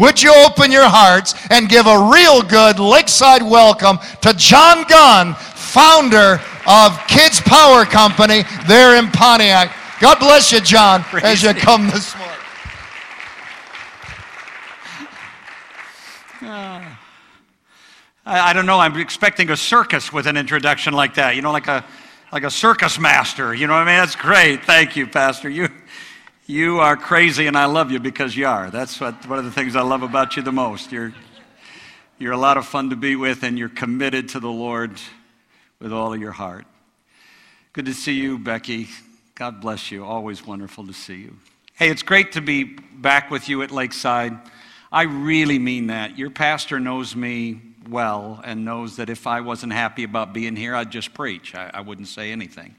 would 0.00 0.20
you 0.20 0.34
open 0.34 0.72
your 0.72 0.88
hearts 0.88 1.34
and 1.50 1.68
give 1.68 1.86
a 1.86 2.10
real 2.10 2.42
good 2.42 2.80
lakeside 2.80 3.42
welcome 3.42 3.98
to 4.22 4.32
John 4.32 4.84
Gunn, 4.88 5.34
founder 5.34 6.40
of 6.66 6.98
Kids 7.06 7.40
Power 7.42 7.84
Company 7.84 8.42
there 8.66 8.96
in 8.96 9.10
Pontiac. 9.10 9.76
God 10.00 10.18
bless 10.18 10.50
you, 10.50 10.60
John, 10.60 11.02
Praise 11.02 11.24
as 11.24 11.42
you 11.42 11.52
come 11.52 11.86
this 11.90 12.16
morning. 12.16 12.30
I, 18.24 18.50
I 18.50 18.52
don't 18.52 18.66
know. 18.66 18.78
I'm 18.78 18.96
expecting 18.98 19.50
a 19.50 19.56
circus 19.56 20.12
with 20.12 20.26
an 20.26 20.36
introduction 20.36 20.94
like 20.94 21.14
that. 21.14 21.36
You 21.36 21.42
know, 21.42 21.52
like 21.52 21.68
a 21.68 21.84
like 22.32 22.44
a 22.44 22.50
circus 22.50 22.98
master. 22.98 23.54
You 23.54 23.66
know 23.66 23.74
what 23.74 23.80
I 23.80 23.84
mean? 23.86 23.96
That's 23.96 24.16
great. 24.16 24.64
Thank 24.64 24.96
you, 24.96 25.06
Pastor. 25.06 25.50
You 25.50 25.68
you 26.50 26.80
are 26.80 26.96
crazy, 26.96 27.46
and 27.46 27.56
I 27.56 27.66
love 27.66 27.92
you 27.92 28.00
because 28.00 28.36
you 28.36 28.44
are. 28.44 28.70
That's 28.70 29.00
what 29.00 29.24
one 29.28 29.38
of 29.38 29.44
the 29.44 29.52
things 29.52 29.76
I 29.76 29.82
love 29.82 30.02
about 30.02 30.36
you 30.36 30.42
the 30.42 30.50
most. 30.50 30.90
You're 30.90 31.14
you're 32.18 32.32
a 32.32 32.38
lot 32.38 32.56
of 32.56 32.66
fun 32.66 32.90
to 32.90 32.96
be 32.96 33.14
with, 33.14 33.44
and 33.44 33.56
you're 33.56 33.68
committed 33.68 34.30
to 34.30 34.40
the 34.40 34.50
Lord 34.50 35.00
with 35.78 35.92
all 35.92 36.12
of 36.12 36.20
your 36.20 36.32
heart. 36.32 36.66
Good 37.72 37.86
to 37.86 37.94
see 37.94 38.14
you, 38.14 38.36
Becky. 38.36 38.88
God 39.36 39.60
bless 39.60 39.92
you. 39.92 40.04
Always 40.04 40.44
wonderful 40.44 40.84
to 40.88 40.92
see 40.92 41.18
you. 41.18 41.36
Hey, 41.74 41.88
it's 41.88 42.02
great 42.02 42.32
to 42.32 42.40
be 42.40 42.64
back 42.64 43.30
with 43.30 43.48
you 43.48 43.62
at 43.62 43.70
Lakeside. 43.70 44.36
I 44.90 45.02
really 45.02 45.60
mean 45.60 45.86
that. 45.86 46.18
Your 46.18 46.30
pastor 46.30 46.80
knows 46.80 47.14
me 47.14 47.60
well 47.88 48.40
and 48.44 48.64
knows 48.64 48.96
that 48.96 49.08
if 49.08 49.28
I 49.28 49.40
wasn't 49.40 49.72
happy 49.72 50.02
about 50.02 50.34
being 50.34 50.56
here, 50.56 50.74
I'd 50.74 50.90
just 50.90 51.14
preach. 51.14 51.54
I, 51.54 51.70
I 51.72 51.80
wouldn't 51.80 52.08
say 52.08 52.32
anything. 52.32 52.74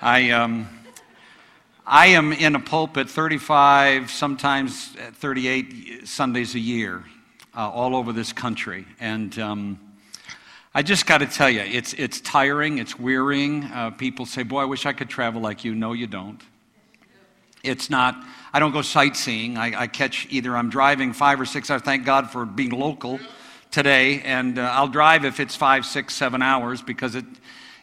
I, 0.00 0.30
um, 0.30 0.68
I 1.90 2.08
am 2.08 2.34
in 2.34 2.54
a 2.54 2.60
pulpit 2.60 3.08
35, 3.08 4.10
sometimes 4.10 4.88
38 4.88 6.06
Sundays 6.06 6.54
a 6.54 6.58
year, 6.58 7.02
uh, 7.56 7.66
all 7.70 7.96
over 7.96 8.12
this 8.12 8.30
country. 8.30 8.84
And 9.00 9.38
um, 9.38 9.80
I 10.74 10.82
just 10.82 11.06
got 11.06 11.18
to 11.18 11.26
tell 11.26 11.48
you, 11.48 11.60
it's, 11.60 11.94
it's 11.94 12.20
tiring, 12.20 12.76
it's 12.76 12.98
wearying. 12.98 13.64
Uh, 13.64 13.88
people 13.88 14.26
say, 14.26 14.42
Boy, 14.42 14.60
I 14.60 14.64
wish 14.66 14.84
I 14.84 14.92
could 14.92 15.08
travel 15.08 15.40
like 15.40 15.64
you. 15.64 15.74
No, 15.74 15.94
you 15.94 16.06
don't. 16.06 16.42
It's 17.62 17.88
not, 17.88 18.22
I 18.52 18.60
don't 18.60 18.72
go 18.72 18.82
sightseeing. 18.82 19.56
I, 19.56 19.84
I 19.84 19.86
catch 19.86 20.26
either 20.28 20.54
I'm 20.54 20.68
driving 20.68 21.14
five 21.14 21.40
or 21.40 21.46
six 21.46 21.70
hours. 21.70 21.80
Thank 21.80 22.04
God 22.04 22.30
for 22.30 22.44
being 22.44 22.68
local 22.68 23.18
today, 23.70 24.20
and 24.22 24.58
uh, 24.58 24.62
I'll 24.62 24.88
drive 24.88 25.24
if 25.24 25.40
it's 25.40 25.56
five, 25.56 25.84
six, 25.84 26.14
seven 26.14 26.42
hours 26.42 26.82
because 26.82 27.14
it, 27.14 27.24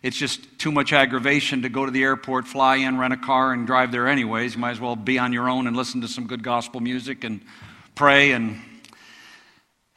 it's 0.02 0.17
just 0.17 0.59
too 0.59 0.72
much 0.72 0.94
aggravation 0.94 1.61
to 1.64 1.69
go 1.69 1.86
to 1.86 1.91
the 1.91 2.03
airport, 2.03 2.47
fly 2.47 2.78
in, 2.78 2.97
rent 2.97 3.14
a 3.14 3.17
car, 3.17 3.53
and 3.53 3.66
drive 3.66 3.91
there 3.91 4.08
anyways. 4.08 4.56
You 4.56 4.59
might 4.59 4.72
as 4.72 4.80
well 4.80 4.95
be 4.95 5.19
on 5.19 5.33
your 5.33 5.50
own 5.50 5.67
and 5.67 5.75
listen 5.75 6.02
to 6.02 6.08
some 6.08 6.28
good 6.28 6.44
gospel 6.44 6.80
music 6.80 7.23
and 7.23 7.41
pray 7.95 8.31
and 8.31 8.61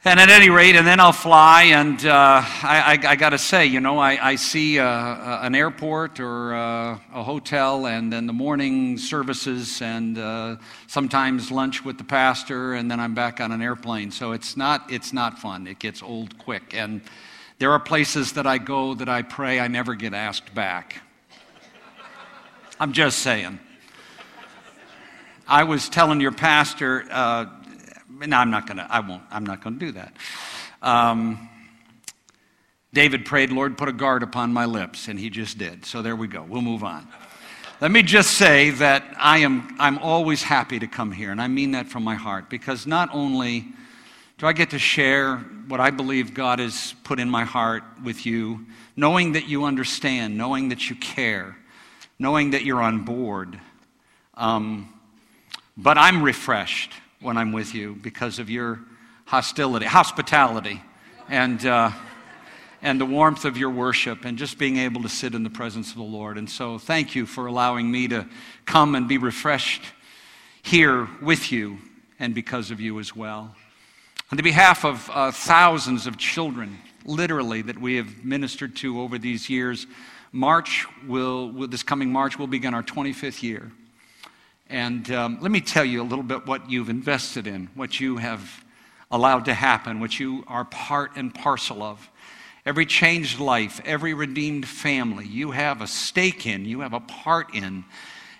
and 0.05 0.17
at 0.17 0.29
any 0.29 0.49
rate, 0.49 0.77
and 0.77 0.87
then 0.87 1.01
I'll 1.01 1.11
fly, 1.11 1.63
and 1.63 2.05
uh, 2.05 2.41
I, 2.41 2.99
I, 3.03 3.11
I 3.11 3.15
got 3.17 3.31
to 3.31 3.37
say, 3.37 3.65
you 3.65 3.81
know, 3.81 3.99
I, 3.99 4.29
I 4.29 4.35
see 4.37 4.79
uh, 4.79 4.85
uh, 4.85 5.39
an 5.43 5.53
airport 5.53 6.21
or 6.21 6.53
uh, 6.53 6.97
a 7.13 7.21
hotel, 7.21 7.85
and 7.85 8.11
then 8.11 8.25
the 8.25 8.31
morning 8.31 8.97
services, 8.97 9.81
and 9.81 10.57
sometimes 10.87 11.51
lunch 11.51 11.83
with 11.83 11.97
the 11.97 12.05
pastor, 12.05 12.75
and 12.75 12.89
then 12.89 13.01
I'm 13.01 13.13
back 13.13 13.41
on 13.41 13.51
an 13.51 13.61
airplane. 13.61 14.09
So 14.11 14.31
it's 14.31 14.55
not, 14.55 14.89
it's 14.89 15.11
not 15.11 15.37
fun. 15.37 15.67
It 15.67 15.79
gets 15.79 16.01
old 16.01 16.37
quick. 16.37 16.73
And 16.73 17.01
there 17.57 17.73
are 17.73 17.79
places 17.79 18.31
that 18.33 18.47
I 18.47 18.57
go 18.57 18.93
that 18.93 19.09
I 19.09 19.21
pray 19.21 19.59
I 19.59 19.67
never 19.67 19.95
get 19.95 20.13
asked 20.13 20.55
back. 20.55 21.01
I'm 22.79 22.93
just 22.93 23.19
saying. 23.19 23.59
I 25.45 25.63
was 25.63 25.89
telling 25.89 26.21
your 26.21 26.31
pastor 26.31 27.03
no, 28.27 28.37
I'm 28.37 28.51
not 28.51 28.67
going 28.67 28.77
to, 28.77 28.87
I 28.89 28.99
won't, 28.99 29.23
I'm 29.31 29.45
not 29.45 29.63
going 29.63 29.79
to 29.79 29.85
do 29.85 29.91
that. 29.93 30.13
Um, 30.81 31.49
David 32.91 33.25
prayed, 33.25 33.51
Lord, 33.51 33.77
put 33.77 33.87
a 33.87 33.93
guard 33.93 34.23
upon 34.23 34.51
my 34.51 34.65
lips, 34.65 35.07
and 35.07 35.19
he 35.19 35.29
just 35.29 35.57
did. 35.57 35.85
So 35.85 36.01
there 36.01 36.15
we 36.15 36.27
go. 36.27 36.43
We'll 36.43 36.61
move 36.61 36.83
on. 36.83 37.07
Let 37.81 37.91
me 37.91 38.03
just 38.03 38.31
say 38.31 38.71
that 38.71 39.03
I 39.17 39.37
am 39.39 39.75
I'm 39.79 39.99
always 39.99 40.43
happy 40.43 40.79
to 40.79 40.87
come 40.87 41.11
here, 41.11 41.31
and 41.31 41.41
I 41.41 41.47
mean 41.47 41.71
that 41.71 41.87
from 41.87 42.03
my 42.03 42.15
heart, 42.15 42.49
because 42.49 42.85
not 42.85 43.09
only 43.13 43.67
do 44.37 44.47
I 44.47 44.53
get 44.53 44.71
to 44.71 44.79
share 44.79 45.37
what 45.67 45.79
I 45.79 45.91
believe 45.91 46.33
God 46.33 46.59
has 46.59 46.95
put 47.03 47.19
in 47.19 47.29
my 47.29 47.45
heart 47.45 47.83
with 48.03 48.25
you, 48.25 48.65
knowing 48.97 49.33
that 49.33 49.47
you 49.47 49.65
understand, 49.65 50.37
knowing 50.37 50.69
that 50.69 50.89
you 50.89 50.95
care, 50.95 51.55
knowing 52.17 52.51
that 52.51 52.65
you're 52.65 52.81
on 52.81 53.05
board, 53.05 53.59
um, 54.33 54.93
but 55.77 55.97
I'm 55.97 56.23
refreshed 56.23 56.91
when 57.21 57.35
I'm 57.35 57.51
with 57.51 57.75
you 57.75 57.97
because 58.01 58.39
of 58.39 58.49
your 58.49 58.79
hostility, 59.25 59.85
hospitality, 59.85 60.81
and, 61.27 61.65
uh, 61.65 61.91
and 62.81 62.99
the 62.99 63.05
warmth 63.05 63.43
of 63.43 63.57
your 63.57 63.69
worship, 63.69 64.23
and 64.23 64.37
just 64.37 64.57
being 64.57 64.77
able 64.77 65.01
to 65.01 65.09
sit 65.09 65.35
in 65.35 65.43
the 65.43 65.49
presence 65.49 65.91
of 65.91 65.97
the 65.97 66.03
Lord. 66.03 66.37
And 66.37 66.49
so, 66.49 66.77
thank 66.77 67.15
you 67.15 67.25
for 67.25 67.47
allowing 67.47 67.91
me 67.91 68.07
to 68.07 68.25
come 68.65 68.95
and 68.95 69.07
be 69.07 69.17
refreshed 69.17 69.81
here 70.61 71.09
with 71.21 71.51
you 71.51 71.79
and 72.19 72.33
because 72.33 72.71
of 72.71 72.79
you 72.79 72.99
as 72.99 73.13
well. 73.13 73.53
On 74.31 74.37
the 74.37 74.43
behalf 74.43 74.85
of 74.85 75.09
uh, 75.13 75.31
thousands 75.31 76.07
of 76.07 76.17
children, 76.17 76.77
literally, 77.03 77.61
that 77.63 77.79
we 77.79 77.97
have 77.97 78.23
ministered 78.23 78.77
to 78.77 79.01
over 79.01 79.17
these 79.17 79.49
years, 79.49 79.87
March 80.31 80.85
will, 81.05 81.51
this 81.67 81.83
coming 81.83 82.11
March, 82.11 82.39
will 82.39 82.47
begin 82.47 82.73
our 82.73 82.83
25th 82.83 83.43
year. 83.43 83.71
And 84.69 85.09
um, 85.09 85.39
let 85.41 85.49
me 85.49 85.61
tell 85.61 85.83
you 85.83 85.99
a 85.99 86.03
little 86.03 86.23
bit 86.23 86.45
what 86.45 86.69
you've 86.69 86.89
invested 86.89 87.47
in, 87.47 87.69
what 87.73 87.99
you 87.99 88.17
have 88.17 88.63
allowed 89.09 89.45
to 89.45 89.53
happen, 89.55 89.99
what 89.99 90.19
you 90.19 90.43
are 90.45 90.63
part 90.65 91.15
and 91.15 91.33
parcel 91.33 91.81
of. 91.81 92.07
Every 92.67 92.85
changed 92.85 93.39
life, 93.39 93.81
every 93.83 94.13
redeemed 94.13 94.67
family, 94.67 95.25
you 95.25 95.51
have 95.51 95.81
a 95.81 95.87
stake 95.87 96.45
in, 96.45 96.65
you 96.65 96.81
have 96.81 96.93
a 96.93 96.99
part 96.99 97.55
in. 97.55 97.83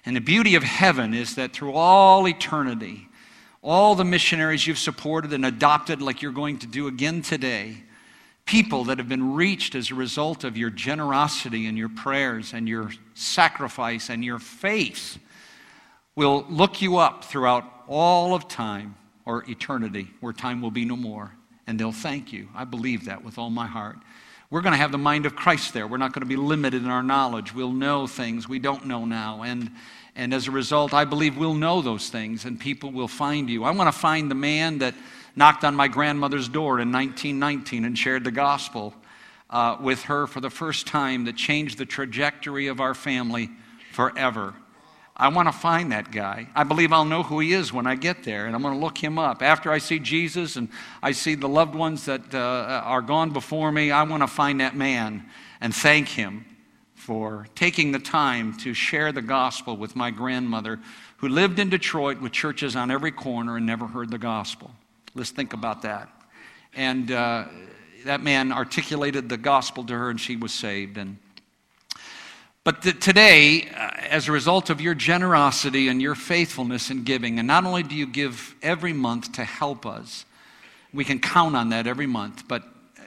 And 0.06 0.16
the 0.16 0.22
beauty 0.22 0.54
of 0.54 0.62
heaven 0.62 1.16
is 1.16 1.34
that 1.34 1.52
through 1.52 1.74
all 1.74 2.28
eternity, 2.28 3.08
all 3.64 3.96
the 3.96 4.06
missionaries 4.06 4.68
you've 4.68 4.78
supported 4.78 5.34
and 5.34 5.44
adopted, 5.44 6.00
like 6.00 6.22
you're 6.22 6.32
going 6.32 6.60
to 6.60 6.68
do 6.68 6.86
again 6.86 7.24
today, 7.24 7.84
people 8.46 8.84
that 8.84 9.00
have 9.00 9.10
been 9.10 9.34
reached 9.34 9.74
as 9.74 9.90
a 9.90 9.96
result 9.96 10.44
of 10.44 10.58
your 10.58 10.70
generosity 10.70 11.66
and 11.66 11.76
your 11.76 11.90
prayers 11.90 12.54
and 12.54 12.70
your 12.70 12.92
sacrifice 13.16 14.12
and 14.12 14.24
your 14.24 14.38
faith 14.38 15.18
will 16.20 16.46
look 16.50 16.82
you 16.82 16.98
up 16.98 17.24
throughout 17.24 17.64
all 17.88 18.36
of 18.36 18.46
time 18.50 18.94
or 19.24 19.50
eternity, 19.50 20.10
where 20.20 20.34
time 20.34 20.62
will 20.62 20.70
be 20.70 20.84
no 20.84 20.98
more, 20.98 21.32
and 21.66 21.80
they'll 21.80 21.94
thank 21.94 22.34
you. 22.34 22.50
I 22.54 22.66
believe 22.66 23.06
that 23.06 23.24
with 23.24 23.38
all 23.38 23.50
my 23.50 23.68
heart. 23.68 23.96
We're 24.50 24.60
going 24.60 24.74
to 24.74 24.78
have 24.80 24.92
the 24.92 24.98
mind 24.98 25.26
of 25.26 25.38
Christ 25.38 25.74
there. 25.74 25.88
We're 25.88 25.96
not 25.96 26.12
going 26.12 26.24
to 26.24 26.28
be 26.28 26.36
limited 26.36 26.84
in 26.84 26.90
our 26.90 27.02
knowledge. 27.02 27.54
We'll 27.54 27.72
know 27.72 28.06
things 28.06 28.50
we 28.50 28.60
don't 28.60 28.86
know 28.86 29.06
now. 29.06 29.44
And, 29.44 29.72
and 30.14 30.34
as 30.34 30.50
a 30.50 30.52
result, 30.52 30.94
I 30.94 31.06
believe 31.06 31.38
we'll 31.38 31.54
know 31.54 31.82
those 31.82 32.10
things 32.10 32.44
and 32.44 32.60
people 32.60 32.92
will 32.92 33.08
find 33.08 33.50
you. 33.50 33.64
I 33.64 33.72
want 33.72 33.88
to 33.88 33.98
find 33.98 34.30
the 34.30 34.36
man 34.36 34.80
that 34.80 34.96
knocked 35.38 35.64
on 35.64 35.74
my 35.74 35.88
grandmother's 35.88 36.50
door 36.50 36.82
in 36.82 36.92
1919 36.92 37.86
and 37.86 37.98
shared 37.98 38.26
the 38.26 38.32
gospel 38.32 38.94
uh, 39.50 39.78
with 39.80 40.04
her 40.04 40.28
for 40.28 40.42
the 40.42 40.50
first 40.50 40.86
time 40.86 41.24
that 41.24 41.38
changed 41.38 41.78
the 41.78 41.86
trajectory 41.86 42.68
of 42.68 42.82
our 42.82 42.94
family 42.94 43.50
forever. 43.94 44.54
I 45.20 45.28
want 45.28 45.50
to 45.50 45.52
find 45.52 45.92
that 45.92 46.12
guy. 46.12 46.48
I 46.56 46.64
believe 46.64 46.94
I'll 46.94 47.04
know 47.04 47.24
who 47.24 47.42
he 47.42 47.52
is 47.52 47.74
when 47.74 47.86
I 47.86 47.96
get 47.96 48.24
there, 48.24 48.46
and 48.46 48.56
I'm 48.56 48.62
going 48.62 48.74
to 48.74 48.80
look 48.80 48.98
him 48.98 49.20
up. 49.20 49.44
After 49.44 49.70
I 49.70 49.78
see 49.78 50.00
Jesus 50.00 50.56
and 50.56 50.70
I 51.04 51.12
see 51.12 51.36
the 51.36 51.50
loved 51.50 51.76
ones 51.76 52.06
that 52.06 52.34
uh, 52.34 52.38
are 52.86 53.02
gone 53.02 53.32
before 53.32 53.70
me, 53.70 53.92
I 53.92 54.04
want 54.04 54.24
to 54.24 54.28
find 54.28 54.62
that 54.62 54.78
man 54.78 55.26
and 55.60 55.76
thank 55.76 56.08
him 56.08 56.46
for 56.96 57.48
taking 57.54 57.92
the 57.92 58.00
time 58.00 58.56
to 58.60 58.74
share 58.74 59.12
the 59.12 59.22
gospel 59.22 59.76
with 59.76 59.94
my 59.94 60.10
grandmother 60.10 60.80
who 61.18 61.28
lived 61.28 61.60
in 61.60 61.70
Detroit 61.70 62.22
with 62.22 62.32
churches 62.32 62.78
on 62.78 62.90
every 62.90 63.12
corner 63.12 63.58
and 63.58 63.66
never 63.66 63.88
heard 63.88 64.10
the 64.10 64.18
gospel. 64.18 64.72
Let's 65.16 65.32
think 65.32 65.52
about 65.52 65.82
that. 65.82 66.08
And 66.74 67.12
uh, 67.12 67.46
that 68.06 68.22
man 68.22 68.54
articulated 68.54 69.28
the 69.28 69.38
gospel 69.38 69.84
to 69.86 69.98
her, 69.98 70.10
and 70.10 70.20
she 70.22 70.38
was 70.38 70.54
saved. 70.54 70.98
And 70.98 71.18
but 72.70 73.02
today, 73.02 73.68
uh, 73.76 73.90
as 74.12 74.28
a 74.28 74.32
result 74.32 74.70
of 74.70 74.80
your 74.80 74.94
generosity 74.94 75.88
and 75.88 76.00
your 76.00 76.14
faithfulness 76.14 76.92
in 76.92 77.04
giving, 77.04 77.40
and 77.40 77.48
not 77.48 77.66
only 77.66 77.82
do 77.82 77.96
you 77.96 78.06
give 78.06 78.54
every 78.62 78.94
month 78.94 79.32
to 79.32 79.44
help 79.44 79.88
us, 79.88 80.24
we 80.94 81.04
can 81.04 81.18
count 81.18 81.56
on 81.56 81.70
that 81.70 81.88
every 81.88 82.06
month, 82.06 82.48
but 82.48 82.62
uh, 82.62 83.02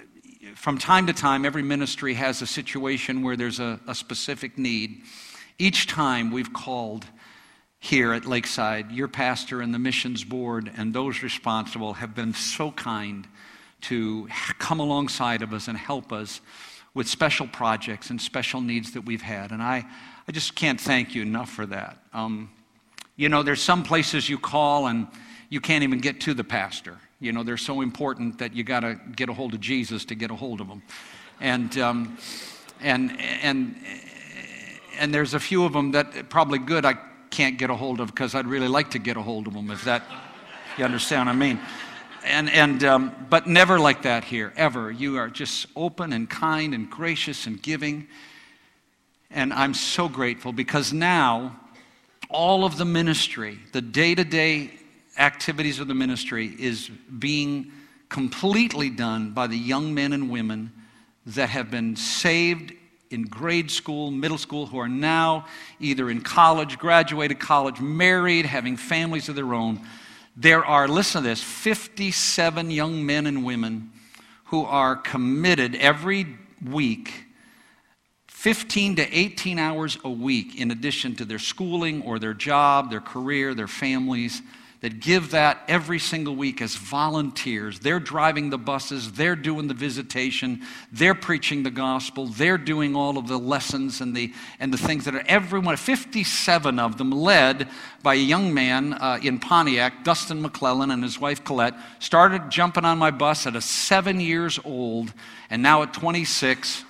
from 0.57 0.79
time 0.79 1.07
to 1.07 1.13
time, 1.13 1.45
every 1.45 1.63
ministry 1.63 2.15
has 2.15 2.43
a 2.43 2.47
situation 2.47 3.23
where 3.23 3.37
there's 3.37 3.61
a, 3.61 3.79
a 3.87 3.95
specific 3.95 4.59
need. 4.59 5.03
Each 5.61 5.87
time 5.87 6.33
we've 6.33 6.53
called 6.53 7.07
here 7.79 8.13
at 8.15 8.25
Lakeside, 8.25 8.91
your 8.91 9.07
pastor 9.07 9.61
and 9.61 9.73
the 9.73 9.79
missions 9.79 10.25
board 10.25 10.73
and 10.77 10.93
those 10.93 11.23
responsible 11.23 11.93
have 11.93 12.17
been 12.17 12.35
so 12.35 12.73
kind 12.73 13.29
to 13.83 14.27
come 14.59 14.81
alongside 14.81 15.41
of 15.41 15.53
us 15.53 15.69
and 15.69 15.79
help 15.79 16.13
us 16.13 16.41
with 16.95 17.09
special 17.09 17.47
projects 17.47 18.11
and 18.11 18.21
special 18.21 18.61
needs 18.61 18.93
that 18.93 19.03
we've 19.03 19.23
had. 19.23 19.51
And 19.51 19.63
I, 19.63 19.85
I 20.29 20.33
just 20.33 20.55
can't 20.55 20.81
thank 20.81 21.15
you 21.15 21.23
enough 21.23 21.51
for 21.51 21.67
that. 21.67 21.99
Um, 22.13 22.51
you 23.17 23.29
know, 23.29 23.43
there's 23.43 23.63
some 23.63 23.83
places 23.83 24.29
you 24.29 24.39
call 24.39 24.87
and 24.87 25.07
you 25.49 25.61
can't 25.61 25.85
even 25.85 26.01
get 26.01 26.21
to 26.23 26.35
the 26.35 26.45
pastor. 26.45 26.99
You 27.21 27.33
know, 27.33 27.43
they're 27.43 27.57
so 27.57 27.81
important 27.81 28.39
that 28.39 28.55
you 28.55 28.65
got 28.65 28.81
to 28.81 28.99
get 29.17 29.29
a 29.29 29.33
hold 29.33 29.55
of 29.55 29.61
Jesus 29.61 30.05
to 30.07 30.15
get 30.15 30.31
a 30.31 30.35
hold 30.35 30.61
of 30.61 30.69
them. 30.69 30.83
And, 31.41 31.77
um, 31.79 32.19
and, 32.81 33.19
and, 33.21 33.77
and 34.99 35.15
there's 35.15 35.35
a 35.35 35.41
few 35.41 35.65
of 35.65 35.73
them 35.73 35.93
that 35.93 36.29
probably 36.29 36.59
good 36.59 36.85
I 36.85 36.95
can't 37.31 37.59
get 37.59 37.71
a 37.71 37.75
hold 37.75 38.01
of 38.01 38.09
because 38.09 38.35
I'd 38.35 38.47
really 38.47 38.69
like 38.69 38.91
to 38.91 38.99
get 38.99 39.17
a 39.17 39.23
hold 39.23 39.47
of 39.47 39.55
them, 39.55 39.71
if 39.71 39.85
that, 39.85 40.03
you 40.77 40.85
understand 40.85 41.27
what 41.27 41.33
I 41.33 41.37
mean? 41.37 41.61
And, 42.25 42.51
and, 42.51 42.85
um, 42.85 43.27
but 43.29 43.47
never 43.47 43.81
like 43.81 44.03
that 44.03 44.25
here, 44.25 44.53
ever. 44.57 44.91
You 44.91 45.19
are 45.19 45.29
just 45.29 45.67
open 45.75 46.13
and 46.13 46.31
kind 46.31 46.75
and 46.75 46.89
gracious 46.89 47.47
and 47.47 47.61
giving. 47.61 48.07
And 49.31 49.53
I'm 49.53 49.75
so 49.75 50.09
grateful 50.09 50.53
because 50.53 50.93
now 50.93 51.59
all 52.29 52.65
of 52.65 52.79
the 52.79 52.85
ministry, 52.85 53.59
the 53.73 53.81
day 53.81 54.15
to 54.15 54.25
day 54.25 54.71
activities 55.19 55.81
of 55.81 55.89
the 55.89 55.95
ministry, 55.95 56.55
is 56.59 56.89
being 56.89 57.73
completely 58.09 58.91
done 58.91 59.31
by 59.31 59.47
the 59.47 59.57
young 59.57 59.95
men 59.95 60.13
and 60.13 60.31
women 60.31 60.73
that 61.27 61.49
have 61.49 61.71
been 61.71 61.97
saved 61.97 62.73
in 63.11 63.23
grade 63.25 63.71
school, 63.71 64.11
middle 64.11 64.39
school, 64.39 64.67
who 64.67 64.79
are 64.79 64.89
now 64.89 65.47
either 65.81 66.11
in 66.11 66.21
college, 66.21 66.79
graduated 66.79 67.39
college, 67.39 67.81
married, 67.81 68.47
having 68.47 68.77
families 68.77 69.29
of 69.29 69.35
their 69.35 69.55
own. 69.55 69.81
There 70.37 70.65
are, 70.65 70.89
listen 70.89 71.23
to 71.23 71.29
this, 71.29 71.43
57 71.43 72.71
young 72.71 73.05
men 73.05 73.27
and 73.27 73.45
women 73.45 73.91
who 74.47 74.65
are 74.65 74.97
committed 74.97 75.75
every 75.75 76.27
week 76.65 77.27
15 78.29 78.97
to 78.97 79.19
18 79.19 79.59
hours 79.59 79.99
a 80.03 80.11
week 80.11 80.61
in 80.61 80.73
addition 80.73 81.15
to 81.15 81.25
their 81.25 81.39
schooling 81.39 82.03
or 82.03 82.19
their 82.19 82.35
job, 82.35 82.91
their 82.91 83.01
career, 83.01 83.55
their 83.55 83.69
families 83.69 84.43
that 84.83 84.99
give 84.99 85.31
that 85.31 85.63
every 85.69 86.01
single 86.01 86.35
week 86.35 86.61
as 86.61 86.75
volunteers. 86.75 87.79
They're 87.79 88.01
driving 88.01 88.51
the 88.51 88.59
buses, 88.59 89.13
they're 89.13 89.37
doing 89.37 89.69
the 89.69 89.75
visitation, 89.75 90.63
they're 90.91 91.15
preaching 91.15 91.63
the 91.63 91.71
gospel, 91.71 92.27
they're 92.27 92.59
doing 92.59 92.97
all 92.97 93.17
of 93.17 93.29
the 93.29 93.39
lessons 93.39 94.01
and 94.01 94.15
the, 94.15 94.33
and 94.59 94.75
the 94.75 94.79
things 94.79 95.05
that 95.05 95.15
are 95.15 95.23
everyone, 95.27 95.77
57 95.77 96.81
of 96.81 96.99
them, 96.99 97.13
led 97.13 97.69
by 98.03 98.15
a 98.15 98.19
young 98.19 98.53
man 98.53 98.95
uh, 98.95 99.21
in 99.23 99.39
Pontiac, 99.39 100.03
Dustin 100.03 100.43
McClellan, 100.43 100.91
and 100.91 101.05
his 101.05 101.19
wife 101.19 101.45
Colette, 101.45 101.75
started 102.01 102.51
jumping 102.51 102.85
on 102.85 102.99
my 102.99 103.13
bus 103.13 103.47
at 103.47 103.55
a 103.55 103.61
seven 103.61 104.19
years 104.19 104.59
old, 104.65 105.13
and 105.49 105.63
now 105.63 105.83
at 105.83 105.95
26 105.95 106.85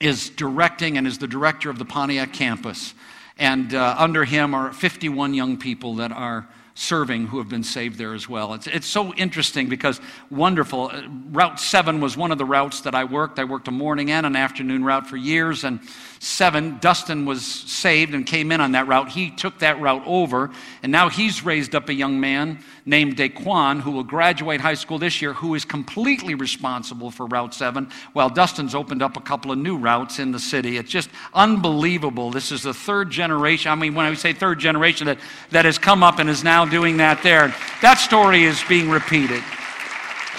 is 0.00 0.28
directing 0.28 0.98
and 0.98 1.06
is 1.06 1.18
the 1.18 1.28
director 1.28 1.70
of 1.70 1.78
the 1.78 1.84
Pontiac 1.84 2.32
campus. 2.32 2.94
And 3.38 3.72
uh, 3.74 3.94
under 3.96 4.24
him 4.24 4.54
are 4.54 4.72
51 4.72 5.34
young 5.34 5.56
people 5.56 5.94
that 5.96 6.10
are 6.10 6.48
serving 6.74 7.26
who 7.26 7.38
have 7.38 7.48
been 7.48 7.64
saved 7.64 7.98
there 7.98 8.14
as 8.14 8.28
well. 8.28 8.54
It's, 8.54 8.66
it's 8.66 8.86
so 8.86 9.12
interesting 9.14 9.68
because 9.68 10.00
wonderful. 10.30 10.90
Uh, 10.92 11.02
route 11.30 11.60
7 11.60 12.00
was 12.00 12.16
one 12.16 12.32
of 12.32 12.38
the 12.38 12.44
routes 12.44 12.80
that 12.82 12.94
I 12.94 13.04
worked. 13.04 13.38
I 13.38 13.44
worked 13.44 13.68
a 13.68 13.72
morning 13.72 14.10
and 14.10 14.24
an 14.24 14.36
afternoon 14.36 14.84
route 14.84 15.06
for 15.06 15.16
years. 15.16 15.64
And 15.64 15.80
7, 16.20 16.78
Dustin 16.80 17.26
was 17.26 17.44
saved 17.44 18.14
and 18.14 18.24
came 18.24 18.52
in 18.52 18.60
on 18.60 18.72
that 18.72 18.86
route. 18.86 19.10
He 19.10 19.30
took 19.30 19.58
that 19.58 19.80
route 19.80 20.02
over. 20.06 20.50
And 20.82 20.90
now 20.90 21.08
he's 21.08 21.44
raised 21.44 21.74
up 21.74 21.88
a 21.88 21.94
young 21.94 22.20
man 22.20 22.60
named 22.86 23.16
Daquan 23.16 23.80
who 23.80 23.90
will 23.90 24.04
graduate 24.04 24.60
high 24.60 24.74
school 24.74 24.98
this 24.98 25.20
year 25.20 25.32
who 25.32 25.54
is 25.54 25.64
completely 25.64 26.34
responsible 26.34 27.10
for 27.10 27.26
Route 27.26 27.54
7 27.54 27.90
while 28.12 28.28
Dustin's 28.28 28.74
opened 28.74 29.02
up 29.02 29.16
a 29.16 29.20
couple 29.20 29.52
of 29.52 29.58
new 29.58 29.76
routes 29.76 30.18
in 30.18 30.32
the 30.32 30.38
city. 30.38 30.76
It's 30.76 30.90
just 30.90 31.10
unbelievable. 31.34 32.30
This 32.30 32.50
is 32.50 32.62
the 32.62 32.74
third 32.74 33.10
generation. 33.10 33.70
I 33.70 33.74
mean, 33.74 33.94
when 33.94 34.06
I 34.06 34.14
say 34.14 34.32
third 34.32 34.58
generation, 34.58 35.06
that, 35.06 35.18
that 35.50 35.64
has 35.64 35.78
come 35.78 36.02
up 36.02 36.18
and 36.18 36.28
is 36.28 36.42
now 36.42 36.61
doing 36.66 36.96
that 36.98 37.22
there. 37.22 37.54
That 37.80 37.94
story 37.94 38.44
is 38.44 38.62
being 38.68 38.90
repeated. 38.90 39.42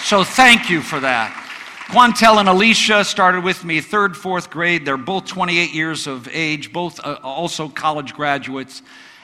So 0.00 0.24
thank 0.24 0.68
you 0.70 0.80
for 0.80 1.00
that. 1.00 1.40
Quantel 1.88 2.40
and 2.40 2.48
Alicia 2.48 3.04
started 3.04 3.44
with 3.44 3.64
me 3.64 3.80
third, 3.80 4.16
fourth 4.16 4.50
grade. 4.50 4.84
They're 4.86 4.96
both 4.96 5.26
28 5.26 5.72
years 5.72 6.06
of 6.06 6.28
age, 6.32 6.72
both 6.72 6.98
uh, 7.04 7.18
also 7.22 7.68
college 7.68 8.14
graduates. 8.14 8.82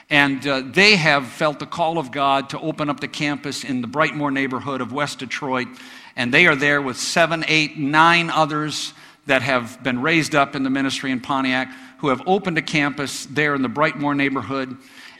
And 0.09 0.45
uh, 0.45 0.63
they 0.65 0.95
have 0.95 1.27
felt 1.27 1.59
the 1.59 1.65
call 1.65 1.97
of 1.97 2.11
God 2.11 2.49
to 2.49 2.59
open 2.59 2.89
up 2.89 2.99
the 2.99 3.07
campus 3.07 3.63
in 3.63 3.81
the 3.81 3.87
Brightmoor 3.87 4.31
neighborhood 4.31 4.81
of 4.81 4.91
West 4.91 5.19
Detroit. 5.19 5.67
And 6.15 6.33
they 6.33 6.45
are 6.47 6.55
there 6.55 6.81
with 6.81 6.97
seven, 6.97 7.43
eight, 7.47 7.77
nine 7.77 8.29
others 8.29 8.93
that 9.25 9.41
have 9.41 9.81
been 9.83 10.01
raised 10.01 10.35
up 10.35 10.55
in 10.55 10.63
the 10.63 10.69
ministry 10.69 11.11
in 11.11 11.19
Pontiac 11.19 11.71
who 11.99 12.09
have 12.09 12.21
opened 12.25 12.57
a 12.57 12.61
campus 12.61 13.25
there 13.27 13.53
in 13.53 13.61
the 13.61 13.69
Brightmoor 13.69 14.15
neighborhood. 14.15 14.75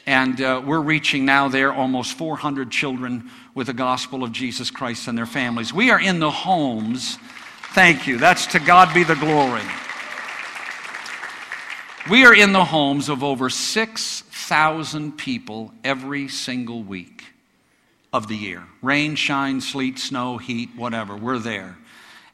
And 0.06 0.42
uh, 0.42 0.62
we're 0.66 0.82
reaching 0.82 1.26
now 1.26 1.48
there 1.48 1.72
almost 1.72 2.18
400 2.18 2.72
children 2.72 3.30
with 3.54 3.68
the 3.68 3.74
gospel 3.74 4.24
of 4.24 4.32
Jesus 4.32 4.72
Christ 4.72 5.08
and 5.08 5.18
their 5.18 5.26
families. 5.26 5.74
We 5.74 5.92
are 5.92 6.00
in 6.00 6.20
the 6.20 6.32
homes. 6.32 7.18
Thank 7.74 8.08
you. 8.08 8.18
That's 8.18 8.48
to 8.48 8.60
God 8.60 8.94
be 8.94 9.04
the 9.04 9.16
glory. 9.16 9.64
We 12.10 12.26
are 12.26 12.34
in 12.34 12.52
the 12.52 12.66
homes 12.66 13.10
of 13.10 13.24
over 13.24 13.50
6,000 13.50 15.18
people 15.18 15.72
every 15.84 16.28
single 16.30 16.82
week 16.82 17.24
of 18.12 18.28
the 18.28 18.36
year. 18.36 18.64
Rain, 18.82 19.16
shine, 19.16 19.62
sleet, 19.62 20.00
snow, 20.00 20.38
heat, 20.38 20.70
whatever. 20.76 21.16
We're 21.16 21.38
there. 21.38 21.78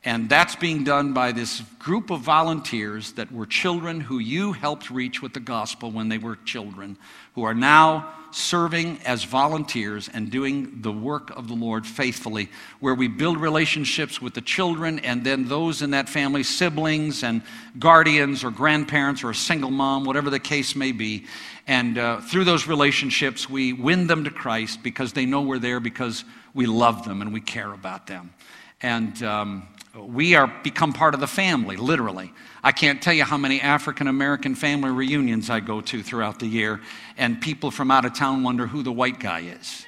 And 0.04 0.30
that's 0.30 0.56
being 0.56 0.84
done 0.84 1.14
by 1.14 1.32
this 1.32 1.62
group 1.80 2.12
of 2.12 2.22
volunteers 2.22 3.14
that 3.14 3.32
were 3.32 3.46
children 3.46 4.00
who 4.00 4.20
you 4.20 4.54
helped 4.54 4.90
reach 4.90 5.22
with 5.22 5.34
the 5.34 5.40
gospel 5.40 5.92
when 5.92 6.08
they 6.08 6.18
were 6.18 6.36
children, 6.46 6.98
who 7.34 7.44
are 7.44 7.56
now 7.56 8.14
serving 8.32 9.00
as 9.06 9.24
volunteers 9.24 10.10
and 10.14 10.30
doing 10.30 10.82
the 10.82 10.92
work 10.92 11.36
of 11.36 11.48
the 11.48 11.54
Lord 11.54 11.86
faithfully, 11.86 12.50
where 12.80 12.94
we 12.94 13.08
build 13.08 13.38
relationships 13.38 14.22
with 14.22 14.34
the 14.34 14.42
children 14.42 15.00
and 15.00 15.24
then 15.24 15.48
those 15.48 15.82
in 15.82 15.92
that 15.92 16.08
family, 16.08 16.44
siblings 16.44 17.24
and 17.24 17.42
guardians 17.80 18.44
or 18.44 18.52
grandparents 18.52 19.24
or 19.24 19.32
a 19.32 19.36
single 19.36 19.72
mom, 19.72 20.04
whatever 20.04 20.30
the 20.30 20.40
case 20.40 20.76
may 20.76 20.92
be. 20.92 21.26
And 21.68 21.98
uh, 21.98 22.22
through 22.22 22.44
those 22.44 22.68
relationships, 22.68 23.50
we 23.50 23.74
win 23.74 24.08
them 24.08 24.24
to 24.26 24.32
Christ 24.32 24.84
because 24.84 25.14
they 25.14 25.26
know 25.26 25.42
we're 25.42 25.60
there 25.60 25.80
because 25.80 26.24
we 26.54 26.66
love 26.66 27.06
them 27.06 27.22
and 27.22 27.34
we 27.34 27.42
care 27.42 27.74
about 27.74 28.08
them. 28.08 28.34
And 28.82 29.22
um, 29.24 29.68
we 30.06 30.36
are 30.36 30.48
become 30.64 30.94
part 30.94 31.14
of 31.14 31.20
the 31.20 31.28
family, 31.28 31.76
literally. 31.76 32.34
I 32.64 32.72
can't 32.72 33.02
tell 33.02 33.14
you 33.14 33.24
how 33.24 33.38
many 33.38 33.62
African 33.62 34.08
American 34.08 34.56
family 34.56 34.92
reunions 34.92 35.50
I 35.50 35.60
go 35.60 35.82
to 35.82 36.04
throughout 36.04 36.40
the 36.40 36.48
year, 36.48 36.82
and 37.18 37.40
people 37.42 37.72
from 37.72 37.92
out 37.92 38.06
of 38.06 38.14
town 38.14 38.44
wonder 38.44 38.68
who 38.68 38.84
the 38.84 38.92
white 38.92 39.20
guy 39.20 39.42
is. 39.42 39.86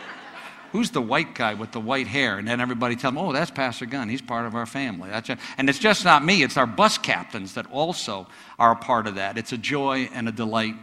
Who's 0.72 0.90
the 0.90 1.00
white 1.00 1.34
guy 1.34 1.54
with 1.54 1.72
the 1.72 1.80
white 1.80 2.06
hair? 2.06 2.38
And 2.38 2.46
then 2.46 2.60
everybody 2.60 2.94
tells 2.94 3.14
them, 3.14 3.18
oh, 3.18 3.32
that's 3.32 3.50
Pastor 3.50 3.86
Gunn. 3.86 4.08
He's 4.08 4.20
part 4.20 4.44
of 4.44 4.54
our 4.54 4.66
family. 4.66 5.08
That's 5.08 5.30
and 5.56 5.68
it's 5.68 5.78
just 5.78 6.04
not 6.04 6.24
me, 6.24 6.42
it's 6.42 6.56
our 6.56 6.66
bus 6.66 6.98
captains 6.98 7.54
that 7.54 7.70
also 7.70 8.26
are 8.58 8.72
a 8.72 8.76
part 8.76 9.06
of 9.06 9.14
that. 9.14 9.38
It's 9.38 9.52
a 9.52 9.58
joy 9.58 10.10
and 10.12 10.28
a 10.28 10.32
delight 10.32 10.76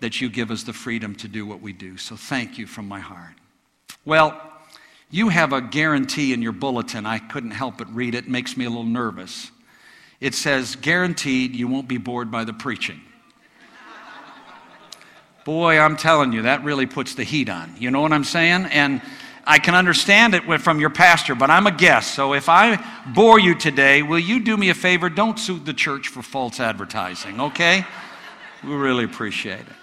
that 0.00 0.20
you 0.20 0.28
give 0.28 0.50
us 0.50 0.64
the 0.64 0.72
freedom 0.72 1.14
to 1.16 1.28
do 1.28 1.46
what 1.46 1.60
we 1.60 1.72
do. 1.72 1.96
So 1.96 2.16
thank 2.16 2.58
you 2.58 2.66
from 2.66 2.88
my 2.88 2.98
heart. 2.98 3.34
Well, 4.04 4.51
you 5.12 5.28
have 5.28 5.52
a 5.52 5.60
guarantee 5.60 6.32
in 6.32 6.40
your 6.40 6.52
bulletin. 6.52 7.04
I 7.04 7.18
couldn't 7.18 7.50
help 7.50 7.76
but 7.76 7.94
read 7.94 8.14
it. 8.14 8.24
it 8.24 8.30
makes 8.30 8.56
me 8.56 8.64
a 8.64 8.68
little 8.70 8.82
nervous. 8.82 9.50
It 10.20 10.34
says, 10.34 10.74
guaranteed 10.74 11.54
you 11.54 11.68
won't 11.68 11.86
be 11.86 11.98
bored 11.98 12.30
by 12.30 12.44
the 12.44 12.54
preaching. 12.54 13.00
Boy, 15.44 15.78
I'm 15.78 15.96
telling 15.96 16.32
you, 16.32 16.42
that 16.42 16.64
really 16.64 16.86
puts 16.86 17.14
the 17.14 17.24
heat 17.24 17.50
on. 17.50 17.74
You 17.78 17.90
know 17.90 18.00
what 18.00 18.12
I'm 18.12 18.24
saying? 18.24 18.66
And 18.66 19.02
I 19.46 19.58
can 19.58 19.74
understand 19.74 20.34
it 20.34 20.44
from 20.62 20.80
your 20.80 20.90
pastor, 20.90 21.34
but 21.34 21.50
I'm 21.50 21.66
a 21.66 21.72
guest. 21.72 22.14
So 22.14 22.32
if 22.32 22.48
I 22.48 22.82
bore 23.14 23.38
you 23.38 23.54
today, 23.54 24.02
will 24.02 24.18
you 24.18 24.40
do 24.40 24.56
me 24.56 24.70
a 24.70 24.74
favor? 24.74 25.10
Don't 25.10 25.38
sue 25.38 25.58
the 25.58 25.74
church 25.74 26.08
for 26.08 26.22
false 26.22 26.58
advertising, 26.58 27.38
okay? 27.38 27.84
We 28.64 28.74
really 28.74 29.04
appreciate 29.04 29.60
it. 29.60 29.81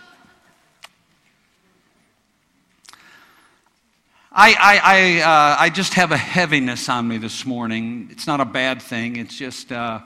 I, 4.41 4.51
I, 4.51 4.79
I, 4.84 5.19
uh, 5.19 5.55
I 5.63 5.69
just 5.69 5.96
have 5.96 6.13
a 6.13 6.17
heaviness 6.17 6.88
on 6.88 7.05
me 7.05 7.17
this 7.17 7.46
morning. 7.46 8.08
It's 8.10 8.25
not 8.25 8.39
a 8.39 8.46
bad 8.46 8.81
thing. 8.81 9.17
It's 9.17 9.38
just, 9.38 9.69
uh, 9.69 10.00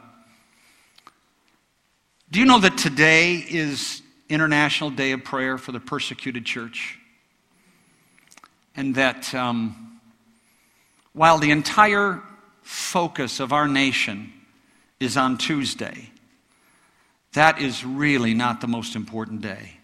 do 2.31 2.39
you 2.39 2.47
know 2.47 2.57
that 2.57 2.75
today 2.75 3.35
is 3.35 4.01
International 4.29 4.89
Day 4.89 5.11
of 5.11 5.23
Prayer 5.23 5.59
for 5.59 5.71
the 5.71 5.79
Persecuted 5.79 6.45
Church? 6.45 6.97
And 8.75 8.95
that 8.95 9.35
um, 9.35 10.01
while 11.13 11.37
the 11.37 11.51
entire 11.51 12.19
focus 12.63 13.39
of 13.39 13.53
our 13.53 13.67
nation 13.67 14.33
is 14.99 15.15
on 15.15 15.37
Tuesday, 15.37 16.09
that 17.33 17.61
is 17.61 17.85
really 17.85 18.33
not 18.33 18.61
the 18.61 18.67
most 18.67 18.95
important 18.95 19.41
day 19.41 19.77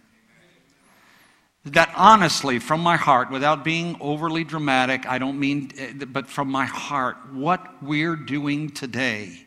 that 1.71 1.91
honestly, 1.95 2.59
from 2.59 2.81
my 2.81 2.95
heart, 2.95 3.31
without 3.31 3.63
being 3.63 3.97
overly 3.99 4.43
dramatic, 4.43 5.05
I 5.05 5.17
don't 5.17 5.39
mean, 5.39 5.71
eh, 5.77 6.05
but 6.05 6.27
from 6.27 6.49
my 6.49 6.65
heart, 6.65 7.17
what 7.33 7.81
we're 7.81 8.15
doing 8.15 8.69
today 8.69 9.45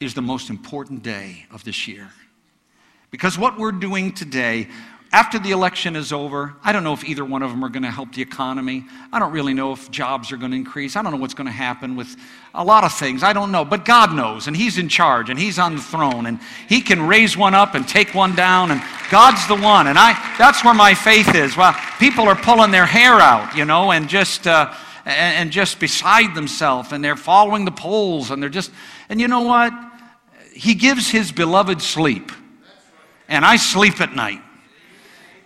is 0.00 0.14
the 0.14 0.22
most 0.22 0.50
important 0.50 1.02
day 1.02 1.46
of 1.50 1.64
this 1.64 1.88
year. 1.88 2.10
Because 3.10 3.38
what 3.38 3.58
we're 3.58 3.72
doing 3.72 4.12
today 4.12 4.68
after 5.10 5.38
the 5.38 5.52
election 5.52 5.96
is 5.96 6.12
over, 6.12 6.54
I 6.62 6.70
don't 6.70 6.84
know 6.84 6.92
if 6.92 7.02
either 7.02 7.24
one 7.24 7.42
of 7.42 7.50
them 7.50 7.64
are 7.64 7.70
going 7.70 7.82
to 7.82 7.90
help 7.90 8.12
the 8.12 8.20
economy. 8.20 8.84
I 9.10 9.18
don't 9.18 9.32
really 9.32 9.54
know 9.54 9.72
if 9.72 9.90
jobs 9.90 10.30
are 10.32 10.36
going 10.36 10.50
to 10.50 10.56
increase. 10.56 10.96
I 10.96 11.02
don't 11.02 11.12
know 11.12 11.18
what's 11.18 11.32
going 11.32 11.46
to 11.46 11.52
happen 11.52 11.96
with 11.96 12.14
a 12.54 12.62
lot 12.62 12.84
of 12.84 12.92
things. 12.92 13.22
I 13.22 13.32
don't 13.32 13.50
know. 13.50 13.64
But 13.64 13.86
God 13.86 14.12
knows, 14.12 14.48
and 14.48 14.56
He's 14.56 14.76
in 14.76 14.90
charge, 14.90 15.30
and 15.30 15.38
He's 15.38 15.58
on 15.58 15.76
the 15.76 15.80
throne, 15.80 16.26
and 16.26 16.38
He 16.68 16.82
can 16.82 17.06
raise 17.06 17.38
one 17.38 17.54
up 17.54 17.74
and 17.74 17.88
take 17.88 18.14
one 18.14 18.34
down, 18.34 18.70
and 18.70 18.82
God's 19.10 19.46
the 19.48 19.56
one. 19.56 19.86
And 19.86 19.98
I, 19.98 20.12
that's 20.36 20.62
where 20.62 20.74
my 20.74 20.92
faith 20.92 21.34
is. 21.34 21.56
Well, 21.56 21.74
people 21.98 22.28
are 22.28 22.36
pulling 22.36 22.70
their 22.70 22.86
hair 22.86 23.14
out, 23.14 23.56
you 23.56 23.64
know, 23.64 23.92
and 23.92 24.10
just, 24.10 24.46
uh, 24.46 24.74
and 25.06 25.50
just 25.50 25.80
beside 25.80 26.34
themselves, 26.34 26.92
and 26.92 27.02
they're 27.02 27.16
following 27.16 27.64
the 27.64 27.70
polls, 27.70 28.30
and 28.30 28.42
they're 28.42 28.50
just, 28.50 28.70
and 29.08 29.18
you 29.18 29.28
know 29.28 29.40
what? 29.40 29.72
He 30.52 30.74
gives 30.74 31.08
His 31.08 31.32
beloved 31.32 31.80
sleep, 31.80 32.30
and 33.26 33.42
I 33.42 33.56
sleep 33.56 34.02
at 34.02 34.14
night. 34.14 34.42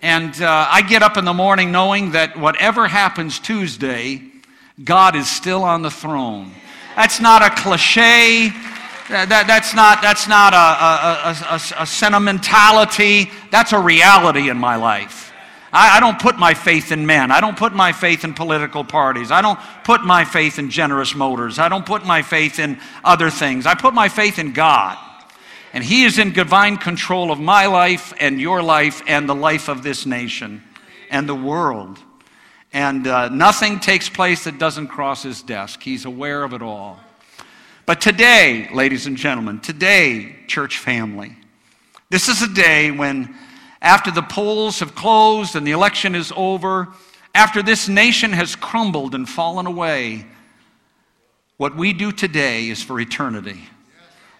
And 0.03 0.43
uh, 0.43 0.67
I 0.69 0.83
get 0.83 1.05
up 1.05 1.17
in 1.17 1.25
the 1.25 1.33
morning 1.33 1.71
knowing 1.71 2.11
that 2.11 2.37
whatever 2.37 2.89
happens 2.89 3.39
Tuesday, 3.39 4.21
God 4.83 5.15
is 5.15 5.29
still 5.29 5.63
on 5.63 5.83
the 5.83 5.91
throne. 5.93 6.51
That's 6.97 7.21
not 7.21 7.43
a 7.43 7.51
cliche. 7.51 8.49
That, 9.09 9.29
that, 9.29 9.47
that's 9.47 9.75
not, 9.75 10.03
that's 10.03 10.27
not 10.27 10.55
a, 10.55 10.57
a, 10.57 11.55
a, 11.55 11.83
a, 11.83 11.87
sentimentality. 11.87 13.31
That's 13.53 13.73
a 13.73 13.79
reality 13.79 14.51
in 14.51 14.59
my 14.59 14.75
life. 14.75 15.33
I, 15.73 15.99
I 15.99 16.01
don't 16.01 16.21
put 16.21 16.37
my 16.37 16.55
faith 16.55 16.91
in 16.91 17.07
men. 17.07 17.31
I 17.31 17.41
don't 17.41 17.57
put 17.57 17.73
my 17.73 17.93
faith 17.93 18.25
in 18.25 18.35
political 18.35 18.83
parties. 18.83 19.31
I 19.31 19.41
don't 19.41 19.59
put 19.85 20.03
my 20.03 20.25
faith 20.25 20.59
in 20.59 20.71
generous 20.71 21.15
motors. 21.15 21.61
I 21.61 21.69
don't 21.69 21.87
put 21.87 22.05
my 22.05 22.23
faith 22.23 22.59
in 22.59 22.81
other 23.05 23.31
things. 23.31 23.67
I 23.67 23.75
put 23.75 23.95
my 23.95 24.09
faith 24.09 24.41
in 24.41 24.53
God. 24.53 24.99
And 25.73 25.83
He 25.83 26.05
is 26.05 26.19
in 26.19 26.33
divine 26.33 26.77
control 26.77 27.31
of 27.31 27.41
my 27.41 27.67
life 27.67 28.13
and 28.21 28.41
your 28.41 28.63
life 28.63 29.03
and 29.07 29.29
the 29.29 29.35
life 29.35 29.69
of 29.69 29.83
this 29.83 30.05
nation 30.07 30.63
and 31.11 31.29
the 31.29 31.35
world. 31.35 31.99
And 32.73 33.07
uh, 33.07 33.29
nothing 33.29 33.81
takes 33.81 34.09
place 34.09 34.45
that 34.45 34.59
doesn't 34.59 34.89
cross 34.89 35.23
His 35.23 35.43
desk. 35.43 35.83
He's 35.83 36.05
aware 36.05 36.45
of 36.45 36.53
it 36.53 36.63
all. 36.63 37.01
But 37.85 38.01
today, 38.01 38.69
ladies 38.73 39.07
and 39.07 39.17
gentlemen, 39.17 39.61
today, 39.61 40.37
church 40.47 40.79
family, 40.79 41.37
this 42.11 42.29
is 42.29 42.43
a 42.43 42.49
day 42.49 42.91
when, 42.91 43.35
after 43.81 44.11
the 44.11 44.23
polls 44.23 44.81
have 44.81 44.95
closed 44.95 45.57
and 45.57 45.67
the 45.67 45.73
election 45.73 46.15
is 46.15 46.33
over, 46.37 46.89
after 47.35 47.63
this 47.63 47.89
nation 47.89 48.33
has 48.33 48.55
crumbled 48.55 49.15
and 49.15 49.29
fallen 49.29 49.67
away, 49.67 50.27
what 51.57 51.77
we 51.77 51.93
do 51.93 52.13
today 52.13 52.69
is 52.69 52.83
for 52.83 53.01
eternity. 53.01 53.63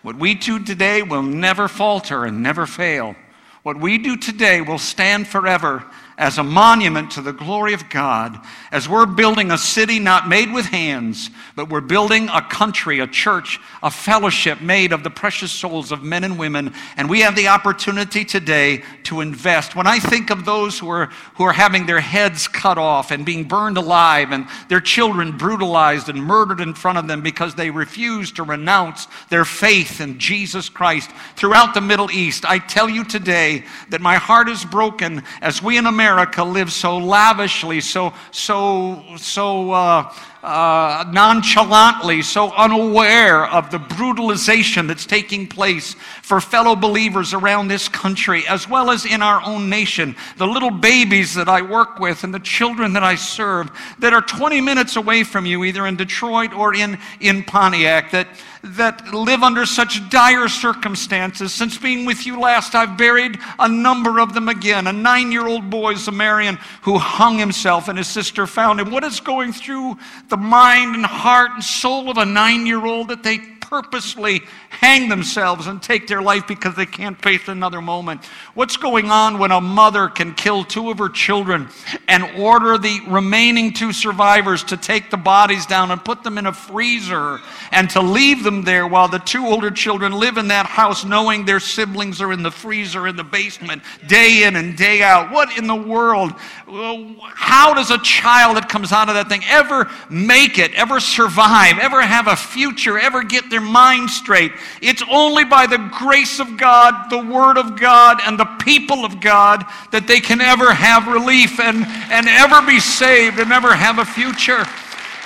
What 0.03 0.17
we 0.17 0.35
do 0.35 0.59
today 0.63 1.03
will 1.03 1.23
never 1.23 1.69
falter 1.69 2.25
and 2.25 2.43
never 2.43 2.67
fail. 2.67 3.15
What 3.63 3.79
we 3.79 3.99
do 3.99 4.17
today 4.17 4.61
will 4.61 4.79
stand 4.79 5.29
forever 5.29 5.85
as 6.23 6.39
a 6.39 6.45
monument 6.45 7.11
to 7.11 7.21
the 7.21 7.33
glory 7.33 7.75
of 7.75 7.89
God, 7.91 8.39
as 8.71 8.89
we're 8.89 9.07
building 9.07 9.51
a 9.51 9.59
city 9.59 9.99
not 9.99 10.29
made 10.29 10.53
with 10.53 10.67
hands, 10.67 11.31
but 11.57 11.69
we're 11.69 11.81
building 11.81 12.29
a 12.29 12.41
country, 12.41 13.01
a 13.01 13.09
church, 13.09 13.59
a 13.83 13.91
fellowship 13.91 14.61
made 14.61 14.93
of 14.93 15.03
the 15.03 15.11
precious 15.11 15.51
souls 15.51 15.91
of 15.91 16.05
men 16.05 16.23
and 16.23 16.39
women. 16.39 16.73
And 16.97 17.11
we 17.11 17.23
have 17.23 17.35
the 17.35 17.49
opportunity 17.49 18.25
today 18.25 18.85
to 19.03 19.21
invest. 19.21 19.75
When 19.75 19.89
I 19.89 19.99
think 19.99 20.31
of 20.31 20.45
those 20.45 20.79
who 20.79 20.89
are, 20.91 21.07
who 21.35 21.43
are 21.43 21.53
having 21.53 21.87
their 21.87 21.99
heads 21.99 22.47
cut 22.47 22.79
off 22.79 23.11
and 23.11 23.27
being 23.27 23.49
burned 23.49 23.77
alive, 23.77 24.31
and 24.31 24.47
their 24.69 24.81
children 24.81 25.37
brutalized 25.37 26.09
and 26.09 26.23
murdered 26.23 26.61
in 26.61 26.73
front 26.73 26.99
of 26.99 27.09
them 27.09 27.23
because 27.23 27.57
they 27.57 27.71
refuse 27.71 28.31
to 28.33 28.45
renounce 28.45 29.09
their 29.29 29.45
faith 29.45 30.01
in 30.01 30.21
Jesus 30.21 30.69
Christ 30.69 31.11
throughout 31.35 31.75
the 31.75 31.81
Middle 31.81 32.13
East, 32.13 32.45
I 32.45 32.61
tell 32.61 32.89
you 32.89 33.03
today 33.03 33.65
that 33.89 34.01
my 34.01 34.15
heart 34.15 34.49
is 34.49 34.65
broken 34.65 35.25
as 35.41 35.61
we 35.61 35.77
in 35.77 35.87
America 35.87 36.12
America 36.13 36.45
lives 36.45 36.75
so 36.75 36.99
lavishly, 36.99 37.81
so, 37.81 38.13
so, 38.31 39.03
so 39.17 39.71
uh, 39.71 40.15
uh, 40.43 41.05
nonchalantly, 41.13 42.21
so 42.23 42.51
unaware 42.53 43.47
of 43.47 43.71
the 43.71 43.79
brutalization 43.79 44.87
that's 44.87 45.07
taking 45.07 45.47
place 45.47 45.95
for 46.23 46.41
fellow 46.41 46.75
believers 46.75 47.33
around 47.33 47.69
this 47.69 47.89
country, 47.89 48.45
as 48.49 48.69
well 48.69 48.91
as 48.91 49.05
in 49.05 49.23
our 49.23 49.41
own 49.43 49.71
nation. 49.71 50.17
The 50.39 50.47
little 50.47 50.71
babies 50.71 51.35
that 51.35 51.49
I 51.49 51.63
work 51.63 52.01
with 52.01 52.25
and 52.25 52.35
the 52.35 52.41
children 52.41 52.93
that 52.95 53.05
I 53.05 53.15
serve 53.15 53.71
that 54.01 54.13
are 54.13 54.23
20 54.23 54.61
minutes 54.61 54.97
away 54.97 55.23
from 55.23 55.47
you, 55.47 55.63
either 55.65 55.87
in 55.87 55.97
Detroit 55.97 56.53
or 56.53 56.75
in, 56.75 56.99
in 57.21 57.45
Pontiac, 57.45 58.11
that 58.11 58.29
that 58.63 59.13
live 59.13 59.43
under 59.43 59.67
such 59.67 60.09
dire 60.09 60.49
circumstances. 60.49 61.53
Since 61.53 61.79
being 61.79 62.07
with 62.07 62.27
you 62.27 62.39
last, 62.39 62.75
I've 62.75 62.97
buried 62.97 63.39
a 63.59 63.69
number 63.69 64.21
of 64.21 64.35
them 64.35 64.49
again. 64.49 64.87
A 64.87 64.93
nine 64.93 65.33
year 65.33 65.47
old 65.47 65.69
boy, 65.69 65.95
Zamarian, 65.95 66.59
who 66.83 66.99
hung 66.99 67.39
himself 67.39 67.89
and 67.89 67.99
his 67.99 68.07
sister 68.07 68.47
found 68.47 68.81
him. 68.81 68.91
What 68.91 69.03
is 69.03 69.19
going 69.19 69.53
through 69.53 69.99
the 70.33 70.37
mind 70.39 70.97
and 70.97 71.05
heart 71.05 71.51
and 71.53 71.63
soul 71.63 72.09
of 72.09 72.17
a 72.17 72.25
nine 72.25 72.65
year 72.65 72.87
old 72.87 73.09
that 73.09 73.23
they 73.23 73.39
purposely 73.73 74.43
hang 74.69 75.09
themselves 75.09 75.67
and 75.67 75.83
take 75.83 76.07
their 76.07 76.21
life 76.21 76.47
because 76.47 76.75
they 76.75 76.85
can't 76.85 77.19
face 77.23 77.49
another 77.49 77.81
moment? 77.81 78.23
What's 78.53 78.77
going 78.77 79.11
on 79.11 79.39
when 79.39 79.51
a 79.51 79.63
mother 79.63 80.09
can 80.09 80.35
kill 80.35 80.63
two 80.63 80.91
of 80.91 80.99
her 80.99 81.09
children 81.09 81.71
and 82.07 82.23
order 82.37 82.77
the 82.77 83.01
remaining 83.09 83.73
two 83.73 83.95
survivors 83.95 84.63
to 84.65 84.77
take 84.77 85.11
the 85.11 85.17
bodies 85.17 85.65
down 85.65 85.91
and 85.91 86.05
put 86.05 86.23
them 86.23 86.37
in 86.37 86.45
a 86.45 86.53
freezer 86.53 87.39
and 87.71 87.89
to 87.89 88.03
leave 88.03 88.45
them 88.45 88.63
there 88.63 88.87
while 88.87 89.09
the 89.09 89.21
two 89.21 89.47
older 89.47 89.71
children 89.71 90.13
live 90.13 90.37
in 90.37 90.49
that 90.49 90.67
house 90.67 91.07
knowing 91.07 91.47
their 91.47 91.59
siblings 91.59 92.21
are 92.21 92.35
in 92.35 92.43
the 92.43 92.51
freezer 92.51 93.09
in 93.09 93.17
the 93.17 93.25
basement 93.25 93.83
day 94.07 94.43
in 94.43 94.57
and 94.57 94.77
day 94.77 95.01
out? 95.01 95.33
What 95.33 95.57
in 95.57 95.67
the 95.67 95.75
world? 95.75 96.33
How 96.37 97.73
does 97.73 97.91
a 97.91 97.99
child 98.01 98.59
that 98.59 98.69
comes 98.69 98.93
out 98.93 99.09
of 99.09 99.15
that 99.15 99.31
thing 99.31 99.41
ever 99.49 99.91
make 100.11 100.59
it, 100.59 100.75
ever 100.75 101.01
survive, 101.01 101.79
ever 101.79 102.03
have 102.03 102.27
a 102.27 102.37
future, 102.37 102.99
ever 102.99 103.23
get 103.23 103.49
their 103.49 103.62
mind 103.63 104.11
straight? 104.11 104.53
It's 104.81 105.03
only 105.11 105.45
by 105.45 105.67
the 105.67 105.79
grace 105.99 106.41
of 106.41 106.57
God, 106.57 107.09
the 107.09 107.19
Word 107.19 107.57
of 107.57 107.79
God, 107.79 108.21
and 108.25 108.39
the 108.39 108.45
people 108.63 109.05
of 109.05 109.21
God 109.21 109.65
that 109.91 110.07
they 110.07 110.21
can 110.21 110.41
ever 110.41 110.75
have 110.75 111.07
relief 111.07 111.59
and, 111.61 111.85
and 111.87 112.27
ever 112.29 112.61
be 112.67 112.81
saved 112.81 113.39
and 113.39 113.53
ever 113.53 113.75
have 113.75 113.99
a 113.99 114.05
future. 114.05 114.65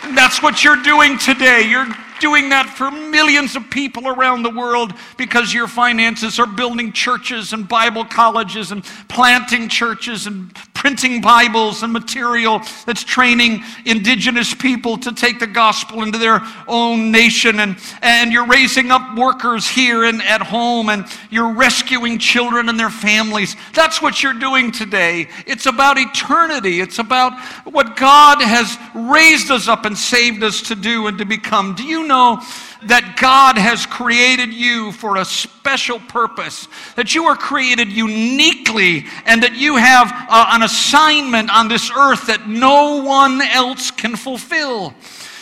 And 0.02 0.16
that's 0.16 0.42
what 0.42 0.62
you're 0.62 0.82
doing 0.82 1.18
today. 1.18 1.62
You're 1.62 1.88
doing 2.20 2.48
that 2.50 2.66
for 2.66 2.90
millions 2.90 3.56
of 3.56 3.68
people 3.70 4.08
around 4.08 4.42
the 4.42 4.50
world 4.50 4.92
because 5.16 5.52
your 5.52 5.68
finances 5.68 6.38
are 6.38 6.46
building 6.46 6.92
churches 6.92 7.52
and 7.52 7.68
Bible 7.68 8.04
colleges 8.04 8.72
and 8.72 8.84
planting 9.08 9.68
churches 9.68 10.26
and 10.26 10.54
printing 10.86 11.20
Bibles 11.20 11.82
and 11.82 11.92
material 11.92 12.60
that's 12.84 13.02
training 13.02 13.60
indigenous 13.86 14.54
people 14.54 14.96
to 14.96 15.10
take 15.10 15.40
the 15.40 15.46
gospel 15.48 16.04
into 16.04 16.16
their 16.16 16.40
own 16.68 17.10
nation. 17.10 17.58
And, 17.58 17.76
and 18.02 18.32
you're 18.32 18.46
raising 18.46 18.92
up 18.92 19.18
workers 19.18 19.66
here 19.66 20.04
and 20.04 20.22
at 20.22 20.40
home 20.40 20.88
and 20.88 21.04
you're 21.28 21.52
rescuing 21.52 22.20
children 22.20 22.68
and 22.68 22.78
their 22.78 22.88
families. 22.88 23.56
That's 23.74 24.00
what 24.00 24.22
you're 24.22 24.38
doing 24.38 24.70
today. 24.70 25.28
It's 25.44 25.66
about 25.66 25.98
eternity. 25.98 26.80
It's 26.80 27.00
about 27.00 27.32
what 27.64 27.96
God 27.96 28.40
has 28.40 28.78
raised 28.94 29.50
us 29.50 29.66
up 29.66 29.86
and 29.86 29.98
saved 29.98 30.44
us 30.44 30.62
to 30.68 30.76
do 30.76 31.08
and 31.08 31.18
to 31.18 31.24
become. 31.24 31.74
Do 31.74 31.82
you 31.82 32.06
know 32.06 32.40
that 32.84 33.16
God 33.20 33.58
has 33.58 33.86
created 33.86 34.52
you 34.52 34.92
for 34.92 35.16
a 35.16 35.24
special 35.24 35.98
purpose, 35.98 36.68
that 36.94 37.14
you 37.14 37.24
are 37.24 37.36
created 37.36 37.90
uniquely, 37.90 39.06
and 39.24 39.42
that 39.42 39.54
you 39.56 39.76
have 39.76 40.12
uh, 40.12 40.50
an 40.50 40.62
assignment 40.62 41.50
on 41.50 41.68
this 41.68 41.90
earth 41.90 42.26
that 42.26 42.48
no 42.48 43.02
one 43.02 43.40
else 43.42 43.90
can 43.90 44.16
fulfill. 44.16 44.94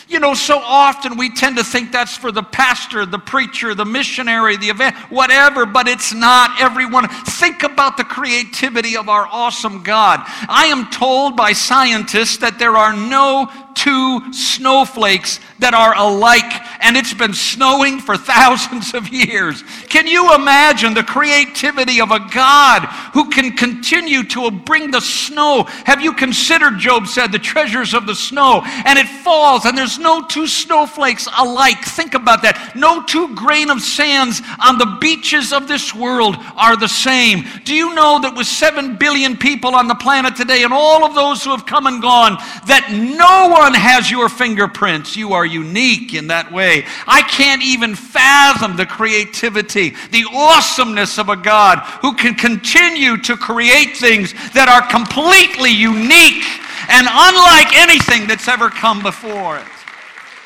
You 0.06 0.20
know, 0.20 0.34
so 0.34 0.58
often 0.58 1.16
we 1.16 1.30
tend 1.30 1.56
to 1.56 1.64
think 1.64 1.90
that's 1.90 2.16
for 2.16 2.30
the 2.30 2.42
pastor, 2.42 3.06
the 3.06 3.18
preacher, 3.18 3.74
the 3.74 3.86
missionary, 3.86 4.56
the 4.56 4.68
event, 4.68 4.94
whatever, 5.10 5.64
but 5.64 5.88
it's 5.88 6.12
not 6.12 6.60
everyone. 6.60 7.08
Think 7.08 7.62
about 7.62 7.96
the 7.96 8.04
creativity 8.04 8.96
of 8.96 9.08
our 9.08 9.26
awesome 9.26 9.82
God. 9.82 10.20
I 10.48 10.66
am 10.66 10.90
told 10.90 11.36
by 11.36 11.52
scientists 11.52 12.36
that 12.38 12.58
there 12.58 12.76
are 12.76 12.92
no 12.92 13.50
two 13.74 14.32
snowflakes 14.32 15.40
that 15.58 15.74
are 15.74 15.94
alike, 15.96 16.62
and 16.80 16.96
it's 16.96 17.14
been 17.14 17.34
snowing 17.34 18.00
for 18.00 18.16
thousands 18.34 18.94
of 18.94 19.08
years. 19.08 19.62
Can 19.88 20.06
you 20.06 20.34
imagine 20.34 20.94
the 20.94 21.02
creativity 21.02 22.00
of 22.00 22.10
a 22.10 22.20
God 22.32 22.84
who 23.12 23.30
can 23.30 23.56
continue 23.56 24.24
to 24.24 24.50
bring 24.50 24.90
the 24.90 25.00
snow? 25.00 25.64
Have 25.84 26.00
you 26.00 26.12
considered, 26.12 26.78
Job 26.78 27.06
said, 27.06 27.32
the 27.32 27.38
treasures 27.38 27.94
of 27.94 28.06
the 28.06 28.14
snow? 28.14 28.62
And 28.84 28.98
it 28.98 29.06
falls, 29.06 29.64
and 29.64 29.76
there's 29.76 29.98
no 29.98 30.24
two 30.26 30.46
snowflakes 30.46 31.28
alike. 31.38 31.82
Think 31.84 32.14
about 32.14 32.42
that. 32.42 32.72
No 32.74 33.02
two 33.04 33.34
grain 33.34 33.70
of 33.70 33.80
sands 33.80 34.42
on 34.64 34.78
the 34.78 34.98
beaches 35.00 35.52
of 35.52 35.68
this 35.68 35.94
world 35.94 36.36
are 36.56 36.76
the 36.76 36.88
same. 36.88 37.44
Do 37.64 37.74
you 37.74 37.94
know 37.94 38.20
that 38.20 38.34
with 38.36 38.46
seven 38.46 38.96
billion 38.96 39.36
people 39.36 39.74
on 39.74 39.88
the 39.88 39.94
planet 39.94 40.36
today, 40.36 40.64
and 40.64 40.72
all 40.72 41.04
of 41.04 41.14
those 41.14 41.42
who 41.42 41.50
have 41.50 41.66
come 41.66 41.86
and 41.86 42.02
gone, 42.02 42.36
that 42.66 42.90
no 42.92 43.48
one 43.48 43.63
has 43.72 44.10
your 44.10 44.28
fingerprints? 44.28 45.16
You 45.16 45.32
are 45.32 45.46
unique 45.46 46.12
in 46.12 46.26
that 46.26 46.52
way. 46.52 46.84
I 47.06 47.22
can't 47.22 47.62
even 47.62 47.94
fathom 47.94 48.76
the 48.76 48.84
creativity, 48.84 49.94
the 50.10 50.26
awesomeness 50.30 51.18
of 51.18 51.30
a 51.30 51.36
God 51.36 51.78
who 52.02 52.14
can 52.14 52.34
continue 52.34 53.16
to 53.22 53.36
create 53.36 53.96
things 53.96 54.34
that 54.52 54.68
are 54.68 54.86
completely 54.90 55.70
unique 55.70 56.44
and 56.88 57.06
unlike 57.10 57.74
anything 57.74 58.26
that's 58.26 58.48
ever 58.48 58.68
come 58.68 59.02
before 59.02 59.56
it. 59.56 59.64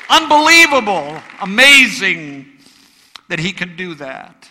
Unbelievable, 0.09 1.21
amazing 1.41 2.45
that 3.27 3.39
He 3.39 3.51
can 3.51 3.75
do 3.75 3.95
that. 3.95 4.49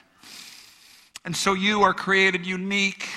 And 1.24 1.36
so 1.36 1.54
you 1.54 1.82
are 1.82 1.94
created 1.94 2.46
unique 2.46 3.08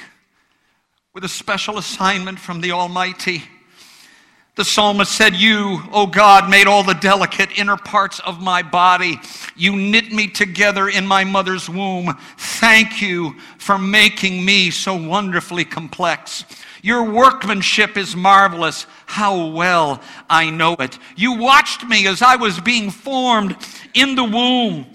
with 1.14 1.24
a 1.24 1.30
special 1.30 1.78
assignment 1.78 2.40
from 2.40 2.62
the 2.62 2.72
Almighty. 2.72 3.44
The 4.62 4.66
psalmist 4.66 5.12
said, 5.14 5.36
You, 5.36 5.82
O 5.92 6.06
God, 6.06 6.48
made 6.48 6.68
all 6.68 6.84
the 6.84 6.94
delicate 6.94 7.58
inner 7.58 7.78
parts 7.78 8.20
of 8.20 8.44
my 8.44 8.62
body. 8.62 9.20
You 9.56 9.76
knit 9.76 10.12
me 10.12 10.28
together 10.28 10.88
in 10.88 11.08
my 11.08 11.24
mother's 11.24 11.68
womb. 11.68 12.16
Thank 12.38 13.02
you 13.02 13.36
for 13.58 13.80
making 13.80 14.46
me 14.46 14.70
so 14.70 14.96
wonderfully 14.96 15.66
complex. 15.66 16.46
Your 16.84 17.10
workmanship 17.12 17.98
is 17.98 18.16
marvelous. 18.16 18.86
How 19.08 19.48
well 19.48 20.00
I 20.30 20.52
know 20.52 20.76
it. 20.76 21.00
You 21.16 21.40
watched 21.40 21.84
me 21.88 22.06
as 22.06 22.22
I 22.22 22.36
was 22.36 22.60
being 22.60 22.92
formed 22.92 23.58
in 23.96 24.14
the 24.14 24.26
womb 24.26 24.86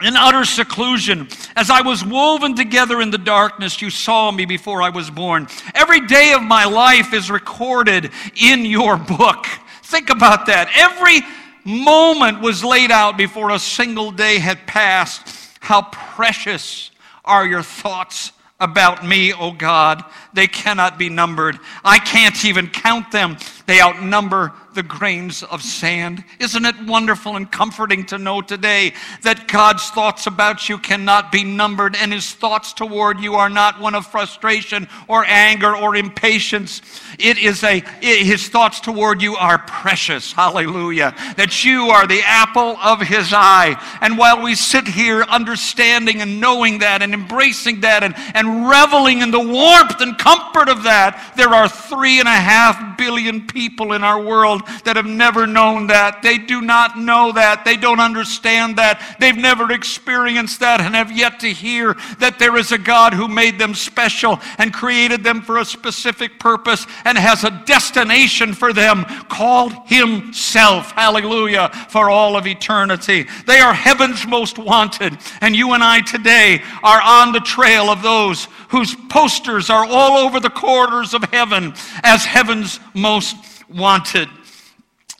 in 0.00 0.16
utter 0.16 0.44
seclusion. 0.44 1.28
As 1.56 1.70
I 1.70 1.82
was 1.82 2.04
woven 2.04 2.54
together 2.54 3.00
in 3.00 3.10
the 3.10 3.18
darkness, 3.18 3.82
you 3.82 3.90
saw 3.90 4.30
me 4.30 4.44
before 4.44 4.82
I 4.82 4.90
was 4.90 5.10
born. 5.10 5.48
Every 5.74 6.06
day 6.06 6.32
of 6.32 6.42
my 6.42 6.64
life 6.64 7.12
is 7.12 7.30
recorded 7.30 8.10
in 8.40 8.64
your 8.64 8.96
book. 8.96 9.46
Think 9.82 10.10
about 10.10 10.46
that. 10.46 10.70
Every 10.76 11.20
moment 11.64 12.40
was 12.40 12.64
laid 12.64 12.90
out 12.90 13.16
before 13.16 13.50
a 13.50 13.58
single 13.58 14.10
day 14.10 14.38
had 14.38 14.66
passed. 14.66 15.36
How 15.60 15.82
precious 15.82 16.90
are 17.24 17.46
your 17.46 17.62
thoughts 17.62 18.32
about 18.60 19.06
me, 19.06 19.32
O 19.32 19.52
God. 19.52 20.04
They 20.32 20.46
cannot 20.46 20.98
be 20.98 21.08
numbered. 21.08 21.58
I 21.84 21.98
can't 21.98 22.44
even 22.44 22.68
count 22.68 23.12
them. 23.12 23.36
They 23.68 23.82
outnumber 23.82 24.54
the 24.72 24.82
grains 24.82 25.42
of 25.42 25.60
sand. 25.60 26.24
Isn't 26.40 26.64
it 26.64 26.86
wonderful 26.86 27.36
and 27.36 27.50
comforting 27.50 28.06
to 28.06 28.16
know 28.16 28.40
today 28.40 28.94
that 29.22 29.46
God's 29.46 29.90
thoughts 29.90 30.26
about 30.26 30.70
you 30.70 30.78
cannot 30.78 31.30
be 31.30 31.44
numbered 31.44 31.94
and 31.94 32.10
his 32.10 32.32
thoughts 32.32 32.72
toward 32.72 33.20
you 33.20 33.34
are 33.34 33.50
not 33.50 33.78
one 33.78 33.94
of 33.94 34.06
frustration 34.06 34.88
or 35.06 35.22
anger 35.26 35.76
or 35.76 35.96
impatience? 35.96 36.80
It 37.18 37.36
is 37.36 37.62
a, 37.62 37.82
it, 38.00 38.24
his 38.24 38.48
thoughts 38.48 38.80
toward 38.80 39.20
you 39.20 39.36
are 39.36 39.58
precious. 39.58 40.32
Hallelujah. 40.32 41.14
That 41.36 41.62
you 41.62 41.88
are 41.90 42.06
the 42.06 42.22
apple 42.24 42.78
of 42.78 43.02
his 43.02 43.34
eye. 43.34 43.76
And 44.00 44.16
while 44.16 44.42
we 44.42 44.54
sit 44.54 44.88
here 44.88 45.24
understanding 45.24 46.22
and 46.22 46.40
knowing 46.40 46.78
that 46.78 47.02
and 47.02 47.12
embracing 47.12 47.80
that 47.80 48.02
and, 48.02 48.14
and 48.34 48.66
reveling 48.66 49.20
in 49.20 49.30
the 49.30 49.40
warmth 49.40 50.00
and 50.00 50.16
comfort 50.16 50.70
of 50.70 50.84
that, 50.84 51.34
there 51.36 51.50
are 51.50 51.68
three 51.68 52.18
and 52.18 52.28
a 52.28 52.30
half 52.30 52.96
billion 52.96 53.46
people 53.46 53.57
in 53.66 54.04
our 54.04 54.20
world 54.20 54.62
that 54.84 54.96
have 54.96 55.06
never 55.06 55.46
known 55.46 55.88
that. 55.88 56.22
They 56.22 56.38
do 56.38 56.60
not 56.60 56.98
know 56.98 57.32
that. 57.32 57.64
They 57.64 57.76
don't 57.76 58.00
understand 58.00 58.76
that. 58.76 59.16
They've 59.18 59.36
never 59.36 59.72
experienced 59.72 60.60
that 60.60 60.80
and 60.80 60.94
have 60.94 61.10
yet 61.10 61.40
to 61.40 61.48
hear 61.48 61.94
that 62.18 62.38
there 62.38 62.56
is 62.56 62.72
a 62.72 62.78
God 62.78 63.12
who 63.14 63.26
made 63.28 63.58
them 63.58 63.74
special 63.74 64.40
and 64.58 64.72
created 64.72 65.24
them 65.24 65.42
for 65.42 65.58
a 65.58 65.64
specific 65.64 66.38
purpose 66.38 66.86
and 67.04 67.18
has 67.18 67.44
a 67.44 67.62
destination 67.66 68.54
for 68.54 68.72
them 68.72 69.04
called 69.28 69.72
Himself. 69.86 70.92
Hallelujah. 70.92 71.70
For 71.88 72.10
all 72.10 72.36
of 72.36 72.46
eternity. 72.46 73.26
They 73.46 73.60
are 73.60 73.74
heaven's 73.74 74.26
most 74.26 74.58
wanted. 74.58 75.18
And 75.40 75.56
you 75.56 75.72
and 75.72 75.82
I 75.82 76.00
today 76.00 76.62
are 76.82 77.00
on 77.02 77.32
the 77.32 77.40
trail 77.40 77.90
of 77.90 78.02
those 78.02 78.46
whose 78.68 78.94
posters 79.08 79.70
are 79.70 79.84
all 79.84 80.18
over 80.18 80.40
the 80.40 80.50
corridors 80.50 81.14
of 81.14 81.24
heaven 81.24 81.72
as 82.02 82.24
heaven's 82.24 82.80
most 82.94 83.36
wanted. 83.70 84.28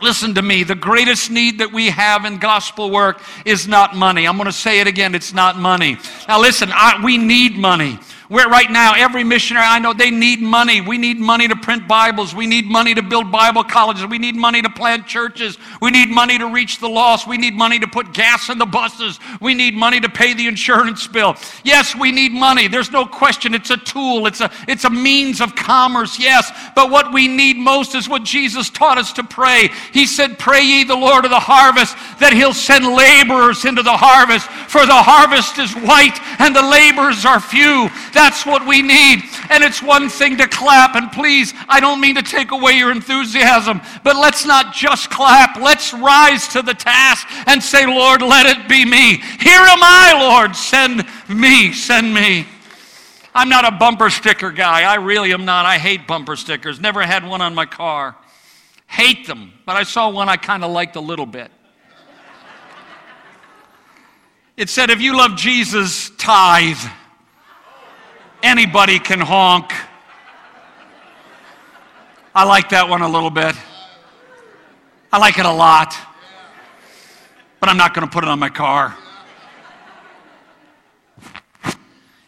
Listen 0.00 0.34
to 0.34 0.42
me. 0.42 0.62
The 0.62 0.76
greatest 0.76 1.30
need 1.30 1.58
that 1.58 1.72
we 1.72 1.90
have 1.90 2.24
in 2.24 2.38
gospel 2.38 2.90
work 2.90 3.20
is 3.44 3.66
not 3.66 3.96
money. 3.96 4.28
I'm 4.28 4.36
going 4.36 4.46
to 4.46 4.52
say 4.52 4.78
it 4.80 4.86
again. 4.86 5.14
It's 5.14 5.32
not 5.32 5.56
money. 5.56 5.98
Now, 6.28 6.40
listen, 6.40 6.70
I, 6.72 7.02
we 7.04 7.18
need 7.18 7.56
money. 7.56 7.98
Where 8.28 8.46
right 8.46 8.70
now, 8.70 8.92
every 8.94 9.24
missionary 9.24 9.64
I 9.64 9.78
know, 9.78 9.94
they 9.94 10.10
need 10.10 10.42
money. 10.42 10.82
We 10.82 10.98
need 10.98 11.18
money 11.18 11.48
to 11.48 11.56
print 11.56 11.88
Bibles. 11.88 12.34
We 12.34 12.46
need 12.46 12.66
money 12.66 12.94
to 12.94 13.00
build 13.00 13.32
Bible 13.32 13.64
colleges. 13.64 14.04
We 14.04 14.18
need 14.18 14.36
money 14.36 14.60
to 14.60 14.68
plant 14.68 15.06
churches. 15.06 15.56
We 15.80 15.90
need 15.90 16.10
money 16.10 16.36
to 16.36 16.52
reach 16.52 16.78
the 16.78 16.88
lost. 16.88 17.26
We 17.26 17.38
need 17.38 17.54
money 17.54 17.78
to 17.78 17.88
put 17.88 18.12
gas 18.12 18.50
in 18.50 18.58
the 18.58 18.66
buses. 18.66 19.18
We 19.40 19.54
need 19.54 19.74
money 19.74 19.98
to 20.00 20.10
pay 20.10 20.34
the 20.34 20.46
insurance 20.46 21.06
bill. 21.06 21.36
Yes, 21.64 21.96
we 21.96 22.12
need 22.12 22.32
money. 22.32 22.68
There's 22.68 22.90
no 22.90 23.06
question. 23.06 23.54
It's 23.54 23.70
a 23.70 23.78
tool. 23.78 24.26
It's 24.26 24.42
a, 24.42 24.50
it's 24.68 24.84
a 24.84 24.90
means 24.90 25.40
of 25.40 25.56
commerce. 25.56 26.18
Yes. 26.18 26.52
But 26.74 26.90
what 26.90 27.14
we 27.14 27.28
need 27.28 27.56
most 27.56 27.94
is 27.94 28.10
what 28.10 28.24
Jesus 28.24 28.68
taught 28.68 28.98
us 28.98 29.14
to 29.14 29.24
pray. 29.24 29.70
He 29.94 30.04
said, 30.04 30.38
pray 30.38 30.60
ye 30.60 30.84
the 30.84 30.94
Lord 30.94 31.24
of 31.24 31.30
the 31.30 31.40
harvest 31.40 31.96
that 32.20 32.34
he'll 32.34 32.52
send 32.52 32.84
laborers 32.84 33.64
into 33.64 33.82
the 33.82 33.96
harvest. 33.96 34.46
For 34.68 34.84
the 34.84 34.92
harvest 34.92 35.56
is 35.56 35.72
white 35.72 36.18
and 36.38 36.54
the 36.54 36.60
laborers 36.60 37.24
are 37.24 37.40
few. 37.40 37.88
That's 38.18 38.44
what 38.44 38.66
we 38.66 38.82
need. 38.82 39.22
And 39.48 39.62
it's 39.62 39.80
one 39.80 40.08
thing 40.08 40.38
to 40.38 40.48
clap. 40.48 40.96
And 40.96 41.12
please, 41.12 41.54
I 41.68 41.78
don't 41.78 42.00
mean 42.00 42.16
to 42.16 42.22
take 42.22 42.50
away 42.50 42.72
your 42.72 42.90
enthusiasm, 42.90 43.80
but 44.02 44.16
let's 44.16 44.44
not 44.44 44.74
just 44.74 45.08
clap. 45.08 45.54
Let's 45.54 45.94
rise 45.94 46.48
to 46.48 46.62
the 46.62 46.74
task 46.74 47.28
and 47.46 47.62
say, 47.62 47.86
Lord, 47.86 48.20
let 48.20 48.46
it 48.46 48.68
be 48.68 48.84
me. 48.84 49.18
Here 49.18 49.60
am 49.60 49.78
I, 49.80 50.16
Lord. 50.18 50.56
Send 50.56 51.06
me. 51.28 51.72
Send 51.72 52.12
me. 52.12 52.44
I'm 53.36 53.48
not 53.48 53.64
a 53.64 53.70
bumper 53.70 54.10
sticker 54.10 54.50
guy. 54.50 54.82
I 54.82 54.96
really 54.96 55.32
am 55.32 55.44
not. 55.44 55.64
I 55.64 55.78
hate 55.78 56.08
bumper 56.08 56.34
stickers. 56.34 56.80
Never 56.80 57.02
had 57.02 57.24
one 57.24 57.40
on 57.40 57.54
my 57.54 57.66
car. 57.66 58.16
Hate 58.88 59.28
them. 59.28 59.52
But 59.64 59.76
I 59.76 59.84
saw 59.84 60.10
one 60.10 60.28
I 60.28 60.38
kind 60.38 60.64
of 60.64 60.72
liked 60.72 60.96
a 60.96 61.00
little 61.00 61.24
bit. 61.24 61.52
It 64.56 64.68
said, 64.68 64.90
if 64.90 65.00
you 65.00 65.16
love 65.16 65.36
Jesus, 65.36 66.10
tithe. 66.18 66.78
Anybody 68.42 69.00
can 69.00 69.18
honk. 69.18 69.72
I 72.34 72.44
like 72.44 72.68
that 72.68 72.88
one 72.88 73.02
a 73.02 73.08
little 73.08 73.30
bit. 73.30 73.56
I 75.12 75.18
like 75.18 75.38
it 75.38 75.46
a 75.46 75.52
lot. 75.52 75.96
But 77.58 77.68
I'm 77.68 77.76
not 77.76 77.94
going 77.94 78.06
to 78.06 78.12
put 78.12 78.22
it 78.22 78.28
on 78.28 78.38
my 78.38 78.48
car. 78.48 78.96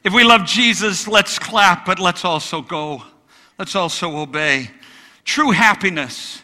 If 0.02 0.12
we 0.12 0.24
love 0.24 0.46
Jesus, 0.46 1.06
let's 1.06 1.38
clap, 1.38 1.86
but 1.86 2.00
let's 2.00 2.24
also 2.24 2.60
go. 2.60 3.04
Let's 3.56 3.76
also 3.76 4.16
obey. 4.16 4.70
True 5.24 5.52
happiness, 5.52 6.42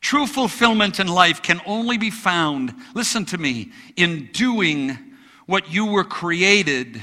true 0.00 0.26
fulfillment 0.26 0.98
in 0.98 1.06
life 1.06 1.42
can 1.42 1.60
only 1.66 1.98
be 1.98 2.10
found, 2.10 2.74
listen 2.94 3.24
to 3.26 3.38
me, 3.38 3.70
in 3.96 4.30
doing 4.32 4.98
what 5.44 5.70
you 5.70 5.86
were 5.86 6.02
created 6.02 7.00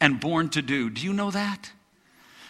and 0.00 0.20
born 0.20 0.48
to 0.50 0.62
do. 0.62 0.90
Do 0.90 1.04
you 1.04 1.12
know 1.12 1.30
that? 1.30 1.72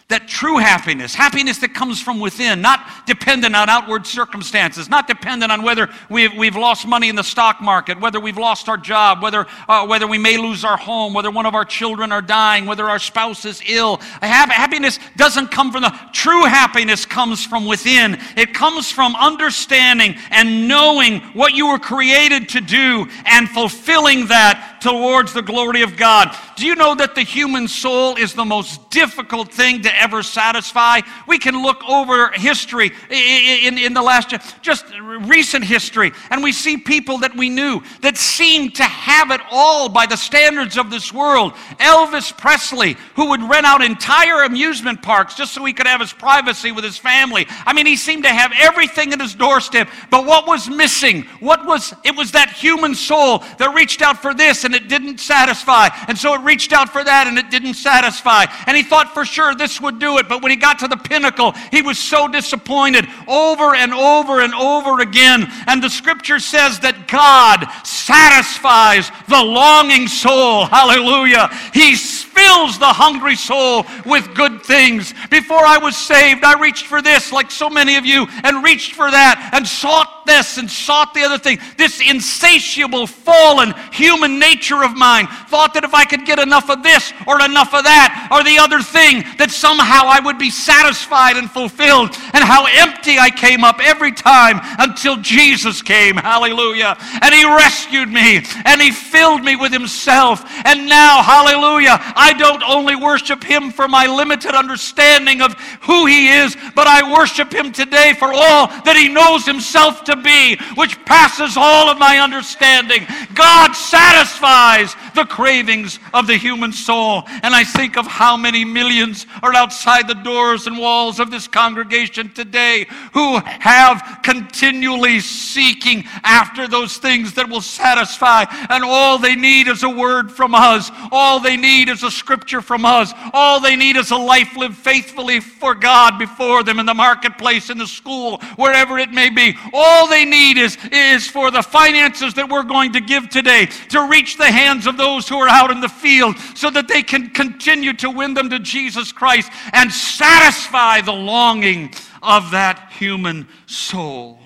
That 0.09 0.27
true 0.27 0.57
happiness, 0.57 1.15
happiness 1.15 1.59
that 1.59 1.75
comes 1.75 2.01
from 2.01 2.19
within, 2.19 2.63
not 2.63 3.05
dependent 3.05 3.55
on 3.55 3.69
outward 3.69 4.07
circumstances, 4.07 4.89
not 4.89 5.07
dependent 5.07 5.53
on 5.53 5.63
whether 5.63 5.91
we've, 6.09 6.33
we've 6.35 6.57
lost 6.57 6.87
money 6.87 7.11
in 7.11 7.15
the 7.15 7.23
stock 7.23 7.61
market, 7.61 8.01
whether 8.01 8.19
we've 8.19 8.39
lost 8.39 8.71
our 8.71 8.79
job, 8.79 9.23
whether, 9.23 9.47
uh, 9.69 9.87
whether 9.87 10.07
we 10.07 10.17
may 10.17 10.39
lose 10.39 10.65
our 10.65 10.79
home, 10.79 11.13
whether 11.13 11.31
one 11.31 11.45
of 11.45 11.55
our 11.55 11.67
children 11.67 12.11
are 12.11 12.23
dying, 12.23 12.65
whether 12.65 12.89
our 12.89 12.99
spouse 12.99 13.45
is 13.45 13.63
ill. 13.67 13.99
happiness 14.23 14.99
doesn't 15.17 15.51
come 15.51 15.71
from 15.71 15.83
the 15.83 15.95
true 16.15 16.45
happiness 16.45 17.05
comes 17.05 17.45
from 17.45 17.67
within. 17.67 18.19
It 18.35 18.55
comes 18.55 18.91
from 18.91 19.15
understanding 19.15 20.17
and 20.31 20.69
knowing 20.69 21.21
what 21.35 21.53
you 21.53 21.69
were 21.69 21.79
created 21.79 22.49
to 22.51 22.63
do 22.63 23.07
and 23.27 23.47
fulfilling 23.47 24.29
that 24.29 24.79
towards 24.81 25.33
the 25.35 25.43
glory 25.43 25.83
of 25.83 25.97
God. 25.97 26.35
Do 26.57 26.67
you 26.67 26.75
know 26.75 26.95
that 26.95 27.15
the 27.15 27.23
human 27.23 27.69
soul 27.69 28.17
is 28.17 28.33
the 28.33 28.45
most 28.45 28.91
difficult 28.91 29.53
thing 29.53 29.83
to 29.83 29.98
ever 29.99 30.23
satisfy? 30.23 31.01
We 31.27 31.39
can 31.39 31.63
look 31.63 31.87
over 31.89 32.31
history 32.33 32.93
in, 33.11 33.79
in 33.79 33.95
the 33.95 34.03
last, 34.03 34.35
just 34.63 34.87
recent 35.21 35.65
history, 35.65 36.13
and 36.31 36.43
we 36.43 36.53
see 36.53 36.77
people 36.77 37.19
that 37.19 37.37
we 37.37 37.49
knew 37.49 37.83
that 38.03 38.17
seemed 38.17 38.77
to 38.77 38.85
have 38.85 39.31
it 39.31 39.41
all 39.51 39.89
by 39.89 40.07
the 40.07 40.17
standards 40.17 40.77
of 40.77 40.91
this 40.91 41.13
world. 41.13 41.53
Elvis 41.79 42.37
Presley, 42.37 42.97
who 43.15 43.31
would 43.31 43.43
rent 43.43 43.67
out 43.67 43.83
entire 43.83 44.45
amusement 44.45 45.03
parks 45.03 45.35
just 45.35 45.53
so 45.53 45.65
he 45.65 45.73
could 45.73 45.87
have 45.87 46.01
his 46.01 46.13
privacy 46.13 46.73
with 46.73 46.85
his 46.85 46.99
family. 46.99 47.47
I 47.67 47.73
mean, 47.73 47.87
he 47.87 47.97
seemed 47.97 48.25
to 48.25 48.31
have 48.31 48.53
everything 48.59 49.13
at 49.13 49.21
his 49.21 49.35
doorstep, 49.35 49.89
but 50.11 50.27
what 50.27 50.47
was 50.47 50.69
missing? 50.69 51.23
What 51.41 51.67
was, 51.67 51.95
it 52.05 52.15
was 52.15 52.33
that 52.33 52.51
human 52.51 52.95
soul 52.95 53.39
that 53.59 53.75
reached 53.75 54.03
out 54.03 54.21
for 54.21 54.35
this 54.35 54.65
and 54.65 54.75
it 54.75 54.89
didn't 54.89 55.19
satisfy. 55.19 55.89
And 56.09 56.19
so 56.19 56.35
it 56.35 56.43
reached 56.43 56.73
out 56.73 56.91
for 56.91 57.03
that 57.03 57.27
and 57.27 57.39
it 57.39 57.51
didn't 57.51 57.75
satisfy. 57.75 58.45
And 58.67 58.77
he 58.77 58.83
thought 58.83 59.15
for 59.15 59.25
sure 59.25 59.55
this 59.55 59.81
would 59.81 59.88
do 59.91 60.19
it. 60.19 60.29
But 60.29 60.43
when 60.43 60.51
he 60.51 60.57
got 60.57 60.79
to 60.81 60.89
the 60.89 60.97
pinnacle, 60.97 61.53
he 61.71 61.83
was 61.83 61.99
so 61.99 62.29
disappointed 62.29 63.07
over 63.27 63.75
and 63.75 63.93
over 63.93 64.41
and 64.41 64.55
over 64.55 65.01
again. 65.01 65.47
And 65.67 65.83
the 65.83 65.91
scripture 65.91 66.39
says 66.39 66.81
that 66.81 67.09
God 67.09 67.67
satisfies 67.87 69.11
the 69.29 69.43
longing 69.43 70.09
soul. 70.09 70.67
Hallelujah. 70.67 71.49
He 71.73 71.95
fills 71.95 72.79
the 72.79 72.87
hungry 72.87 73.37
soul 73.37 73.85
with 74.07 74.35
good 74.35 74.63
things. 74.63 75.13
Before 75.31 75.65
I 75.65 75.79
was 75.79 75.97
saved, 75.97 76.45
I 76.45 76.59
reached 76.61 76.87
for 76.87 77.03
this, 77.03 77.33
like 77.33 77.51
so 77.51 77.69
many 77.69 77.97
of 77.97 78.07
you, 78.07 78.27
and 78.45 78.63
reached 78.63 78.95
for 78.95 79.11
that, 79.11 79.51
and 79.53 79.67
sought 79.67 80.25
this 80.27 80.59
and 80.59 80.71
sought 80.71 81.15
the 81.15 81.23
other 81.23 81.39
thing. 81.39 81.59
This 81.77 82.01
insatiable, 82.01 83.07
fallen 83.07 83.75
human 83.93 84.39
nature 84.39 84.85
of 84.85 84.95
mine 84.95 85.27
thought 85.49 85.75
that 85.75 85.85
if 85.85 85.95
I 85.95 86.05
could 86.05 86.25
get 86.27 86.39
enough 86.39 86.71
of 86.71 86.83
this 86.83 87.13
or 87.27 87.43
enough 87.43 87.75
of 87.75 87.85
that 87.85 88.29
or 88.31 88.45
the 88.45 88.59
other 88.59 88.81
thing, 88.81 89.25
that 89.39 89.51
somehow 89.79 90.09
I 90.09 90.19
would 90.19 90.39
be 90.39 90.51
satisfied 90.51 91.37
and 91.37 91.49
fulfilled. 91.49 92.11
And 92.35 92.43
how 92.43 92.67
empty 92.67 93.19
I 93.19 93.31
came 93.31 93.63
up 93.63 93.79
every 93.81 94.13
time 94.13 94.61
until 94.79 95.17
Jesus 95.19 95.83
came. 95.83 96.17
Hallelujah. 96.17 96.97
And 97.23 97.33
He 97.33 97.45
rescued 97.45 98.09
me 98.09 98.43
and 98.65 98.81
He 98.81 98.91
filled 98.91 99.45
me 99.45 99.55
with 99.55 99.73
Himself. 99.73 100.45
And 100.65 100.89
now, 100.89 101.23
hallelujah, 101.23 101.97
I 102.01 102.35
don't 102.37 102.63
only 102.65 102.97
worship 102.97 103.45
Him 103.45 103.71
for 103.71 103.87
my 103.87 104.07
limited 104.07 104.55
understanding 104.55 105.43
of 105.43 105.55
who 105.83 106.07
He 106.07 106.29
is, 106.29 106.57
but 106.75 106.89
I 106.89 107.13
worship 107.13 107.53
Him 107.53 107.71
today 107.71 108.15
for 108.19 108.33
all 108.33 108.67
that 108.83 108.97
He 108.97 109.09
knows 109.09 109.47
Himself 109.47 110.03
to 110.05 110.17
be, 110.17 110.57
which 110.75 110.99
passes 111.05 111.57
all 111.57 111.89
of 111.89 111.99
my 111.99 112.19
understanding. 112.19 113.07
God 113.35 113.73
satisfies 113.73 114.95
the 115.15 115.25
cravings 115.25 116.01
of 116.13 116.27
the 116.27 116.37
human 116.37 116.73
soul. 116.73 117.23
And 117.43 117.55
I 117.55 117.63
think 117.63 117.97
of 117.97 118.07
how 118.07 118.37
many 118.37 118.65
millions 118.65 119.27
are 119.43 119.55
outside 119.69 120.09
the 120.09 120.15
doors 120.15 120.67
and 120.67 120.79
walls 120.79 121.21
of 121.21 121.31
this 121.31 121.47
congregation 121.47 122.33
today 122.33 122.87
who 123.13 123.39
have 123.61 124.21
continually 124.23 125.21
seeking 125.21 126.03
after 126.25 126.67
those 126.67 126.97
things 126.97 127.35
that 127.35 127.47
will 127.47 127.61
satisfy. 127.61 128.47
And 128.71 128.83
all 128.83 129.19
they 129.19 129.35
need 129.35 129.69
is 129.69 129.83
a 129.83 129.91
word 129.91 130.33
from 130.33 130.55
us. 130.55 130.91
All 131.13 131.39
they 131.39 131.59
need 131.59 131.91
is 131.91 132.03
a 132.03 132.11
scripture 132.11 132.63
from 132.63 132.87
us. 132.87 133.13
All 133.35 133.61
they 133.61 133.77
need 133.77 133.97
is 133.97 134.11
a 134.11 134.17
life 134.17 134.57
lived 134.57 134.79
faithfully 134.79 135.39
for 135.41 135.75
God 135.75 136.19
before 136.19 136.63
them 136.63 136.79
in 136.79 136.87
the 136.87 136.95
marketplace, 136.95 137.69
in 137.69 137.77
the 137.77 137.87
school, 137.87 138.39
wherever 138.57 138.97
it 138.97 139.11
may 139.11 139.29
be. 139.29 139.55
All 139.75 140.09
they 140.09 140.25
need 140.25 140.57
is, 140.57 140.79
is 140.91 141.27
for 141.29 141.51
the 141.51 141.63
finances 141.63 142.33
that 142.33 142.49
we're 142.49 142.63
going 142.63 142.95
to 142.95 143.03
give 143.03 143.29
today 143.29 143.67
to 143.91 144.09
reach 144.09 144.39
the 144.39 144.51
hands 144.51 144.87
of 144.87 144.97
those 144.97 145.29
who 145.29 145.37
are 145.37 145.49
out 145.49 145.71
in 145.71 145.83
the 145.83 145.91
field 145.91 146.39
so 146.55 146.71
that 146.71 146.89
they 146.89 147.03
can 147.03 147.29
continue 147.29 147.93
to 147.93 148.09
win 148.09 148.33
them 148.33 148.49
to 148.49 148.59
Jesus 148.59 149.13
Christ 149.13 149.53
and 149.73 149.93
satisfy 149.93 151.01
the 151.01 151.13
longing 151.13 151.93
of 152.23 152.51
that 152.51 152.93
human 152.93 153.49
soul. 153.67 154.39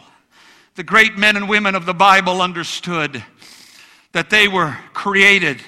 The 0.75 0.83
great 0.83 1.17
men 1.17 1.37
and 1.37 1.49
women 1.49 1.75
of 1.75 1.87
the 1.87 1.95
Bible 1.95 2.41
understood 2.41 3.23
that 4.13 4.31
they 4.31 4.49
were 4.49 4.77
created 4.93 5.61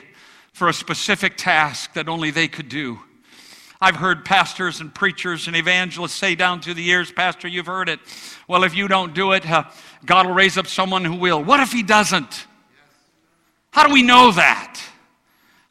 for 0.52 0.68
a 0.68 0.72
specific 0.72 1.36
task 1.36 1.94
that 1.94 2.08
only 2.08 2.30
they 2.30 2.48
could 2.48 2.68
do. 2.68 3.00
I've 3.80 3.96
heard 3.96 4.24
pastors 4.24 4.80
and 4.80 4.94
preachers 4.94 5.46
and 5.46 5.56
evangelists 5.56 6.14
say 6.14 6.34
down 6.34 6.62
through 6.62 6.74
the 6.74 6.82
years, 6.82 7.12
Pastor, 7.12 7.48
you've 7.48 7.66
heard 7.66 7.88
it. 7.88 8.00
Well, 8.48 8.64
if 8.64 8.74
you 8.74 8.88
don't 8.88 9.12
do 9.12 9.32
it, 9.32 9.48
uh, 9.50 9.64
God 10.06 10.26
will 10.26 10.34
raise 10.34 10.56
up 10.56 10.66
someone 10.66 11.04
who 11.04 11.16
will. 11.16 11.42
What 11.42 11.60
if 11.60 11.72
he 11.72 11.82
doesn't? 11.82 12.46
How 13.72 13.86
do 13.86 13.92
we 13.92 14.02
know 14.02 14.30
that? 14.32 14.80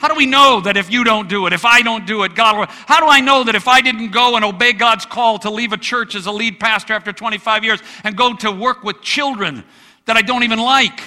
How 0.04 0.10
do 0.10 0.16
we 0.16 0.26
know 0.26 0.60
that 0.60 0.76
if 0.76 0.92
you 0.92 1.06
don't 1.06 1.30
do 1.30 1.48
it, 1.48 1.54
if 1.54 1.64
I 1.64 1.82
don't 1.82 2.06
do 2.06 2.24
it, 2.24 2.36
God 2.36 2.58
will? 2.58 2.66
How 2.68 3.00
do 3.00 3.06
I 3.08 3.22
know 3.22 3.46
that 3.46 3.56
if 3.56 3.70
I 3.70 3.80
didn't 3.80 4.12
go 4.12 4.36
and 4.36 4.44
obey 4.44 4.74
God's 4.74 5.06
call 5.06 5.40
to 5.40 5.50
leave 5.50 5.72
a 5.72 5.78
church 5.78 6.14
as 6.14 6.26
a 6.26 6.32
lead 6.34 6.60
pastor 6.60 6.92
after 6.92 7.14
25 7.14 7.64
years 7.64 7.80
and 8.04 8.18
go 8.18 8.36
to 8.36 8.52
work 8.52 8.84
with 8.84 9.02
children 9.02 9.64
that 10.04 10.18
I 10.18 10.22
don't 10.22 10.44
even 10.44 10.60
like? 10.60 11.00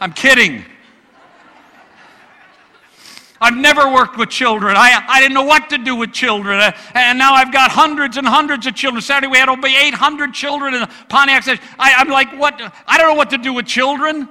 I'm 0.00 0.14
kidding. 0.14 0.64
I've 3.38 3.54
never 3.54 3.92
worked 3.92 4.16
with 4.16 4.30
children. 4.30 4.74
I, 4.74 5.04
I 5.06 5.20
didn't 5.20 5.34
know 5.34 5.42
what 5.42 5.68
to 5.68 5.76
do 5.76 5.96
with 5.96 6.14
children. 6.14 6.58
Uh, 6.58 6.72
and 6.94 7.18
now 7.18 7.34
I've 7.34 7.52
got 7.52 7.70
hundreds 7.70 8.16
and 8.16 8.26
hundreds 8.26 8.66
of 8.66 8.74
children. 8.74 9.02
Saturday 9.02 9.30
we 9.30 9.36
had 9.36 9.50
over 9.50 9.66
800 9.66 10.32
children 10.32 10.72
in 10.72 10.86
Pontiac. 11.10 11.46
I, 11.78 11.92
I'm 11.96 12.08
like, 12.08 12.32
what? 12.38 12.58
I 12.86 12.96
don't 12.96 13.10
know 13.10 13.14
what 13.14 13.28
to 13.28 13.36
do 13.36 13.52
with 13.52 13.66
children. 13.66 14.26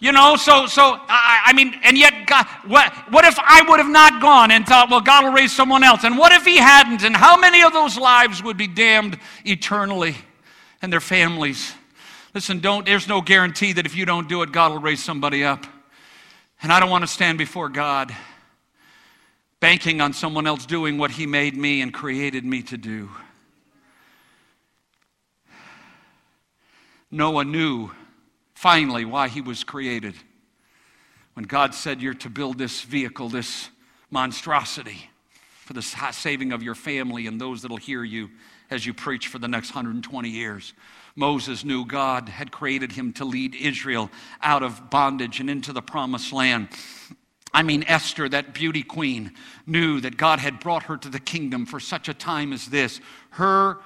You 0.00 0.12
know, 0.12 0.36
so, 0.36 0.66
so 0.66 0.82
I, 1.08 1.42
I 1.46 1.52
mean, 1.52 1.74
and 1.82 1.98
yet, 1.98 2.26
God, 2.26 2.46
what, 2.66 2.92
what 3.10 3.24
if 3.24 3.36
I 3.38 3.62
would 3.68 3.80
have 3.80 3.88
not 3.88 4.22
gone 4.22 4.52
and 4.52 4.64
thought, 4.64 4.90
well, 4.90 5.00
God 5.00 5.24
will 5.24 5.32
raise 5.32 5.54
someone 5.54 5.82
else? 5.82 6.04
And 6.04 6.16
what 6.16 6.30
if 6.30 6.44
He 6.44 6.56
hadn't? 6.56 7.02
And 7.02 7.16
how 7.16 7.36
many 7.36 7.62
of 7.62 7.72
those 7.72 7.96
lives 7.96 8.42
would 8.42 8.56
be 8.56 8.68
damned 8.68 9.18
eternally 9.44 10.14
and 10.80 10.92
their 10.92 11.00
families? 11.00 11.72
Listen, 12.32 12.60
don't, 12.60 12.86
there's 12.86 13.08
no 13.08 13.20
guarantee 13.20 13.72
that 13.72 13.86
if 13.86 13.96
you 13.96 14.06
don't 14.06 14.28
do 14.28 14.42
it, 14.42 14.52
God 14.52 14.70
will 14.70 14.78
raise 14.78 15.02
somebody 15.02 15.42
up. 15.42 15.66
And 16.62 16.72
I 16.72 16.78
don't 16.78 16.90
want 16.90 17.02
to 17.02 17.08
stand 17.08 17.38
before 17.38 17.68
God 17.68 18.14
banking 19.58 20.00
on 20.00 20.12
someone 20.12 20.46
else 20.46 20.64
doing 20.64 20.98
what 20.98 21.10
He 21.10 21.26
made 21.26 21.56
me 21.56 21.80
and 21.80 21.92
created 21.92 22.44
me 22.44 22.62
to 22.62 22.76
do. 22.76 23.10
Noah 27.10 27.44
knew 27.44 27.90
finally 28.58 29.04
why 29.04 29.28
he 29.28 29.40
was 29.40 29.62
created. 29.62 30.14
When 31.34 31.44
God 31.44 31.76
said, 31.76 32.02
You're 32.02 32.14
to 32.14 32.28
build 32.28 32.58
this 32.58 32.82
vehicle, 32.82 33.28
this 33.28 33.68
monstrosity, 34.10 35.08
for 35.64 35.74
the 35.74 35.82
saving 35.82 36.50
of 36.50 36.60
your 36.60 36.74
family 36.74 37.28
and 37.28 37.40
those 37.40 37.62
that'll 37.62 37.76
hear 37.76 38.02
you 38.02 38.30
as 38.68 38.84
you 38.84 38.92
preach 38.92 39.28
for 39.28 39.38
the 39.38 39.46
next 39.46 39.68
120 39.70 40.28
years. 40.28 40.74
Moses 41.14 41.64
knew 41.64 41.84
God 41.84 42.28
had 42.28 42.50
created 42.50 42.90
him 42.90 43.12
to 43.12 43.24
lead 43.24 43.54
Israel 43.54 44.10
out 44.42 44.64
of 44.64 44.90
bondage 44.90 45.38
and 45.38 45.48
into 45.48 45.72
the 45.72 45.82
promised 45.82 46.32
land. 46.32 46.68
I 47.54 47.62
mean, 47.62 47.84
Esther, 47.86 48.28
that 48.28 48.54
beauty 48.54 48.82
queen, 48.82 49.34
knew 49.66 50.00
that 50.00 50.16
God 50.16 50.40
had 50.40 50.58
brought 50.58 50.84
her 50.84 50.96
to 50.96 51.08
the 51.08 51.20
kingdom 51.20 51.64
for 51.64 51.78
such 51.78 52.08
a 52.08 52.14
time 52.14 52.52
as 52.52 52.66
this. 52.66 53.00
Her 53.30 53.78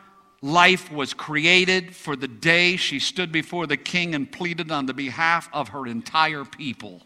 life 0.43 0.91
was 0.91 1.15
created 1.15 1.95
for 1.95 2.17
the 2.17 2.29
day 2.29 2.77
she 2.77 2.99
stood 2.99 3.31
before 3.31 3.67
the 3.67 3.77
king 3.77 4.15
and 4.15 4.31
pleaded 4.31 4.73
on 4.73 4.87
the 4.87 4.93
behalf 4.93 5.49
of 5.53 5.69
her 5.69 5.87
entire 5.87 6.45
people. 6.45 7.01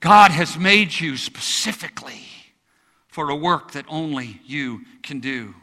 God 0.00 0.30
has 0.30 0.58
made 0.58 0.98
you 0.98 1.16
specifically 1.16 2.22
for 3.08 3.30
a 3.30 3.36
work 3.36 3.72
that 3.72 3.84
only 3.88 4.40
you 4.44 4.80
can 5.02 5.20
do. 5.20 5.54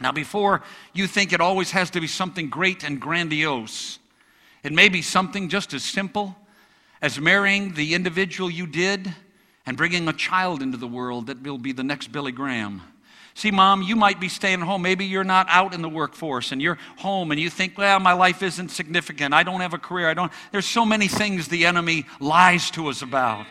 Now, 0.00 0.12
before 0.12 0.62
you 0.92 1.06
think 1.06 1.32
it 1.32 1.40
always 1.40 1.70
has 1.70 1.90
to 1.90 2.00
be 2.00 2.08
something 2.08 2.48
great 2.48 2.82
and 2.82 3.00
grandiose, 3.00 3.98
it 4.64 4.72
may 4.72 4.88
be 4.88 5.02
something 5.02 5.48
just 5.48 5.72
as 5.72 5.84
simple 5.84 6.36
as 7.00 7.20
marrying 7.20 7.74
the 7.74 7.94
individual 7.94 8.50
you 8.50 8.66
did 8.66 9.14
and 9.66 9.76
bringing 9.76 10.08
a 10.08 10.12
child 10.12 10.62
into 10.62 10.78
the 10.78 10.88
world 10.88 11.26
that 11.26 11.42
will 11.42 11.58
be 11.58 11.72
the 11.72 11.84
next 11.84 12.10
Billy 12.12 12.32
Graham. 12.32 12.82
See, 13.36 13.50
mom, 13.50 13.82
you 13.82 13.96
might 13.96 14.20
be 14.20 14.28
staying 14.28 14.60
home. 14.60 14.82
Maybe 14.82 15.04
you're 15.04 15.24
not 15.24 15.46
out 15.50 15.74
in 15.74 15.82
the 15.82 15.88
workforce 15.88 16.52
and 16.52 16.62
you're 16.62 16.78
home 16.98 17.32
and 17.32 17.40
you 17.40 17.50
think, 17.50 17.76
well, 17.76 17.98
my 17.98 18.12
life 18.12 18.42
isn't 18.44 18.70
significant. 18.70 19.34
I 19.34 19.42
don't 19.42 19.60
have 19.60 19.74
a 19.74 19.78
career. 19.78 20.08
I 20.08 20.14
don't. 20.14 20.32
There's 20.52 20.66
so 20.66 20.84
many 20.84 21.08
things 21.08 21.48
the 21.48 21.66
enemy 21.66 22.06
lies 22.20 22.70
to 22.72 22.88
us 22.88 23.02
about. 23.02 23.46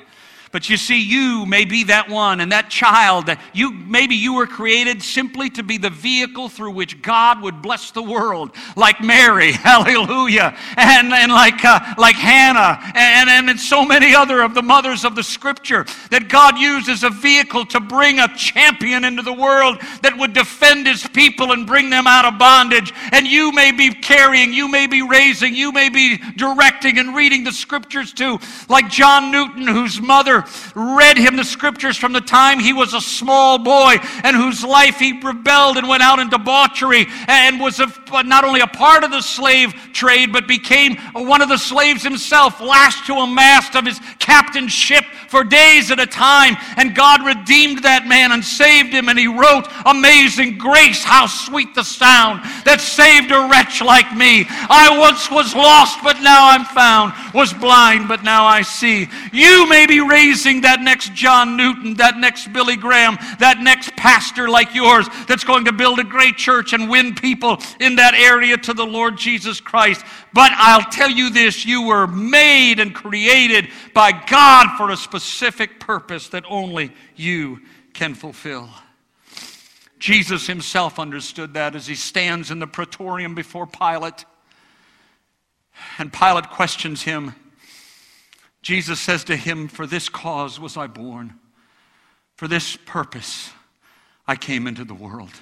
But 0.53 0.69
you 0.69 0.77
see, 0.77 1.01
you 1.01 1.47
may 1.47 1.65
be 1.65 1.85
that 1.85 2.09
one 2.09 2.39
and 2.39 2.51
that 2.51 2.69
child 2.69 3.25
that 3.25 3.41
you 3.53 3.71
maybe 3.71 4.13
you 4.13 4.35
were 4.35 4.45
created 4.45 5.01
simply 5.01 5.49
to 5.49 5.63
be 5.63 5.79
the 5.79 5.89
vehicle 5.89 6.47
through 6.47 6.73
which 6.73 7.01
God 7.01 7.41
would 7.41 7.63
bless 7.63 7.89
the 7.89 8.03
world, 8.03 8.51
like 8.75 9.01
Mary, 9.01 9.51
hallelujah, 9.51 10.55
and, 10.77 11.11
and 11.11 11.31
like, 11.31 11.65
uh, 11.65 11.95
like 11.97 12.15
Hannah, 12.15 12.79
and, 12.93 13.31
and, 13.31 13.49
and 13.49 13.59
so 13.59 13.83
many 13.83 14.13
other 14.13 14.43
of 14.43 14.53
the 14.53 14.61
mothers 14.61 15.03
of 15.03 15.15
the 15.15 15.23
scripture 15.23 15.87
that 16.11 16.29
God 16.29 16.59
used 16.59 16.87
as 16.87 17.01
a 17.03 17.09
vehicle 17.09 17.65
to 17.65 17.79
bring 17.79 18.19
a 18.19 18.27
champion 18.35 19.05
into 19.05 19.23
the 19.23 19.33
world 19.33 19.81
that 20.03 20.15
would 20.15 20.33
defend 20.33 20.85
his 20.85 21.07
people 21.07 21.53
and 21.53 21.65
bring 21.65 21.89
them 21.89 22.05
out 22.05 22.25
of 22.25 22.37
bondage. 22.37 22.93
And 23.11 23.25
you 23.25 23.51
may 23.53 23.71
be 23.71 23.91
carrying, 23.91 24.53
you 24.53 24.69
may 24.69 24.85
be 24.85 25.01
raising, 25.01 25.55
you 25.55 25.71
may 25.71 25.89
be 25.89 26.19
directing 26.35 26.99
and 26.99 27.15
reading 27.15 27.43
the 27.43 27.51
scriptures 27.51 28.13
too, 28.13 28.37
like 28.69 28.87
John 28.87 29.31
Newton, 29.31 29.65
whose 29.65 29.99
mother 29.99 30.42
read 30.75 31.17
him 31.17 31.35
the 31.35 31.43
scriptures 31.43 31.97
from 31.97 32.13
the 32.13 32.21
time 32.21 32.59
he 32.59 32.73
was 32.73 32.93
a 32.93 33.01
small 33.01 33.57
boy 33.57 33.95
and 34.23 34.35
whose 34.35 34.63
life 34.63 34.99
he 34.99 35.19
rebelled 35.21 35.77
and 35.77 35.87
went 35.87 36.03
out 36.03 36.19
in 36.19 36.29
debauchery 36.29 37.05
and 37.27 37.59
was 37.59 37.79
a, 37.79 37.87
not 38.23 38.43
only 38.43 38.61
a 38.61 38.67
part 38.67 39.03
of 39.03 39.11
the 39.11 39.21
slave 39.21 39.73
trade, 39.93 40.31
but 40.31 40.47
became 40.47 40.97
one 41.13 41.41
of 41.41 41.49
the 41.49 41.57
slaves 41.57 42.03
himself, 42.03 42.59
lashed 42.59 43.05
to 43.07 43.13
a 43.13 43.27
mast 43.27 43.75
of 43.75 43.85
his 43.85 43.99
captain's 44.19 44.71
ship 44.71 45.03
for 45.27 45.43
days 45.43 45.91
at 45.91 45.99
a 45.99 46.05
time. 46.05 46.55
And 46.77 46.95
God 46.95 47.25
redeemed 47.25 47.83
that 47.83 48.07
man 48.07 48.31
and 48.31 48.43
saved 48.43 48.93
him, 48.93 49.09
and 49.09 49.17
he 49.17 49.27
wrote, 49.27 49.67
Amazing 49.85 50.57
grace, 50.57 51.03
how 51.03 51.27
sweet 51.27 51.75
the 51.75 51.83
sound 51.83 52.43
that 52.65 52.81
saved 52.81 53.31
a 53.31 53.47
wretch 53.49 53.81
like 53.81 54.15
me. 54.15 54.45
I 54.49 54.97
once 54.97 55.29
was 55.31 55.55
lost, 55.55 55.99
but 56.03 56.21
now 56.21 56.49
I'm 56.49 56.65
found, 56.65 57.13
was 57.33 57.53
blind, 57.53 58.07
but 58.07 58.23
now 58.23 58.45
I 58.45 58.61
see. 58.61 59.07
You 59.31 59.67
may 59.67 59.85
be 59.85 59.99
raising 60.33 60.61
that 60.61 60.81
next 60.81 61.13
John 61.13 61.55
Newton, 61.55 61.93
that 61.95 62.17
next 62.17 62.51
Billy 62.51 62.75
Graham, 62.75 63.17
that 63.37 63.59
next 63.59 63.95
pastor 63.95 64.49
like 64.49 64.73
yours 64.73 65.07
that's 65.27 65.43
going 65.43 65.65
to 65.65 65.71
build 65.71 65.99
a 65.99 66.03
great 66.03 66.37
church 66.37 66.73
and 66.73 66.89
win 66.89 67.13
people 67.13 67.59
in 67.79 67.97
that 67.97 68.15
area 68.15 68.57
to 68.57 68.73
the 68.73 68.85
Lord 68.85 69.15
Jesus 69.15 69.61
Christ. 69.61 70.03
But 70.33 70.51
I'll 70.55 70.89
tell 70.89 71.11
you 71.11 71.29
this 71.29 71.67
you 71.67 71.83
were 71.83 72.07
made 72.07 72.79
and 72.79 72.95
created 72.95 73.69
by 73.93 74.11
God 74.11 74.75
for 74.75 74.89
a 74.89 74.97
specific 74.97 75.79
purpose 75.79 76.29
that 76.29 76.45
only 76.49 76.91
you 77.15 77.59
can 77.93 78.15
fulfill. 78.15 78.69
Jesus 79.99 80.47
himself 80.47 80.97
understood 80.97 81.53
that 81.53 81.75
as 81.75 81.85
he 81.85 81.93
stands 81.93 82.49
in 82.49 82.57
the 82.57 82.65
praetorium 82.65 83.35
before 83.35 83.67
Pilate. 83.67 84.25
And 85.99 86.11
Pilate 86.11 86.49
questions 86.49 87.03
him. 87.03 87.35
Jesus 88.63 88.99
says 88.99 89.25
to 89.25 89.35
him, 89.35 89.67
For 89.67 89.85
this 89.85 90.09
cause 90.09 90.59
was 90.59 90.77
I 90.77 90.87
born, 90.87 91.35
for 92.37 92.47
this 92.47 92.77
purpose 92.77 93.51
I 94.25 94.35
came 94.35 94.65
into 94.65 94.85
the 94.85 94.93
world. 94.93 95.33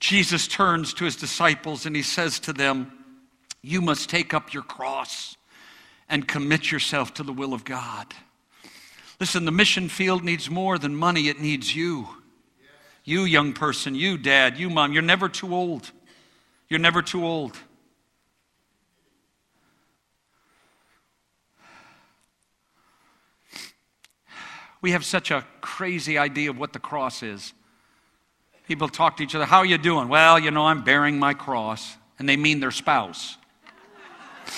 Jesus 0.00 0.48
turns 0.48 0.92
to 0.94 1.04
his 1.04 1.14
disciples 1.14 1.86
and 1.86 1.94
he 1.94 2.02
says 2.02 2.40
to 2.40 2.52
them, 2.52 2.92
You 3.62 3.80
must 3.80 4.10
take 4.10 4.34
up 4.34 4.52
your 4.52 4.64
cross 4.64 5.36
and 6.08 6.26
commit 6.26 6.72
yourself 6.72 7.14
to 7.14 7.22
the 7.22 7.32
will 7.32 7.54
of 7.54 7.64
God. 7.64 8.06
Listen, 9.20 9.44
the 9.44 9.52
mission 9.52 9.88
field 9.88 10.24
needs 10.24 10.50
more 10.50 10.78
than 10.78 10.96
money, 10.96 11.28
it 11.28 11.40
needs 11.40 11.74
you. 11.76 12.08
You, 13.04 13.22
young 13.22 13.52
person, 13.52 13.94
you, 13.94 14.18
dad, 14.18 14.58
you, 14.58 14.68
mom, 14.68 14.92
you're 14.92 15.02
never 15.02 15.28
too 15.28 15.54
old. 15.54 15.90
You're 16.68 16.80
never 16.80 17.02
too 17.02 17.24
old. 17.24 17.56
We 24.80 24.92
have 24.92 25.04
such 25.04 25.30
a 25.30 25.44
crazy 25.60 26.18
idea 26.18 26.50
of 26.50 26.58
what 26.58 26.72
the 26.72 26.78
cross 26.78 27.22
is. 27.22 27.52
People 28.66 28.88
talk 28.88 29.16
to 29.16 29.22
each 29.22 29.34
other, 29.34 29.44
How 29.44 29.58
are 29.58 29.66
you 29.66 29.78
doing? 29.78 30.08
Well, 30.08 30.38
you 30.38 30.50
know, 30.50 30.66
I'm 30.66 30.84
bearing 30.84 31.18
my 31.18 31.34
cross. 31.34 31.96
And 32.18 32.28
they 32.28 32.36
mean 32.36 32.60
their 32.60 32.70
spouse, 32.70 33.38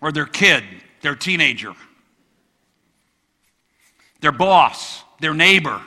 or 0.00 0.10
their 0.10 0.26
kid, 0.26 0.64
their 1.00 1.14
teenager, 1.14 1.74
their 4.20 4.32
boss, 4.32 5.04
their 5.20 5.32
neighbor 5.32 5.80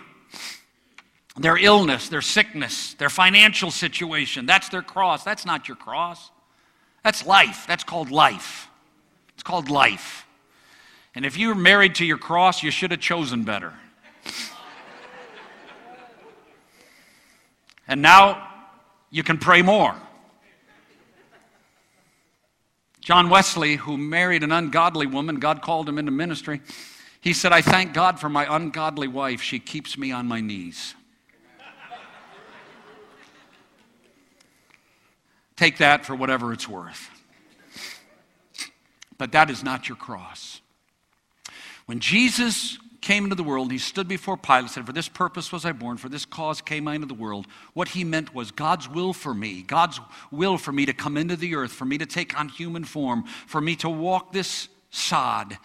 their 1.35 1.57
illness, 1.57 2.09
their 2.09 2.21
sickness, 2.21 2.93
their 2.95 3.09
financial 3.09 3.71
situation. 3.71 4.45
That's 4.45 4.69
their 4.69 4.81
cross. 4.81 5.23
That's 5.23 5.45
not 5.45 5.67
your 5.67 5.77
cross. 5.77 6.31
That's 7.03 7.25
life. 7.25 7.65
That's 7.67 7.83
called 7.83 8.11
life. 8.11 8.69
It's 9.33 9.43
called 9.43 9.69
life. 9.69 10.27
And 11.15 11.25
if 11.25 11.37
you're 11.37 11.55
married 11.55 11.95
to 11.95 12.05
your 12.05 12.17
cross, 12.17 12.63
you 12.63 12.71
should 12.71 12.91
have 12.91 12.99
chosen 12.99 13.43
better. 13.43 13.73
and 17.87 18.01
now 18.01 18.47
you 19.11 19.21
can 19.23 19.37
pray 19.37 19.61
more. 19.61 19.95
John 22.99 23.29
Wesley, 23.29 23.75
who 23.75 23.97
married 23.97 24.43
an 24.43 24.51
ungodly 24.51 25.05
woman, 25.05 25.35
God 25.35 25.61
called 25.61 25.89
him 25.89 25.99
into 25.99 26.11
ministry. 26.11 26.61
He 27.19 27.33
said, 27.33 27.51
I 27.51 27.61
thank 27.61 27.93
God 27.93 28.19
for 28.19 28.29
my 28.29 28.47
ungodly 28.55 29.07
wife. 29.07 29.41
She 29.41 29.59
keeps 29.59 29.97
me 29.97 30.11
on 30.11 30.25
my 30.25 30.41
knees. 30.41 30.95
Take 35.55 35.77
that 35.77 36.05
for 36.05 36.15
whatever 36.15 36.51
it's 36.53 36.67
worth. 36.67 37.09
But 39.17 39.33
that 39.33 39.49
is 39.49 39.63
not 39.63 39.87
your 39.87 39.95
cross. 39.95 40.61
When 41.85 41.99
Jesus 41.99 42.77
came 43.03 43.25
into 43.25 43.35
the 43.35 43.43
world, 43.43 43.71
he 43.71 43.77
stood 43.77 44.07
before 44.07 44.37
Pilate 44.37 44.61
and 44.61 44.69
said, 44.69 44.85
For 44.85 44.93
this 44.93 45.09
purpose 45.09 45.51
was 45.51 45.65
I 45.65 45.73
born, 45.73 45.97
for 45.97 46.09
this 46.09 46.25
cause 46.25 46.61
came 46.61 46.87
I 46.87 46.95
into 46.95 47.07
the 47.07 47.13
world. 47.13 47.45
What 47.73 47.89
he 47.89 48.03
meant 48.03 48.33
was 48.33 48.51
God's 48.51 48.89
will 48.89 49.13
for 49.13 49.33
me, 49.33 49.61
God's 49.61 49.99
will 50.31 50.57
for 50.57 50.71
me 50.71 50.85
to 50.85 50.93
come 50.93 51.17
into 51.17 51.35
the 51.35 51.55
earth, 51.55 51.73
for 51.73 51.85
me 51.85 51.97
to 51.97 52.05
take 52.05 52.39
on 52.39 52.47
human 52.47 52.85
form, 52.85 53.25
for 53.45 53.59
me 53.59 53.75
to 53.77 53.89
walk 53.89 54.31
this 54.31 54.69
sod, 54.89 55.57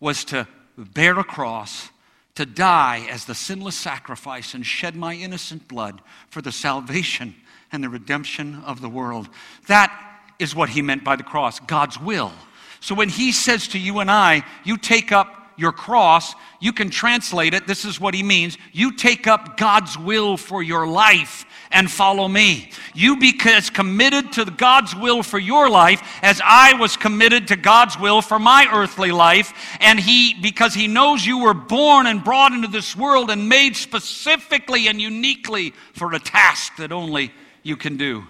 was 0.00 0.24
to 0.26 0.48
bear 0.76 1.18
a 1.18 1.24
cross, 1.24 1.90
to 2.34 2.44
die 2.44 3.06
as 3.08 3.24
the 3.24 3.34
sinless 3.34 3.76
sacrifice, 3.76 4.54
and 4.54 4.66
shed 4.66 4.96
my 4.96 5.14
innocent 5.14 5.68
blood 5.68 6.02
for 6.28 6.42
the 6.42 6.52
salvation 6.52 7.34
and 7.70 7.84
the 7.84 7.88
redemption 7.88 8.62
of 8.64 8.80
the 8.80 8.88
world. 8.88 9.28
That 9.68 9.96
is 10.40 10.56
what 10.56 10.70
he 10.70 10.82
meant 10.82 11.04
by 11.04 11.16
the 11.16 11.22
cross 11.22 11.60
God's 11.60 12.00
will. 12.00 12.32
So 12.80 12.94
when 12.94 13.10
he 13.10 13.30
says 13.30 13.68
to 13.68 13.78
you 13.78 14.00
and 14.00 14.10
I, 14.10 14.42
you 14.64 14.76
take 14.76 15.12
up 15.12 15.39
your 15.60 15.72
cross, 15.72 16.34
you 16.58 16.72
can 16.72 16.90
translate 16.90 17.54
it. 17.54 17.66
This 17.66 17.84
is 17.84 18.00
what 18.00 18.14
he 18.14 18.22
means. 18.22 18.56
You 18.72 18.92
take 18.96 19.26
up 19.26 19.56
God's 19.56 19.98
will 19.98 20.36
for 20.36 20.62
your 20.62 20.86
life 20.86 21.44
and 21.70 21.90
follow 21.90 22.26
me. 22.26 22.70
You 22.94 23.18
be 23.18 23.38
as 23.44 23.70
committed 23.70 24.32
to 24.32 24.44
God's 24.46 24.96
will 24.96 25.22
for 25.22 25.38
your 25.38 25.68
life 25.68 26.02
as 26.22 26.40
I 26.44 26.74
was 26.74 26.96
committed 26.96 27.48
to 27.48 27.56
God's 27.56 27.98
will 27.98 28.22
for 28.22 28.38
my 28.38 28.66
earthly 28.72 29.12
life. 29.12 29.52
And 29.80 30.00
he, 30.00 30.34
because 30.40 30.74
he 30.74 30.88
knows 30.88 31.24
you 31.24 31.38
were 31.38 31.54
born 31.54 32.06
and 32.06 32.24
brought 32.24 32.52
into 32.52 32.68
this 32.68 32.96
world 32.96 33.30
and 33.30 33.48
made 33.48 33.76
specifically 33.76 34.88
and 34.88 35.00
uniquely 35.00 35.74
for 35.92 36.12
a 36.14 36.18
task 36.18 36.76
that 36.76 36.90
only 36.90 37.32
you 37.62 37.76
can 37.76 37.96
do. 37.96 38.24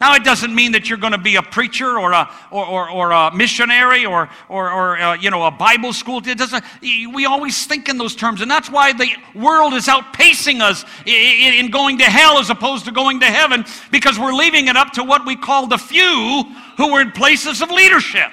Now, 0.00 0.14
it 0.14 0.22
doesn't 0.22 0.54
mean 0.54 0.72
that 0.72 0.88
you're 0.88 0.98
going 0.98 1.12
to 1.12 1.18
be 1.18 1.36
a 1.36 1.42
preacher 1.42 1.98
or 1.98 2.12
a, 2.12 2.30
or, 2.52 2.64
or, 2.64 2.90
or 2.90 3.10
a 3.10 3.34
missionary 3.34 4.06
or, 4.06 4.28
or, 4.48 4.70
or 4.70 4.98
uh, 4.98 5.14
you 5.14 5.30
know, 5.30 5.44
a 5.44 5.50
Bible 5.50 5.92
school. 5.92 6.22
It 6.24 6.38
doesn't, 6.38 6.64
we 6.80 7.26
always 7.26 7.66
think 7.66 7.88
in 7.88 7.98
those 7.98 8.14
terms, 8.14 8.40
and 8.40 8.48
that's 8.48 8.70
why 8.70 8.92
the 8.92 9.08
world 9.34 9.74
is 9.74 9.86
outpacing 9.86 10.60
us 10.60 10.84
in, 11.04 11.54
in 11.54 11.70
going 11.72 11.98
to 11.98 12.04
hell 12.04 12.38
as 12.38 12.48
opposed 12.48 12.84
to 12.84 12.92
going 12.92 13.18
to 13.20 13.26
heaven 13.26 13.64
because 13.90 14.18
we're 14.18 14.34
leaving 14.34 14.68
it 14.68 14.76
up 14.76 14.92
to 14.92 15.02
what 15.02 15.26
we 15.26 15.34
call 15.34 15.66
the 15.66 15.78
few 15.78 16.44
who 16.76 16.90
are 16.94 17.00
in 17.00 17.10
places 17.10 17.60
of 17.60 17.70
leadership. 17.70 18.30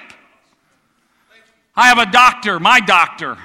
I 1.74 1.88
have 1.88 1.98
a 1.98 2.10
doctor, 2.10 2.60
my 2.60 2.78
doctor, 2.78 3.36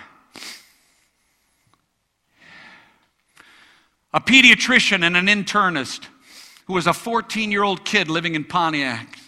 a 4.13 4.21
pediatrician 4.21 5.03
and 5.03 5.17
an 5.17 5.25
internist 5.25 6.05
who 6.71 6.75
was 6.75 6.87
a 6.87 6.93
14 6.93 7.51
year 7.51 7.63
old 7.63 7.83
kid 7.83 8.09
living 8.09 8.33
in 8.33 8.45
Pontiac, 8.45 9.19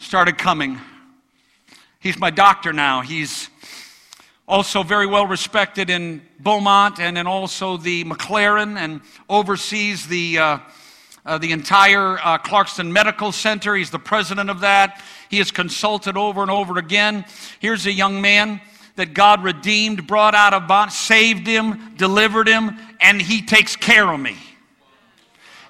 started 0.00 0.36
coming. 0.36 0.80
He's 2.00 2.18
my 2.18 2.30
doctor 2.30 2.72
now. 2.72 3.02
He's 3.02 3.50
also 4.48 4.82
very 4.82 5.06
well 5.06 5.28
respected 5.28 5.90
in 5.90 6.22
Beaumont 6.40 6.98
and 6.98 7.16
then 7.16 7.28
also 7.28 7.76
the 7.76 8.02
McLaren 8.02 8.76
and 8.76 9.00
oversees 9.28 10.08
the, 10.08 10.40
uh, 10.40 10.58
uh, 11.24 11.38
the 11.38 11.52
entire 11.52 12.18
uh, 12.18 12.38
Clarkston 12.38 12.90
Medical 12.90 13.30
Center. 13.30 13.76
He's 13.76 13.92
the 13.92 14.00
president 14.00 14.50
of 14.50 14.58
that. 14.62 15.00
He 15.30 15.38
has 15.38 15.52
consulted 15.52 16.16
over 16.16 16.42
and 16.42 16.50
over 16.50 16.78
again. 16.78 17.26
Here's 17.60 17.86
a 17.86 17.92
young 17.92 18.20
man 18.20 18.60
that 18.96 19.14
God 19.14 19.44
redeemed, 19.44 20.08
brought 20.08 20.34
out 20.34 20.52
of 20.52 20.66
bond, 20.66 20.90
saved 20.90 21.46
him, 21.46 21.94
delivered 21.94 22.48
him, 22.48 22.76
and 23.00 23.22
he 23.22 23.40
takes 23.40 23.76
care 23.76 24.10
of 24.10 24.18
me. 24.18 24.36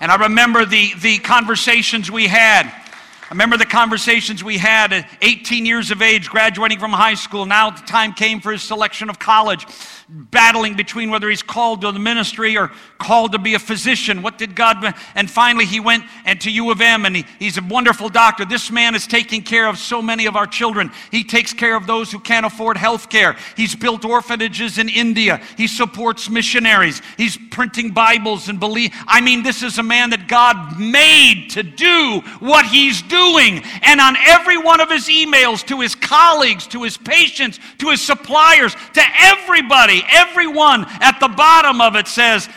And 0.00 0.12
I 0.12 0.16
remember 0.16 0.64
the, 0.64 0.92
the 1.00 1.18
conversations 1.18 2.10
we 2.10 2.26
had. 2.26 2.66
I 2.66 3.28
remember 3.30 3.56
the 3.56 3.64
conversations 3.64 4.44
we 4.44 4.58
had 4.58 4.92
at 4.92 5.08
18 5.22 5.66
years 5.66 5.90
of 5.90 6.02
age, 6.02 6.28
graduating 6.28 6.78
from 6.78 6.92
high 6.92 7.14
school. 7.14 7.46
Now 7.46 7.70
the 7.70 7.82
time 7.82 8.12
came 8.12 8.40
for 8.40 8.52
his 8.52 8.62
selection 8.62 9.10
of 9.10 9.18
college 9.18 9.66
battling 10.08 10.76
between 10.76 11.10
whether 11.10 11.28
he's 11.28 11.42
called 11.42 11.80
to 11.80 11.92
the 11.92 11.98
ministry 11.98 12.56
or 12.56 12.70
called 12.98 13.32
to 13.32 13.38
be 13.38 13.54
a 13.54 13.58
physician. 13.58 14.22
What 14.22 14.38
did 14.38 14.54
God? 14.54 14.94
And 15.14 15.30
finally, 15.30 15.66
he 15.66 15.80
went 15.80 16.04
and 16.24 16.40
to 16.42 16.50
U 16.50 16.70
of 16.70 16.80
M, 16.80 17.04
and 17.04 17.16
he, 17.16 17.24
he's 17.38 17.58
a 17.58 17.62
wonderful 17.62 18.08
doctor. 18.08 18.44
This 18.44 18.70
man 18.70 18.94
is 18.94 19.06
taking 19.06 19.42
care 19.42 19.66
of 19.66 19.78
so 19.78 20.00
many 20.00 20.26
of 20.26 20.36
our 20.36 20.46
children. 20.46 20.90
He 21.10 21.24
takes 21.24 21.52
care 21.52 21.76
of 21.76 21.86
those 21.86 22.12
who 22.12 22.20
can't 22.20 22.46
afford 22.46 22.76
health 22.76 23.08
care. 23.08 23.36
He's 23.56 23.74
built 23.74 24.04
orphanages 24.04 24.78
in 24.78 24.88
India. 24.88 25.40
He 25.56 25.66
supports 25.66 26.30
missionaries. 26.30 27.02
He's 27.16 27.36
printing 27.50 27.90
Bibles 27.90 28.48
and 28.48 28.60
believe. 28.60 28.92
I 29.06 29.20
mean, 29.20 29.42
this 29.42 29.62
is 29.62 29.78
a 29.78 29.82
man 29.82 30.10
that 30.10 30.28
God 30.28 30.78
made 30.78 31.48
to 31.50 31.62
do 31.62 32.22
what 32.38 32.66
he's 32.66 33.02
doing 33.02 33.16
doing. 33.16 33.62
And 33.82 34.00
on 34.00 34.16
every 34.16 34.58
one 34.58 34.80
of 34.80 34.90
his 34.90 35.08
emails 35.08 35.64
to 35.66 35.80
his 35.80 35.94
colleagues, 35.94 36.66
to 36.68 36.82
his 36.82 36.96
patients, 36.96 37.58
to 37.78 37.88
his 37.88 38.00
suppliers, 38.02 38.74
to 38.94 39.02
everybody, 39.20 39.95
everyone 40.08 40.86
at 41.00 41.18
the 41.20 41.28
bottom 41.28 41.80
of 41.80 41.96
it 41.96 42.08
says, 42.08 42.48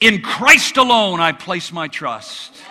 In 0.00 0.22
Christ 0.22 0.76
alone 0.76 1.20
I 1.20 1.32
place 1.32 1.72
my 1.72 1.88
trust. 1.88 2.62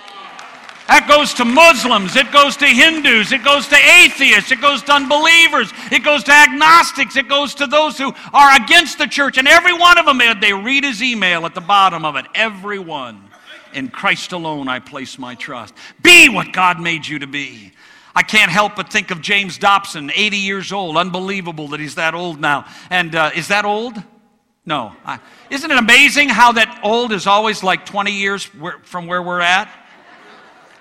That 0.88 1.07
goes 1.07 1.34
to 1.36 1.45
Muslims, 1.45 2.17
it 2.17 2.34
goes 2.34 2.57
to 2.57 2.65
Hindus, 2.65 3.31
it 3.31 3.45
goes 3.45 3.65
to 3.69 3.77
atheists, 3.77 4.51
it 4.51 4.60
goes 4.60 4.84
to 4.84 4.93
unbelievers, 4.93 5.71
it 5.89 6.03
goes 6.03 6.21
to 6.25 6.34
agnostics, 6.34 7.15
it 7.15 7.29
goes 7.29 7.55
to 7.55 7.65
those 7.67 7.97
who 7.97 8.13
are 8.34 8.62
against 8.62 8.97
the 8.97 9.07
church. 9.07 9.38
And 9.38 9.47
every 9.47 9.71
one 9.71 9.97
of 9.97 10.05
them, 10.05 10.19
they 10.41 10.51
read 10.51 10.84
his 10.84 11.01
email 11.01 11.45
at 11.45 11.55
the 11.55 11.62
bottom 11.62 12.03
of 12.03 12.17
it. 12.17 12.25
Every 12.36 12.77
one. 12.77 13.23
In 13.73 13.88
Christ 13.88 14.34
alone 14.34 14.67
I 14.67 14.79
place 14.79 15.17
my 15.17 15.34
trust. 15.36 15.73
Be 16.03 16.27
what 16.27 16.51
God 16.51 16.81
made 16.81 17.07
you 17.07 17.19
to 17.19 17.27
be. 17.27 17.71
I 18.13 18.23
can't 18.23 18.51
help 18.51 18.75
but 18.75 18.91
think 18.91 19.12
of 19.12 19.21
James 19.21 19.57
Dobson, 19.57 20.12
80 20.13 20.38
years 20.38 20.73
old. 20.73 20.97
Unbelievable 20.97 21.69
that 21.69 21.79
he's 21.79 21.95
that 21.95 22.13
old 22.13 22.41
now. 22.41 22.65
And 22.89 23.15
uh, 23.15 23.31
is 23.34 23.47
that 23.47 23.63
old? 23.63 24.03
No. 24.65 24.93
Uh, 25.06 25.17
isn't 25.50 25.71
it 25.71 25.78
amazing 25.78 26.30
how 26.30 26.52
that 26.52 26.82
old 26.84 27.12
is 27.12 27.26
always 27.26 27.63
like 27.63 27.86
20 27.86 28.12
years 28.12 28.47
from 28.84 29.08
where 29.08 29.21
we're 29.21 29.41
at? 29.41 29.69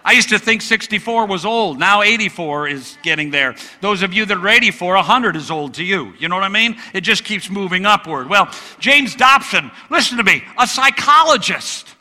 I 0.05 0.13
used 0.13 0.31
to 0.31 0.39
think 0.39 0.63
64 0.63 1.27
was 1.27 1.45
old. 1.45 1.79
Now 1.79 2.03
84 2.03 2.69
is 2.69 2.99
getting 3.03 3.31
there. 3.31 3.55
Those 3.81 4.03
of 4.03 4.15
you 4.15 4.25
that 4.27 4.39
are 4.39 4.49
84, 4.49 4.95
100 4.95 5.37
is 5.37 5.51
old 5.51 5.75
to 5.75 5.85
you. 5.85 6.15
You 6.19 6.29
know 6.29 6.37
what 6.37 6.45
I 6.45 6.49
mean? 6.49 6.77
It 6.95 7.03
just 7.03 7.25
keeps 7.25 7.51
moving 7.51 7.85
upward. 7.85 8.29
Well, 8.29 8.51
James 8.79 9.15
Dobson, 9.15 9.71
listen 9.91 10.17
to 10.17 10.25
me, 10.25 10.43
a 10.59 10.67
psychologist. 10.67 11.95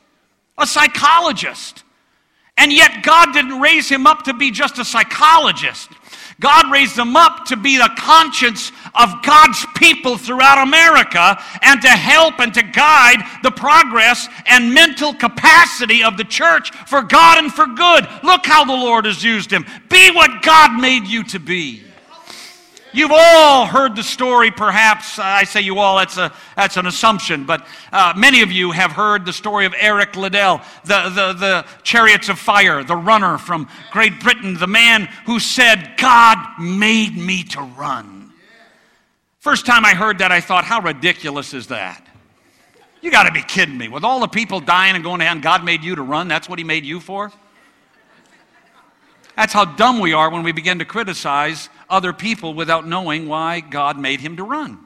A 0.58 0.66
psychologist. 0.66 1.84
And 2.58 2.74
yet 2.74 3.04
God 3.04 3.34
didn't 3.34 3.60
raise 3.62 3.88
him 3.88 4.06
up 4.06 4.24
to 4.24 4.34
be 4.34 4.52
just 4.52 4.80
a 4.80 4.86
psychologist. 4.86 5.90
God 6.40 6.72
raised 6.72 6.96
them 6.96 7.18
up 7.18 7.46
to 7.48 7.58
be 7.58 7.78
the 7.78 7.92
conscience 7.98 8.72
of 8.96 9.22
God's 9.24 9.66
people 9.76 10.18
throughout 10.18 10.66
America 10.66 11.38
and 11.62 11.82
to 11.82 11.90
help 11.90 12.40
and 12.40 12.54
to 12.54 12.64
guide 12.64 13.20
the 13.44 13.52
progress 13.52 14.28
and 14.46 14.74
mental 14.74 15.14
capacity 15.14 16.04
of 16.04 16.16
the 16.16 16.24
church 16.24 16.72
for 16.88 17.02
God 17.02 17.40
and 17.40 17.54
for 17.54 17.66
good. 17.68 18.08
Look 18.24 18.46
how 18.46 18.64
the 18.64 18.72
Lord 18.72 19.06
has 19.06 19.24
used 19.24 19.52
him. 19.52 19.66
Be 19.90 20.12
what 20.12 20.42
God 20.42 20.80
made 20.80 21.06
you 21.08 21.24
to 21.26 21.40
be. 21.40 21.84
You've 22.92 23.12
all 23.14 23.68
heard 23.68 23.96
the 23.96 24.04
story, 24.04 24.50
perhaps. 24.50 25.20
I 25.20 25.44
say 25.44 25.62
you 25.62 25.78
all, 25.78 25.98
that's, 25.98 26.18
a, 26.18 26.34
that's 26.56 26.76
an 26.76 26.88
assumption, 26.88 27.46
but 27.46 27.68
uh, 27.92 28.14
many 28.18 28.42
of 28.42 28.52
you 28.52 28.72
have 28.72 28.92
heard 28.92 29.26
the 29.26 29.34
story 29.34 29.68
of 29.68 29.76
Eric 29.78 30.16
Liddell, 30.16 30.62
the, 30.86 31.10
the, 31.10 31.34
the 31.34 31.66
chariots 31.84 32.30
of 32.30 32.40
fire, 32.40 32.84
the 32.84 32.96
runner 32.96 33.38
from 33.38 33.70
Great 33.92 34.20
Britain, 34.20 34.56
the 34.56 34.68
man 34.68 35.08
who 35.26 35.40
said, 35.40 35.94
God 35.98 36.38
made 36.60 37.16
me 37.16 37.44
to 37.44 37.62
run. 37.62 38.34
First 39.38 39.68
time 39.68 39.86
I 39.86 39.94
heard 39.94 40.18
that, 40.18 40.32
I 40.32 40.42
thought, 40.42 40.64
how 40.64 40.82
ridiculous 40.82 41.54
is 41.54 41.68
that? 41.68 42.06
You 43.02 43.12
got 43.12 43.24
to 43.24 43.32
be 43.32 43.44
kidding 43.44 43.78
me. 43.78 43.88
With 43.88 44.04
all 44.04 44.20
the 44.20 44.28
people 44.28 44.60
dying 44.60 44.96
and 44.96 45.04
going 45.04 45.20
to 45.20 45.26
heaven, 45.26 45.42
God 45.42 45.64
made 45.64 45.84
you 45.84 45.96
to 45.96 46.02
run? 46.02 46.28
That's 46.28 46.50
what 46.50 46.58
He 46.58 46.66
made 46.66 46.86
you 46.86 47.00
for? 47.00 47.32
That's 49.38 49.54
how 49.54 49.64
dumb 49.64 50.00
we 50.00 50.12
are 50.12 50.30
when 50.30 50.44
we 50.44 50.52
begin 50.52 50.80
to 50.80 50.86
criticize 50.86 51.70
other 51.90 52.14
people 52.14 52.54
without 52.54 52.88
knowing 52.88 53.28
why 53.28 53.60
God 53.60 54.00
made 54.00 54.20
him 54.20 54.38
to 54.38 54.44
run. 54.44 54.80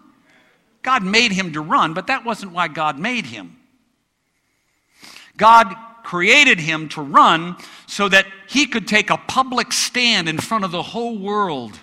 God 0.81 1.03
made 1.03 1.31
him 1.31 1.53
to 1.53 1.61
run, 1.61 1.93
but 1.93 2.07
that 2.07 2.25
wasn't 2.25 2.51
why 2.51 2.67
God 2.67 2.99
made 2.99 3.25
him. 3.25 3.57
God 5.37 5.73
created 6.03 6.59
him 6.59 6.89
to 6.89 7.01
run 7.01 7.55
so 7.87 8.09
that 8.09 8.27
he 8.47 8.67
could 8.67 8.87
take 8.87 9.09
a 9.09 9.17
public 9.17 9.71
stand 9.71 10.27
in 10.27 10.37
front 10.37 10.65
of 10.65 10.71
the 10.71 10.83
whole 10.83 11.17
world 11.17 11.79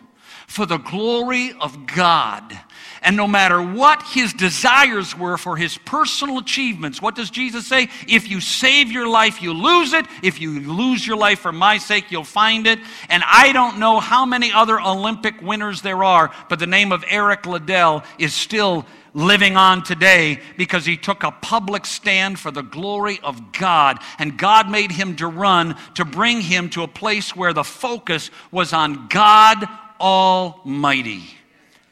for 0.47 0.67
the 0.67 0.77
glory 0.77 1.53
of 1.61 1.87
God 1.87 2.59
and 3.03 3.17
no 3.17 3.27
matter 3.27 3.63
what 3.63 4.03
his 4.03 4.33
desires 4.35 5.17
were 5.17 5.39
for 5.39 5.57
his 5.57 5.79
personal 5.79 6.39
achievements, 6.39 7.01
what 7.01 7.15
does 7.15 7.31
Jesus 7.31 7.67
say? 7.67 7.89
If 8.07 8.29
you 8.29 8.41
save 8.41 8.93
your 8.93 9.09
life, 9.09 9.41
you 9.41 9.55
lose 9.55 9.95
it. 9.95 10.05
If 10.23 10.41
you 10.41 10.61
lose 10.61 11.07
your 11.07 11.17
life 11.17 11.41
for 11.41 11.53
my 11.53 11.79
sake, 11.79 12.11
you'll 12.11 12.25
find 12.25 12.67
it. 12.67 12.79
And 13.09 13.23
I 13.27 13.53
don't 13.53 13.79
know 13.79 14.01
how 14.01 14.27
many 14.27 14.53
other 14.53 14.79
Olympic 14.79 15.41
winners 15.41 15.81
there 15.81 16.05
are, 16.05 16.31
but 16.49 16.59
the 16.59 16.67
name 16.67 16.93
of 16.93 17.05
Eric 17.09 17.47
Liddell 17.47 18.05
is 18.19 18.35
still 18.35 18.85
living 19.15 19.57
on 19.57 19.83
today 19.83 20.41
because 20.57 20.85
he 20.85 20.97
took 20.97 21.23
a 21.23 21.31
public 21.31 21.87
stand 21.87 22.39
for 22.39 22.51
the 22.51 22.63
glory 22.63 23.19
of 23.23 23.53
God. 23.53 23.99
And 24.19 24.39
God 24.39 24.71
made 24.71 24.93
him 24.93 25.17
to 25.17 25.27
run 25.27 25.77
to 25.95 26.05
bring 26.05 26.41
him 26.41 26.69
to 26.71 26.83
a 26.83 26.89
place 26.89 27.35
where 27.35 27.53
the 27.53 27.65
focus 27.65 28.31
was 28.53 28.73
on 28.73 29.09
God 29.09 29.67
Almighty. 29.99 31.40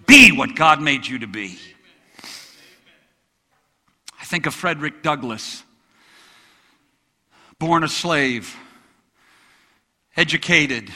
Be 0.08 0.32
what 0.32 0.56
God 0.56 0.80
made 0.80 1.06
you 1.06 1.18
to 1.18 1.26
be. 1.26 1.58
I 4.18 4.24
think 4.24 4.46
of 4.46 4.54
Frederick 4.54 5.02
Douglass, 5.02 5.62
born 7.58 7.84
a 7.84 7.88
slave, 7.88 8.56
educated, 10.16 10.90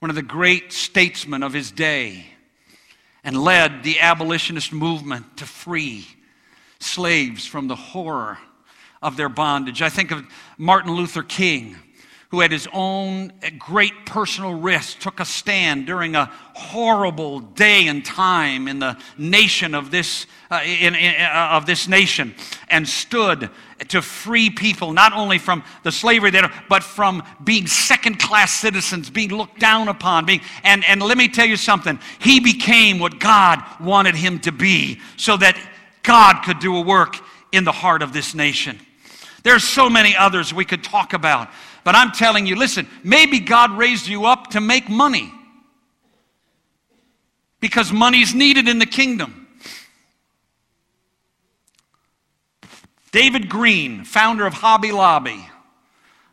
one 0.00 0.10
of 0.10 0.16
the 0.16 0.22
great 0.22 0.70
statesmen 0.70 1.42
of 1.42 1.54
his 1.54 1.70
day, 1.70 2.26
and 3.24 3.42
led 3.42 3.82
the 3.82 4.00
abolitionist 4.00 4.70
movement 4.70 5.38
to 5.38 5.46
free 5.46 6.06
slaves 6.78 7.46
from 7.46 7.68
the 7.68 7.76
horror 7.76 8.38
of 9.00 9.16
their 9.16 9.30
bondage. 9.30 9.80
I 9.80 9.88
think 9.88 10.10
of 10.10 10.26
Martin 10.58 10.92
Luther 10.92 11.22
King 11.22 11.76
who 12.30 12.42
at 12.42 12.52
his 12.52 12.68
own 12.72 13.32
great 13.58 14.06
personal 14.06 14.54
risk 14.54 15.00
took 15.00 15.18
a 15.18 15.24
stand 15.24 15.84
during 15.86 16.14
a 16.14 16.26
horrible 16.54 17.40
day 17.40 17.88
and 17.88 18.04
time 18.04 18.68
in 18.68 18.78
the 18.78 18.96
nation 19.18 19.74
of 19.74 19.90
this, 19.90 20.26
uh, 20.48 20.60
in, 20.64 20.94
in, 20.94 21.20
uh, 21.20 21.48
of 21.52 21.66
this 21.66 21.88
nation 21.88 22.32
and 22.68 22.86
stood 22.86 23.50
to 23.88 24.00
free 24.00 24.48
people 24.48 24.92
not 24.92 25.12
only 25.12 25.38
from 25.38 25.64
the 25.82 25.90
slavery 25.90 26.30
there 26.30 26.52
but 26.68 26.84
from 26.84 27.20
being 27.42 27.66
second 27.66 28.20
class 28.20 28.52
citizens 28.52 29.10
being 29.10 29.30
looked 29.30 29.58
down 29.58 29.88
upon 29.88 30.24
being 30.24 30.40
and, 30.62 30.84
and 30.84 31.02
let 31.02 31.18
me 31.18 31.26
tell 31.26 31.46
you 31.46 31.56
something. 31.56 31.98
He 32.20 32.38
became 32.38 33.00
what 33.00 33.18
god 33.18 33.60
wanted 33.80 34.14
him 34.14 34.38
to 34.40 34.52
be 34.52 35.00
so 35.16 35.36
that 35.38 35.58
god 36.04 36.42
could 36.44 36.60
do 36.60 36.76
a 36.76 36.80
work 36.80 37.16
in 37.50 37.64
the 37.64 37.72
heart 37.72 38.02
of 38.02 38.12
this 38.12 38.36
nation. 38.36 38.78
There's 39.42 39.64
so 39.64 39.90
many 39.90 40.14
others 40.14 40.54
we 40.54 40.64
could 40.64 40.84
talk 40.84 41.12
about 41.12 41.48
but 41.90 41.96
I'm 41.96 42.12
telling 42.12 42.46
you, 42.46 42.54
listen, 42.54 42.86
maybe 43.02 43.40
God 43.40 43.76
raised 43.76 44.06
you 44.06 44.24
up 44.24 44.50
to 44.50 44.60
make 44.60 44.88
money 44.88 45.34
because 47.58 47.92
money's 47.92 48.32
needed 48.32 48.68
in 48.68 48.78
the 48.78 48.86
kingdom. 48.86 49.48
David 53.10 53.48
Green, 53.48 54.04
founder 54.04 54.46
of 54.46 54.54
Hobby 54.54 54.92
Lobby, 54.92 55.44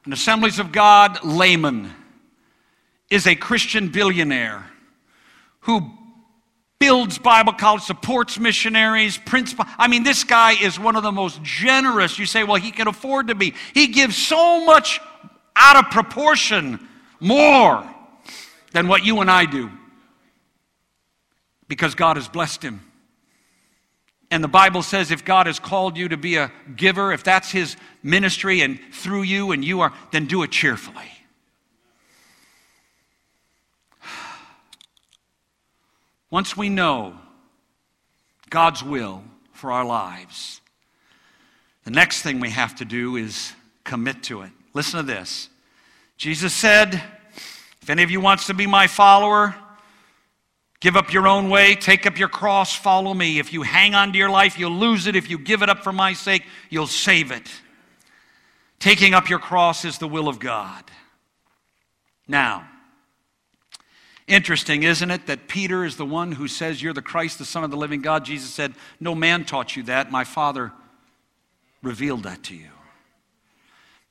an 0.06 0.14
Assemblies 0.14 0.60
of 0.60 0.72
God 0.72 1.24
layman, 1.24 1.92
is 3.10 3.26
a 3.26 3.34
Christian 3.34 3.88
billionaire 3.88 4.64
who 5.62 5.90
builds 6.78 7.18
Bible 7.18 7.54
college, 7.54 7.82
supports 7.82 8.40
missionaries, 8.40 9.18
prints. 9.18 9.56
I 9.80 9.88
mean, 9.88 10.04
this 10.04 10.24
guy 10.24 10.52
is 10.52 10.80
one 10.80 10.96
of 10.96 11.02
the 11.02 11.12
most 11.12 11.42
generous. 11.42 12.20
You 12.20 12.28
say, 12.28 12.44
well, 12.44 12.62
he 12.62 12.70
can 12.70 12.88
afford 12.88 13.30
to 13.30 13.34
be. 13.34 13.56
He 13.74 13.88
gives 13.88 14.16
so 14.16 14.64
much 14.64 15.00
out 15.58 15.84
of 15.84 15.92
proportion 15.92 16.80
more 17.20 17.88
than 18.72 18.88
what 18.88 19.04
you 19.04 19.22
and 19.22 19.30
I 19.32 19.46
do 19.46 19.70
because 21.68 21.96
God 21.96 22.16
has 22.18 22.28
blessed 22.28 22.64
him. 22.64 22.82
And 24.30 24.44
the 24.44 24.50
Bible 24.50 24.84
says 24.84 25.10
if 25.12 25.24
God 25.24 25.48
has 25.48 25.58
called 25.60 25.98
you 25.98 26.10
to 26.10 26.18
be 26.18 26.36
a 26.36 26.52
giver, 26.76 27.14
if 27.14 27.24
that's 27.24 27.50
his 27.50 27.78
ministry 28.04 28.62
and 28.62 28.80
through 28.92 29.24
you 29.24 29.52
and 29.52 29.64
you 29.64 29.82
are, 29.82 29.94
then 30.12 30.26
do 30.26 30.44
it 30.44 30.52
cheerfully. 30.52 31.10
Once 36.30 36.58
we 36.58 36.68
know 36.68 37.18
God's 38.50 38.84
will 38.84 39.24
for 39.54 39.72
our 39.72 39.86
lives, 39.86 40.60
the 41.86 41.92
next 41.92 42.22
thing 42.22 42.42
we 42.42 42.50
have 42.50 42.76
to 42.76 42.86
do 42.86 43.16
is 43.16 43.54
commit 43.86 44.24
to 44.24 44.42
it. 44.42 44.52
Listen 44.78 45.00
to 45.00 45.12
this. 45.12 45.50
Jesus 46.18 46.54
said, 46.54 47.02
If 47.82 47.90
any 47.90 48.04
of 48.04 48.12
you 48.12 48.22
wants 48.22 48.46
to 48.46 48.54
be 48.54 48.68
my 48.68 48.86
follower, 48.86 49.56
give 50.82 50.96
up 50.96 51.12
your 51.12 51.28
own 51.28 51.50
way, 51.50 51.74
take 51.74 52.06
up 52.06 52.20
your 52.20 52.28
cross, 52.28 52.76
follow 52.76 53.12
me. 53.16 53.40
If 53.40 53.52
you 53.52 53.64
hang 53.64 53.96
on 53.96 54.12
to 54.12 54.20
your 54.20 54.30
life, 54.30 54.60
you'll 54.60 54.70
lose 54.70 55.08
it. 55.08 55.16
If 55.16 55.32
you 55.32 55.40
give 55.40 55.64
it 55.64 55.70
up 55.70 55.84
for 55.84 55.92
my 55.92 56.14
sake, 56.14 56.44
you'll 56.70 56.86
save 56.86 57.32
it. 57.32 57.50
Taking 58.78 59.16
up 59.16 59.32
your 59.32 59.40
cross 59.40 59.84
is 59.84 59.98
the 59.98 60.08
will 60.08 60.28
of 60.28 60.38
God. 60.38 60.84
Now, 62.28 62.70
interesting, 64.28 64.84
isn't 64.84 65.10
it, 65.10 65.26
that 65.26 65.48
Peter 65.48 65.86
is 65.86 65.98
the 65.98 66.06
one 66.06 66.34
who 66.34 66.48
says, 66.48 66.84
You're 66.84 66.94
the 66.94 67.02
Christ, 67.02 67.40
the 67.40 67.46
Son 67.46 67.64
of 67.64 67.72
the 67.72 67.78
living 67.78 68.04
God? 68.04 68.24
Jesus 68.26 68.52
said, 68.52 68.76
No 69.00 69.16
man 69.16 69.44
taught 69.44 69.76
you 69.76 69.82
that. 69.84 70.12
My 70.12 70.24
Father 70.24 70.72
revealed 71.82 72.22
that 72.22 72.44
to 72.44 72.56
you. 72.56 72.70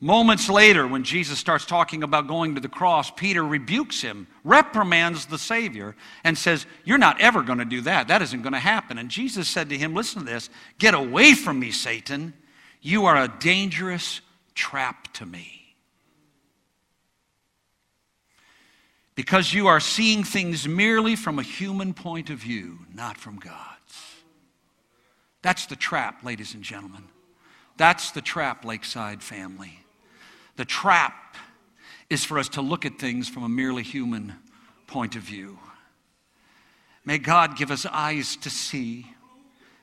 Moments 0.00 0.50
later, 0.50 0.86
when 0.86 1.04
Jesus 1.04 1.38
starts 1.38 1.64
talking 1.64 2.02
about 2.02 2.26
going 2.26 2.54
to 2.54 2.60
the 2.60 2.68
cross, 2.68 3.10
Peter 3.10 3.42
rebukes 3.42 4.02
him, 4.02 4.26
reprimands 4.44 5.24
the 5.24 5.38
Savior, 5.38 5.96
and 6.22 6.36
says, 6.36 6.66
You're 6.84 6.98
not 6.98 7.18
ever 7.20 7.42
going 7.42 7.60
to 7.60 7.64
do 7.64 7.80
that. 7.82 8.08
That 8.08 8.20
isn't 8.20 8.42
going 8.42 8.52
to 8.52 8.58
happen. 8.58 8.98
And 8.98 9.08
Jesus 9.08 9.48
said 9.48 9.70
to 9.70 9.78
him, 9.78 9.94
Listen 9.94 10.20
to 10.20 10.26
this 10.26 10.50
Get 10.78 10.92
away 10.92 11.32
from 11.32 11.58
me, 11.58 11.70
Satan. 11.70 12.34
You 12.82 13.06
are 13.06 13.16
a 13.16 13.34
dangerous 13.40 14.20
trap 14.54 15.12
to 15.14 15.24
me. 15.24 15.74
Because 19.14 19.54
you 19.54 19.66
are 19.66 19.80
seeing 19.80 20.24
things 20.24 20.68
merely 20.68 21.16
from 21.16 21.38
a 21.38 21.42
human 21.42 21.94
point 21.94 22.28
of 22.28 22.38
view, 22.38 22.80
not 22.92 23.16
from 23.16 23.38
God's. 23.38 23.54
That's 25.40 25.64
the 25.64 25.76
trap, 25.76 26.22
ladies 26.22 26.52
and 26.52 26.62
gentlemen. 26.62 27.04
That's 27.78 28.10
the 28.10 28.20
trap, 28.20 28.62
Lakeside 28.66 29.22
family. 29.22 29.85
The 30.56 30.64
trap 30.64 31.36
is 32.08 32.24
for 32.24 32.38
us 32.38 32.48
to 32.50 32.62
look 32.62 32.84
at 32.84 32.98
things 32.98 33.28
from 33.28 33.42
a 33.44 33.48
merely 33.48 33.82
human 33.82 34.34
point 34.86 35.16
of 35.16 35.22
view. 35.22 35.58
May 37.04 37.18
God 37.18 37.56
give 37.56 37.70
us 37.70 37.86
eyes 37.86 38.36
to 38.36 38.50
see. 38.50 39.06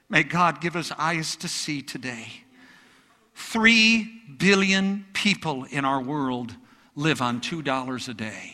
May 0.09 0.23
God 0.23 0.61
give 0.61 0.75
us 0.75 0.91
eyes 0.97 1.35
to 1.37 1.47
see 1.47 1.81
today. 1.81 2.27
Three 3.35 4.21
billion 4.37 5.05
people 5.13 5.65
in 5.65 5.85
our 5.85 6.01
world 6.01 6.55
live 6.95 7.21
on 7.21 7.41
$2 7.41 8.09
a 8.09 8.13
day. 8.13 8.52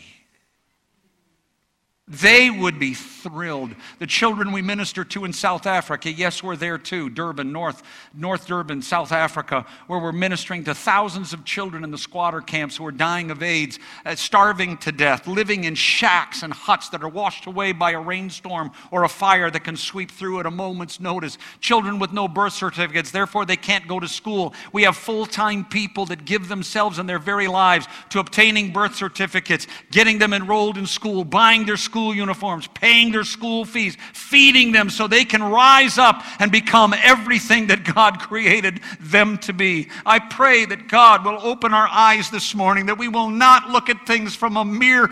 They 2.09 2.49
would 2.49 2.79
be 2.79 2.95
thrilled. 2.95 3.75
The 3.99 4.07
children 4.07 4.51
we 4.51 4.63
minister 4.63 5.03
to 5.05 5.25
in 5.25 5.33
South 5.33 5.67
Africa, 5.67 6.11
yes, 6.11 6.41
we're 6.41 6.55
there 6.55 6.79
too, 6.79 7.07
Durban, 7.11 7.51
North, 7.51 7.83
North 8.15 8.47
Durban, 8.47 8.81
South 8.81 9.11
Africa, 9.11 9.63
where 9.85 9.99
we're 9.99 10.11
ministering 10.11 10.63
to 10.63 10.73
thousands 10.73 11.33
of 11.33 11.45
children 11.45 11.83
in 11.83 11.91
the 11.91 11.99
squatter 11.99 12.41
camps 12.41 12.77
who 12.77 12.85
are 12.87 12.91
dying 12.91 13.29
of 13.29 13.43
AIDS, 13.43 13.77
uh, 14.07 14.15
starving 14.15 14.77
to 14.77 14.91
death, 14.91 15.27
living 15.27 15.65
in 15.65 15.75
shacks 15.75 16.41
and 16.41 16.51
huts 16.51 16.89
that 16.89 17.03
are 17.03 17.09
washed 17.09 17.45
away 17.45 17.73
by 17.73 17.91
a 17.91 17.99
rainstorm 17.99 18.71
or 18.89 19.03
a 19.03 19.09
fire 19.09 19.51
that 19.51 19.63
can 19.63 19.77
sweep 19.77 20.09
through 20.09 20.39
at 20.39 20.47
a 20.47 20.51
moment's 20.51 20.99
notice. 20.99 21.37
Children 21.59 21.99
with 21.99 22.11
no 22.11 22.27
birth 22.27 22.53
certificates, 22.53 23.11
therefore 23.11 23.45
they 23.45 23.55
can't 23.55 23.87
go 23.87 23.99
to 23.99 24.07
school. 24.07 24.55
We 24.73 24.81
have 24.81 24.97
full 24.97 25.27
time 25.27 25.63
people 25.63 26.07
that 26.07 26.25
give 26.25 26.47
themselves 26.47 26.97
and 26.97 27.07
their 27.07 27.19
very 27.19 27.47
lives 27.47 27.85
to 28.09 28.19
obtaining 28.19 28.73
birth 28.73 28.95
certificates, 28.95 29.67
getting 29.91 30.17
them 30.17 30.33
enrolled 30.33 30.75
in 30.75 30.87
school, 30.87 31.23
buying 31.23 31.67
their 31.67 31.77
school 31.77 31.98
school 31.99 32.15
uniforms, 32.15 32.65
paying 32.67 33.11
their 33.11 33.25
school 33.25 33.65
fees, 33.65 33.97
feeding 34.13 34.71
them 34.71 34.89
so 34.89 35.05
they 35.05 35.25
can 35.25 35.43
rise 35.43 35.97
up 35.97 36.23
and 36.39 36.49
become 36.49 36.93
everything 37.03 37.67
that 37.67 37.83
God 37.83 38.19
created 38.21 38.79
them 39.01 39.37
to 39.39 39.51
be. 39.51 39.89
I 40.05 40.19
pray 40.19 40.63
that 40.63 40.87
God 40.87 41.25
will 41.25 41.39
open 41.41 41.73
our 41.73 41.89
eyes 41.89 42.29
this 42.29 42.55
morning, 42.55 42.85
that 42.85 42.97
we 42.97 43.09
will 43.09 43.29
not 43.29 43.69
look 43.69 43.89
at 43.89 44.07
things 44.07 44.33
from 44.33 44.55
a 44.55 44.63
mere 44.63 45.09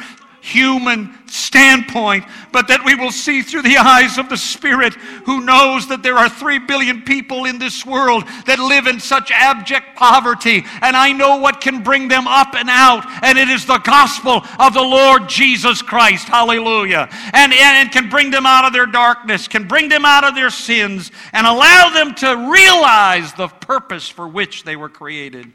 human 0.47 1.13
standpoint, 1.27 2.23
but 2.51 2.69
that 2.69 2.85
we 2.85 2.95
will 2.95 3.11
see 3.11 3.41
through 3.41 3.63
the 3.63 3.77
eyes 3.77 4.17
of 4.17 4.29
the 4.29 4.37
Spirit 4.37 4.93
who 5.25 5.41
knows 5.41 5.87
that 5.89 6.01
there 6.03 6.17
are 6.17 6.29
three 6.29 6.57
billion 6.57 7.01
people 7.01 7.45
in 7.45 7.59
this 7.59 7.85
world 7.85 8.23
that 8.45 8.57
live 8.57 8.87
in 8.87 8.99
such 8.99 9.29
abject 9.31 9.95
poverty. 9.97 10.63
And 10.81 10.95
I 10.95 11.11
know 11.11 11.37
what 11.37 11.59
can 11.59 11.83
bring 11.83 12.07
them 12.07 12.27
up 12.27 12.55
and 12.55 12.69
out, 12.69 13.05
and 13.23 13.37
it 13.37 13.49
is 13.49 13.65
the 13.65 13.79
gospel 13.79 14.41
of 14.59 14.73
the 14.73 14.81
Lord 14.81 15.27
Jesus 15.27 15.81
Christ. 15.81 16.27
Hallelujah. 16.27 17.09
And, 17.33 17.53
and 17.53 17.91
can 17.91 18.09
bring 18.09 18.31
them 18.31 18.45
out 18.45 18.65
of 18.65 18.73
their 18.73 18.85
darkness, 18.85 19.47
can 19.47 19.67
bring 19.67 19.89
them 19.89 20.05
out 20.05 20.23
of 20.23 20.33
their 20.33 20.49
sins, 20.49 21.11
and 21.33 21.45
allow 21.45 21.89
them 21.93 22.15
to 22.15 22.49
realize 22.51 23.33
the 23.33 23.47
purpose 23.47 24.07
for 24.07 24.27
which 24.27 24.63
they 24.63 24.75
were 24.75 24.89
created 24.89 25.51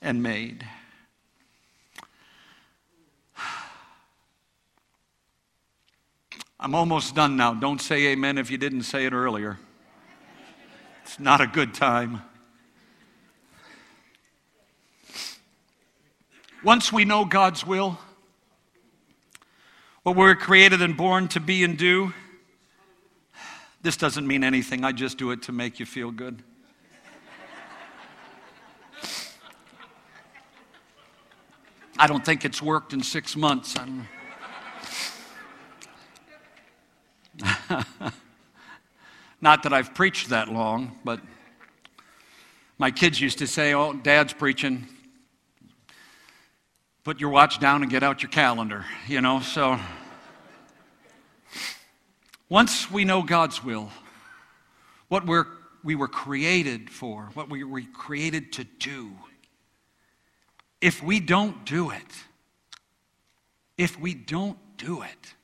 and 0.00 0.22
made. 0.22 0.64
I'm 6.62 6.76
almost 6.76 7.16
done 7.16 7.36
now. 7.36 7.54
Don't 7.54 7.80
say 7.80 8.06
amen 8.12 8.38
if 8.38 8.48
you 8.48 8.56
didn't 8.56 8.84
say 8.84 9.04
it 9.04 9.12
earlier. 9.12 9.58
It's 11.02 11.18
not 11.18 11.40
a 11.40 11.46
good 11.48 11.74
time. 11.74 12.22
Once 16.62 16.92
we 16.92 17.04
know 17.04 17.24
God's 17.24 17.66
will, 17.66 17.98
what 20.04 20.14
we're 20.14 20.36
created 20.36 20.82
and 20.82 20.96
born 20.96 21.26
to 21.28 21.40
be 21.40 21.64
and 21.64 21.76
do, 21.76 22.14
this 23.82 23.96
doesn't 23.96 24.24
mean 24.24 24.44
anything. 24.44 24.84
I 24.84 24.92
just 24.92 25.18
do 25.18 25.32
it 25.32 25.42
to 25.42 25.52
make 25.52 25.80
you 25.80 25.84
feel 25.84 26.12
good. 26.12 26.44
I 31.98 32.06
don't 32.06 32.24
think 32.24 32.44
it's 32.44 32.62
worked 32.62 32.92
in 32.92 33.02
six 33.02 33.34
months. 33.34 33.76
I'm, 33.76 34.06
Not 39.40 39.62
that 39.62 39.72
I've 39.72 39.94
preached 39.94 40.28
that 40.30 40.48
long, 40.48 40.98
but 41.04 41.20
my 42.78 42.90
kids 42.90 43.20
used 43.20 43.38
to 43.38 43.46
say, 43.46 43.74
Oh, 43.74 43.92
dad's 43.92 44.32
preaching. 44.32 44.86
Put 47.04 47.20
your 47.20 47.30
watch 47.30 47.58
down 47.58 47.82
and 47.82 47.90
get 47.90 48.02
out 48.02 48.22
your 48.22 48.30
calendar, 48.30 48.84
you 49.08 49.20
know, 49.20 49.40
so. 49.40 49.78
Once 52.48 52.90
we 52.90 53.04
know 53.04 53.22
God's 53.22 53.64
will, 53.64 53.90
what 55.08 55.26
we're, 55.26 55.46
we 55.82 55.94
were 55.94 56.06
created 56.06 56.90
for, 56.90 57.30
what 57.34 57.48
we 57.48 57.64
were 57.64 57.80
created 57.94 58.52
to 58.52 58.64
do, 58.64 59.10
if 60.80 61.02
we 61.02 61.18
don't 61.18 61.64
do 61.64 61.90
it, 61.90 62.02
if 63.78 63.98
we 63.98 64.14
don't 64.14 64.58
do 64.76 65.02
it, 65.02 65.34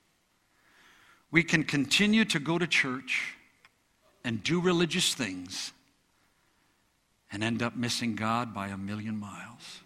we 1.31 1.43
can 1.43 1.64
continue 1.64 2.24
to 2.26 2.39
go 2.39 2.59
to 2.59 2.66
church 2.66 3.35
and 4.24 4.43
do 4.43 4.61
religious 4.61 5.14
things 5.14 5.72
and 7.31 7.45
end 7.45 7.62
up 7.62 7.76
missing 7.76 8.14
God 8.14 8.55
by 8.55 8.68
a 8.68 8.76
million 8.76 9.18
miles. 9.18 9.81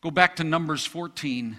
Go 0.00 0.10
back 0.10 0.36
to 0.36 0.44
Numbers 0.44 0.86
14 0.86 1.58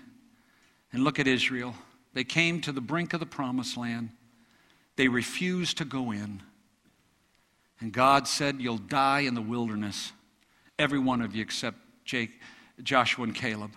and 0.91 1.03
look 1.03 1.19
at 1.19 1.27
Israel. 1.27 1.75
They 2.13 2.23
came 2.23 2.61
to 2.61 2.71
the 2.71 2.81
brink 2.81 3.13
of 3.13 3.19
the 3.19 3.25
promised 3.25 3.77
land. 3.77 4.09
They 4.95 5.07
refused 5.07 5.77
to 5.77 5.85
go 5.85 6.11
in. 6.11 6.41
And 7.79 7.91
God 7.91 8.27
said, 8.27 8.59
You'll 8.59 8.77
die 8.77 9.21
in 9.21 9.35
the 9.35 9.41
wilderness, 9.41 10.11
every 10.77 10.99
one 10.99 11.21
of 11.21 11.35
you 11.35 11.41
except 11.41 11.77
Jake, 12.03 12.31
Joshua 12.83 13.23
and 13.23 13.35
Caleb. 13.35 13.71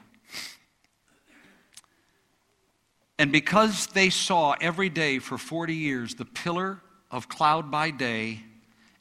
And 3.19 3.31
because 3.31 3.87
they 3.89 4.11
saw 4.11 4.57
every 4.61 4.89
day 4.89 5.19
for 5.19 5.39
40 5.39 5.75
years 5.75 6.15
the 6.15 6.25
pillar 6.25 6.81
of 7.11 7.29
cloud 7.29 7.71
by 7.71 7.91
day 7.91 8.41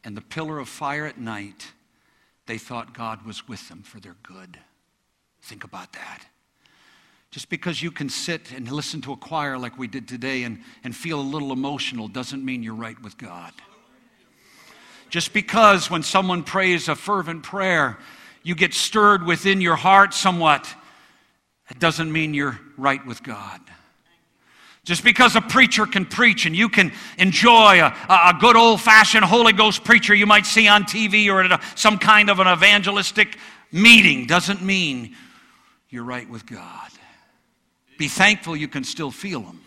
and 0.03 0.15
the 0.15 0.21
pillar 0.21 0.59
of 0.59 0.69
fire 0.69 1.05
at 1.05 1.17
night, 1.17 1.71
they 2.45 2.57
thought 2.57 2.93
God 2.93 3.25
was 3.25 3.47
with 3.47 3.67
them 3.69 3.81
for 3.81 3.99
their 3.99 4.15
good. 4.21 4.59
Think 5.41 5.63
about 5.63 5.93
that. 5.93 6.25
Just 7.31 7.49
because 7.49 7.81
you 7.81 7.89
can 7.89 8.09
sit 8.09 8.51
and 8.51 8.71
listen 8.71 9.01
to 9.01 9.13
a 9.13 9.17
choir 9.17 9.57
like 9.57 9.77
we 9.77 9.87
did 9.87 10.07
today 10.07 10.43
and, 10.43 10.59
and 10.83 10.95
feel 10.95 11.19
a 11.19 11.21
little 11.21 11.51
emotional 11.51 12.07
doesn't 12.07 12.45
mean 12.45 12.61
you're 12.61 12.75
right 12.75 13.01
with 13.01 13.17
God. 13.17 13.53
Just 15.09 15.33
because 15.33 15.89
when 15.89 16.03
someone 16.03 16.43
prays 16.43 16.87
a 16.89 16.95
fervent 16.95 17.41
prayer, 17.43 17.97
you 18.43 18.53
get 18.53 18.73
stirred 18.73 19.23
within 19.25 19.61
your 19.61 19.75
heart 19.75 20.13
somewhat, 20.13 20.71
it 21.69 21.79
doesn't 21.79 22.11
mean 22.11 22.33
you're 22.33 22.59
right 22.77 23.03
with 23.05 23.23
God. 23.23 23.61
Just 24.83 25.03
because 25.03 25.37
a 25.37 25.41
preacher 25.41 25.85
can 25.85 26.05
preach 26.05 26.45
and 26.45 26.53
you 26.53 26.67
can 26.67 26.91
enjoy 27.17 27.79
a, 27.79 27.95
a 28.09 28.35
good 28.39 28.57
old 28.57 28.81
fashioned 28.81 29.23
Holy 29.23 29.53
Ghost 29.53 29.85
preacher 29.85 30.13
you 30.13 30.25
might 30.25 30.45
see 30.45 30.67
on 30.67 30.83
TV 30.83 31.29
or 31.29 31.41
at 31.41 31.51
a, 31.53 31.61
some 31.75 31.97
kind 31.97 32.29
of 32.29 32.39
an 32.39 32.47
evangelistic 32.47 33.37
meeting 33.71 34.27
doesn't 34.27 34.61
mean 34.61 35.15
you're 35.89 36.03
right 36.03 36.29
with 36.29 36.45
God. 36.45 36.89
Be 37.97 38.09
thankful 38.09 38.57
you 38.57 38.67
can 38.67 38.83
still 38.83 39.11
feel 39.11 39.41
Him. 39.41 39.61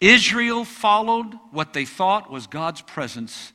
Israel 0.00 0.64
followed 0.64 1.34
what 1.50 1.72
they 1.72 1.84
thought 1.84 2.30
was 2.30 2.46
God's 2.46 2.80
presence, 2.82 3.52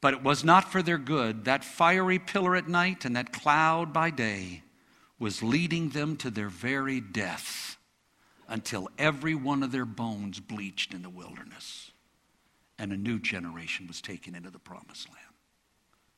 but 0.00 0.14
it 0.14 0.24
was 0.24 0.42
not 0.42 0.72
for 0.72 0.82
their 0.82 0.98
good. 0.98 1.44
That 1.44 1.62
fiery 1.62 2.18
pillar 2.18 2.56
at 2.56 2.66
night 2.66 3.04
and 3.04 3.14
that 3.14 3.32
cloud 3.32 3.92
by 3.92 4.10
day 4.10 4.62
was 5.22 5.40
leading 5.40 5.90
them 5.90 6.16
to 6.16 6.30
their 6.30 6.48
very 6.48 7.00
death 7.00 7.76
until 8.48 8.88
every 8.98 9.36
one 9.36 9.62
of 9.62 9.70
their 9.70 9.84
bones 9.84 10.40
bleached 10.40 10.92
in 10.92 11.02
the 11.02 11.08
wilderness 11.08 11.92
and 12.76 12.92
a 12.92 12.96
new 12.96 13.20
generation 13.20 13.86
was 13.86 14.02
taken 14.02 14.34
into 14.34 14.50
the 14.50 14.58
promised 14.58 15.08
land. 15.08 15.20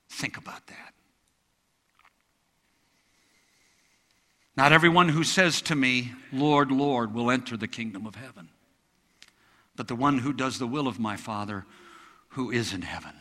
Think 0.09 0.39
about 0.39 0.67
that. 0.69 0.95
Not 4.57 4.73
everyone 4.73 5.11
who 5.11 5.23
says 5.23 5.61
to 5.63 5.75
me, 5.75 6.13
Lord, 6.33 6.73
Lord, 6.73 7.13
will 7.13 7.31
enter 7.31 7.59
the 7.59 7.69
kingdom 7.69 8.07
of 8.07 8.15
heaven, 8.15 8.49
but 9.77 9.87
the 9.87 9.97
one 9.97 10.17
who 10.17 10.33
does 10.33 10.59
the 10.59 10.67
will 10.67 10.89
of 10.89 10.99
my 10.99 11.19
Father 11.19 11.67
who 12.29 12.51
is 12.51 12.73
in 12.73 12.81
heaven. 12.81 13.13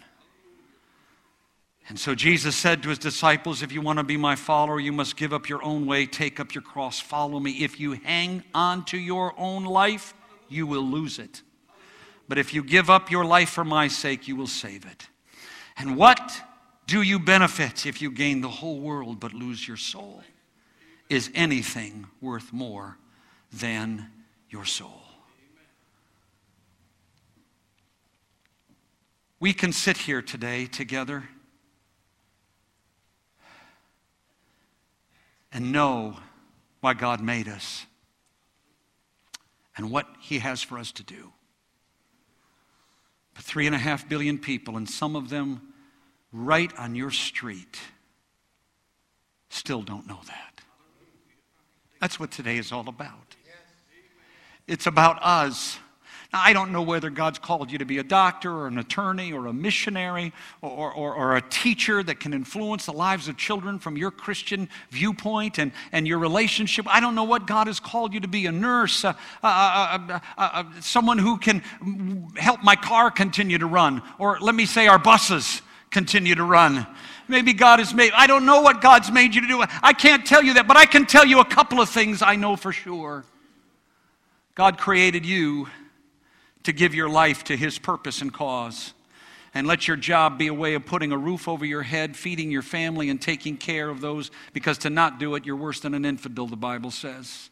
And 1.90 2.00
so 2.00 2.16
Jesus 2.16 2.56
said 2.56 2.82
to 2.84 2.90
his 2.90 2.98
disciples, 2.98 3.62
If 3.62 3.72
you 3.72 3.82
want 3.82 4.00
to 4.00 4.04
be 4.04 4.16
my 4.16 4.36
follower, 4.36 4.80
you 4.80 4.94
must 4.94 5.18
give 5.18 5.34
up 5.34 5.50
your 5.50 5.64
own 5.64 5.86
way, 5.86 6.06
take 6.06 6.40
up 6.40 6.56
your 6.56 6.62
cross, 6.62 7.00
follow 7.00 7.40
me. 7.40 7.64
If 7.64 7.80
you 7.80 7.94
hang 7.94 8.44
on 8.54 8.86
to 8.86 8.98
your 8.98 9.34
own 9.38 9.66
life, 9.66 10.14
you 10.48 10.66
will 10.66 10.84
lose 10.84 11.20
it. 11.20 11.42
But 12.30 12.38
if 12.38 12.54
you 12.54 12.64
give 12.64 12.90
up 12.90 13.12
your 13.12 13.26
life 13.26 13.50
for 13.50 13.66
my 13.66 13.90
sake, 13.90 14.28
you 14.28 14.36
will 14.36 14.48
save 14.48 14.86
it. 14.86 15.08
And 15.78 15.98
what 15.98 16.42
do 16.88 17.02
you 17.02 17.20
benefit 17.20 17.86
if 17.86 18.02
you 18.02 18.12
gain 18.12 18.42
the 18.42 18.50
whole 18.50 18.80
world 18.80 19.20
but 19.20 19.34
lose 19.34 19.68
your 19.68 19.78
soul? 19.78 20.24
Is 21.10 21.30
anything 21.36 22.08
worth 22.22 22.54
more 22.54 22.98
than 23.52 24.10
your 24.50 24.66
soul? 24.66 25.02
We 29.40 29.54
can 29.54 29.74
sit 29.74 29.98
here 29.98 30.22
today 30.22 30.66
together 30.66 31.26
and 35.54 35.72
know 35.72 36.18
why 36.82 36.94
God 36.94 37.22
made 37.22 37.48
us 37.48 37.86
and 39.78 39.92
what 39.92 40.08
He 40.20 40.40
has 40.40 40.62
for 40.62 40.78
us 40.78 40.92
to 40.94 41.04
do. 41.04 41.32
But 43.34 43.44
three 43.44 43.66
and 43.66 43.76
a 43.76 43.80
half 43.80 44.08
billion 44.10 44.38
people, 44.38 44.78
and 44.78 44.90
some 44.90 45.16
of 45.16 45.30
them 45.30 45.74
right 46.32 46.72
on 46.78 46.96
your 46.96 47.12
street, 47.12 47.80
still 49.50 49.82
don't 49.82 50.08
know 50.08 50.20
that. 50.28 50.62
That's 52.02 52.20
what 52.20 52.32
today 52.32 52.58
is 52.58 52.72
all 52.72 52.90
about. 52.90 53.36
It's 54.68 54.88
about 54.88 55.20
us 55.22 55.80
now, 56.34 56.42
I 56.44 56.52
don't 56.52 56.72
know 56.72 56.82
whether 56.82 57.12
God's 57.12 57.38
called 57.38 57.72
you 57.72 57.78
to 57.78 57.86
be 57.86 58.00
a 58.00 58.04
doctor 58.04 58.52
or 58.52 58.68
an 58.68 58.80
attorney 58.80 59.32
or 59.32 59.46
a 59.46 59.54
missionary 59.54 60.34
or, 60.64 60.92
or, 60.92 61.14
or, 61.14 61.36
a 61.36 61.42
teacher 61.42 62.02
that 62.02 62.20
can 62.20 62.34
influence 62.34 62.88
the 62.88 62.92
lives 62.92 63.28
of 63.28 63.38
children 63.38 63.78
from 63.78 63.98
your 63.98 64.10
Christian 64.10 64.68
viewpoint 64.90 65.60
and, 65.60 65.72
and 65.92 66.08
your 66.08 66.18
relationship. 66.18 66.88
I 66.90 67.00
don't 67.00 67.14
know 67.14 67.24
what 67.24 67.46
God 67.46 67.68
has 67.68 67.80
called 67.80 68.16
you 68.16 68.20
to 68.22 68.28
be 68.28 68.48
a 68.48 68.52
nurse, 68.52 69.06
someone 70.80 71.20
who 71.20 71.38
can 71.38 71.60
help 72.36 72.64
my 72.64 72.76
car 72.76 73.12
continue 73.12 73.60
to 73.60 73.68
run, 73.68 74.02
or 74.18 74.40
let 74.40 74.56
me 74.56 74.66
say, 74.66 74.88
our 74.88 75.00
buses 75.00 75.62
continue 75.92 76.34
to 76.34 76.44
run. 76.44 76.88
Maybe 77.28 77.54
God 77.54 77.78
has 77.78 77.94
made, 77.94 78.12
I 78.16 78.26
don't 78.26 78.48
know 78.48 78.62
what 78.62 78.82
God's 78.82 79.12
made 79.12 79.36
you 79.36 79.42
to 79.42 79.48
do. 79.48 79.64
I 79.84 79.94
can't 79.94 80.26
tell 80.26 80.42
you 80.42 80.56
that, 80.56 80.68
but 80.68 80.78
I 80.78 80.86
can 80.86 81.06
tell 81.06 81.26
you 81.26 81.42
a 81.42 81.46
couple 81.46 81.80
of 81.80 81.90
things 81.90 82.24
I 82.24 82.36
know 82.36 82.56
for 82.56 82.72
sure. 82.72 83.24
God 84.56 84.80
created 84.80 85.26
you 85.26 85.68
to 86.64 86.74
give 86.74 86.94
your 86.96 87.10
life 87.10 87.44
to 87.46 87.58
His 87.58 87.80
purpose 87.80 88.22
and 88.22 88.34
cause. 88.34 88.94
And 89.56 89.68
let 89.68 89.88
your 89.88 89.98
job 89.98 90.40
be 90.40 90.48
a 90.48 90.54
way 90.54 90.74
of 90.74 90.86
putting 90.86 91.12
a 91.12 91.18
roof 91.18 91.48
over 91.48 91.64
your 91.64 91.84
head, 91.84 92.18
feeding 92.18 92.50
your 92.50 92.64
family, 92.64 93.10
and 93.10 93.22
taking 93.22 93.56
care 93.56 93.90
of 93.90 94.02
those, 94.02 94.32
because 94.52 94.80
to 94.80 94.90
not 94.90 95.20
do 95.20 95.36
it, 95.36 95.46
you're 95.46 95.56
worse 95.56 95.80
than 95.80 95.94
an 95.94 96.06
infidel, 96.06 96.48
the 96.48 96.56
Bible 96.56 96.90
says. 96.90 97.52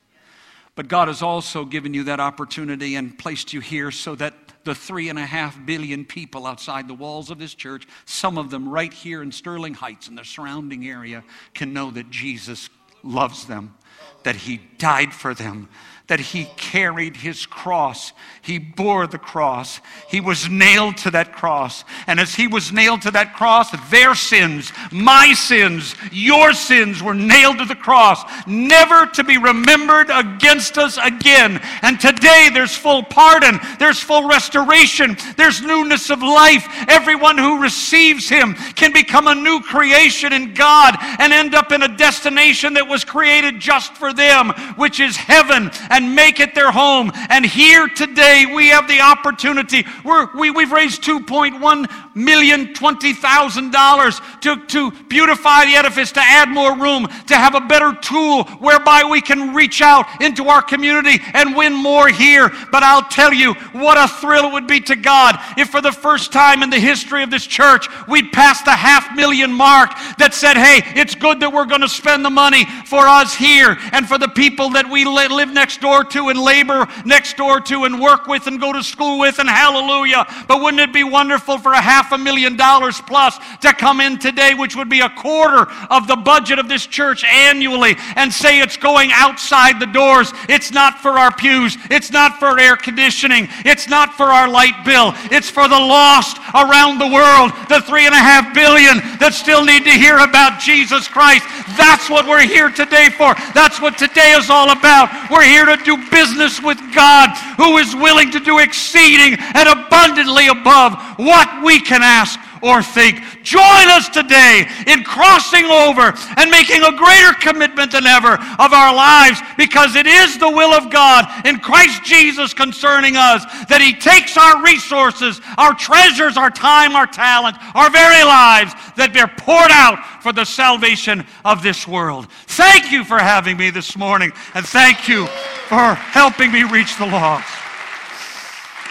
But 0.73 0.87
God 0.87 1.09
has 1.09 1.21
also 1.21 1.65
given 1.65 1.93
you 1.93 2.05
that 2.05 2.19
opportunity 2.19 2.95
and 2.95 3.17
placed 3.17 3.53
you 3.53 3.59
here 3.59 3.91
so 3.91 4.15
that 4.15 4.33
the 4.63 4.73
three 4.73 5.09
and 5.09 5.19
a 5.19 5.25
half 5.25 5.63
billion 5.65 6.05
people 6.05 6.47
outside 6.47 6.87
the 6.87 6.93
walls 6.93 7.29
of 7.29 7.39
this 7.39 7.53
church, 7.53 7.87
some 8.05 8.37
of 8.37 8.49
them 8.49 8.69
right 8.69 8.93
here 8.93 9.21
in 9.21 9.31
Sterling 9.31 9.73
Heights 9.73 10.07
and 10.07 10.17
the 10.17 10.23
surrounding 10.23 10.87
area, 10.87 11.23
can 11.53 11.73
know 11.73 11.91
that 11.91 12.09
Jesus 12.09 12.69
loves 13.03 13.45
them, 13.45 13.75
that 14.23 14.35
He 14.35 14.61
died 14.77 15.13
for 15.13 15.33
them, 15.33 15.67
that 16.11 16.19
he 16.19 16.43
carried 16.57 17.15
his 17.15 17.45
cross. 17.45 18.11
He 18.41 18.57
bore 18.57 19.07
the 19.07 19.17
cross. 19.17 19.79
He 20.09 20.19
was 20.19 20.49
nailed 20.49 20.97
to 20.97 21.11
that 21.11 21.31
cross. 21.31 21.85
And 22.05 22.19
as 22.19 22.35
he 22.35 22.47
was 22.47 22.73
nailed 22.73 23.03
to 23.03 23.11
that 23.11 23.33
cross, 23.33 23.71
their 23.89 24.13
sins, 24.13 24.73
my 24.91 25.33
sins, 25.33 25.95
your 26.11 26.51
sins 26.51 27.01
were 27.01 27.13
nailed 27.13 27.59
to 27.59 27.65
the 27.65 27.75
cross, 27.75 28.25
never 28.45 29.05
to 29.05 29.23
be 29.23 29.37
remembered 29.37 30.09
against 30.09 30.77
us 30.77 30.97
again. 31.01 31.61
And 31.81 31.97
today 31.97 32.49
there's 32.53 32.75
full 32.75 33.03
pardon, 33.03 33.61
there's 33.79 34.01
full 34.01 34.27
restoration, 34.27 35.15
there's 35.37 35.61
newness 35.61 36.09
of 36.09 36.21
life. 36.21 36.67
Everyone 36.89 37.37
who 37.37 37.61
receives 37.61 38.27
him 38.27 38.55
can 38.75 38.91
become 38.91 39.27
a 39.27 39.35
new 39.35 39.61
creation 39.61 40.33
in 40.33 40.53
God 40.55 40.97
and 41.19 41.31
end 41.31 41.55
up 41.55 41.71
in 41.71 41.83
a 41.83 41.95
destination 41.95 42.73
that 42.73 42.89
was 42.89 43.05
created 43.05 43.61
just 43.61 43.95
for 43.95 44.11
them, 44.11 44.49
which 44.75 44.99
is 44.99 45.15
heaven. 45.15 45.71
And 45.89 46.00
and 46.01 46.15
make 46.15 46.39
it 46.39 46.55
their 46.55 46.71
home. 46.71 47.11
And 47.29 47.45
here 47.45 47.87
today 47.87 48.45
we 48.53 48.69
have 48.69 48.87
the 48.87 49.01
opportunity. 49.01 49.85
We're, 50.03 50.35
we, 50.35 50.49
we've 50.49 50.71
raised 50.71 51.03
$2.1 51.03 52.15
million, 52.15 52.73
$20,000 52.73 54.41
to, 54.41 54.65
to 54.67 54.91
beautify 55.05 55.65
the 55.65 55.75
edifice, 55.75 56.11
to 56.13 56.21
add 56.21 56.49
more 56.49 56.77
room, 56.77 57.07
to 57.27 57.35
have 57.35 57.55
a 57.55 57.61
better 57.61 57.93
tool 58.01 58.43
whereby 58.59 59.03
we 59.03 59.21
can 59.21 59.53
reach 59.53 59.81
out 59.81 60.05
into 60.21 60.47
our 60.47 60.61
community 60.61 61.19
and 61.33 61.55
win 61.55 61.73
more 61.73 62.09
here. 62.09 62.49
But 62.71 62.83
I'll 62.83 63.03
tell 63.03 63.33
you 63.33 63.53
what 63.73 63.97
a 63.97 64.07
thrill 64.07 64.47
it 64.47 64.53
would 64.53 64.67
be 64.67 64.79
to 64.81 64.95
God 64.95 65.37
if 65.57 65.69
for 65.69 65.81
the 65.81 65.91
first 65.91 66.33
time 66.33 66.63
in 66.63 66.69
the 66.69 66.79
history 66.79 67.23
of 67.23 67.29
this 67.29 67.45
church 67.45 67.87
we'd 68.07 68.31
passed 68.31 68.65
the 68.65 68.71
half 68.71 69.15
million 69.15 69.53
mark 69.53 69.91
that 70.17 70.33
said, 70.33 70.57
hey, 70.57 70.81
it's 70.99 71.15
good 71.15 71.39
that 71.39 71.51
we're 71.51 71.65
going 71.65 71.81
to 71.81 71.89
spend 71.89 72.25
the 72.25 72.29
money 72.29 72.65
for 72.85 73.07
us 73.07 73.35
here 73.35 73.77
and 73.91 74.07
for 74.07 74.17
the 74.17 74.27
people 74.27 74.69
that 74.71 74.89
we 74.89 75.05
live 75.05 75.49
next 75.49 75.81
door 75.81 75.90
to 75.99 76.29
and 76.29 76.39
labor 76.39 76.87
next 77.05 77.35
door 77.35 77.59
to 77.59 77.83
and 77.83 77.99
work 77.99 78.27
with 78.27 78.47
and 78.47 78.59
go 78.59 78.71
to 78.71 78.81
school 78.81 79.19
with, 79.19 79.39
and 79.39 79.49
hallelujah. 79.49 80.25
But 80.47 80.61
wouldn't 80.61 80.81
it 80.81 80.93
be 80.93 81.03
wonderful 81.03 81.57
for 81.57 81.73
a 81.73 81.81
half 81.81 82.11
a 82.13 82.17
million 82.17 82.55
dollars 82.55 83.01
plus 83.01 83.37
to 83.59 83.73
come 83.73 83.99
in 83.99 84.17
today, 84.17 84.53
which 84.53 84.75
would 84.75 84.89
be 84.89 85.01
a 85.01 85.09
quarter 85.09 85.69
of 85.89 86.07
the 86.07 86.15
budget 86.15 86.57
of 86.57 86.67
this 86.67 86.87
church 86.87 87.23
annually, 87.25 87.95
and 88.15 88.33
say 88.33 88.59
it's 88.61 88.77
going 88.77 89.11
outside 89.13 89.79
the 89.79 89.85
doors? 89.85 90.31
It's 90.47 90.71
not 90.71 90.99
for 90.99 91.19
our 91.19 91.33
pews, 91.35 91.77
it's 91.89 92.11
not 92.11 92.39
for 92.39 92.57
air 92.57 92.77
conditioning, 92.77 93.47
it's 93.65 93.89
not 93.89 94.15
for 94.15 94.27
our 94.27 94.47
light 94.47 94.85
bill, 94.85 95.13
it's 95.31 95.49
for 95.49 95.67
the 95.67 95.79
lost 95.79 96.37
around 96.55 96.97
the 96.97 97.07
world, 97.07 97.51
the 97.69 97.81
three 97.81 98.05
and 98.05 98.15
a 98.15 98.17
half 98.17 98.53
billion 98.55 98.97
that 99.19 99.33
still 99.33 99.65
need 99.65 99.83
to 99.83 99.91
hear 99.91 100.17
about 100.19 100.59
Jesus 100.59 101.07
Christ. 101.07 101.45
That's 101.77 102.09
what 102.09 102.27
we're 102.27 102.47
here 102.47 102.69
today 102.69 103.09
for. 103.09 103.35
That's 103.53 103.81
what 103.81 103.97
today 103.97 104.31
is 104.31 104.49
all 104.49 104.71
about. 104.71 105.09
We're 105.29 105.43
here 105.43 105.65
to 105.77 105.83
do 105.83 105.97
business 106.09 106.61
with 106.61 106.79
God 106.93 107.29
who 107.57 107.77
is 107.77 107.95
willing 107.95 108.31
to 108.31 108.39
do 108.39 108.59
exceeding 108.59 109.37
and 109.39 109.69
abundantly 109.69 110.47
above 110.47 110.93
what 111.17 111.63
we 111.63 111.79
can 111.79 112.01
ask 112.03 112.39
or 112.61 112.81
think. 112.83 113.21
Join 113.43 113.89
us 113.89 114.09
today 114.09 114.67
in 114.87 115.03
crossing 115.03 115.65
over 115.65 116.13
and 116.37 116.51
making 116.51 116.83
a 116.83 116.95
greater 116.95 117.33
commitment 117.39 117.91
than 117.91 118.05
ever 118.05 118.33
of 118.59 118.73
our 118.73 118.93
lives 118.93 119.39
because 119.57 119.95
it 119.95 120.05
is 120.05 120.37
the 120.37 120.49
will 120.49 120.73
of 120.73 120.91
God 120.91 121.25
in 121.45 121.59
Christ 121.59 122.03
Jesus 122.03 122.53
concerning 122.53 123.15
us 123.15 123.43
that 123.65 123.81
He 123.81 123.93
takes 123.93 124.37
our 124.37 124.63
resources, 124.63 125.41
our 125.57 125.73
treasures, 125.73 126.37
our 126.37 126.49
time, 126.49 126.95
our 126.95 127.07
talent, 127.07 127.57
our 127.75 127.89
very 127.89 128.23
lives 128.23 128.73
that 128.95 129.11
they're 129.13 129.27
poured 129.27 129.71
out 129.71 130.21
for 130.21 130.31
the 130.31 130.45
salvation 130.45 131.25
of 131.43 131.63
this 131.63 131.87
world. 131.87 132.27
Thank 132.47 132.91
you 132.91 133.03
for 133.03 133.17
having 133.19 133.57
me 133.57 133.69
this 133.69 133.97
morning 133.97 134.31
and 134.53 134.65
thank 134.65 135.07
you 135.07 135.25
for 135.67 135.95
helping 135.95 136.51
me 136.51 136.63
reach 136.63 136.97
the 136.97 137.05
lost. 137.05 137.47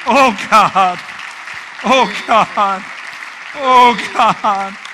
Oh 0.07 0.37
God. 0.51 0.99
Oh 1.85 2.25
God. 2.27 2.85
Oh 3.55 3.99
God. 4.15 4.90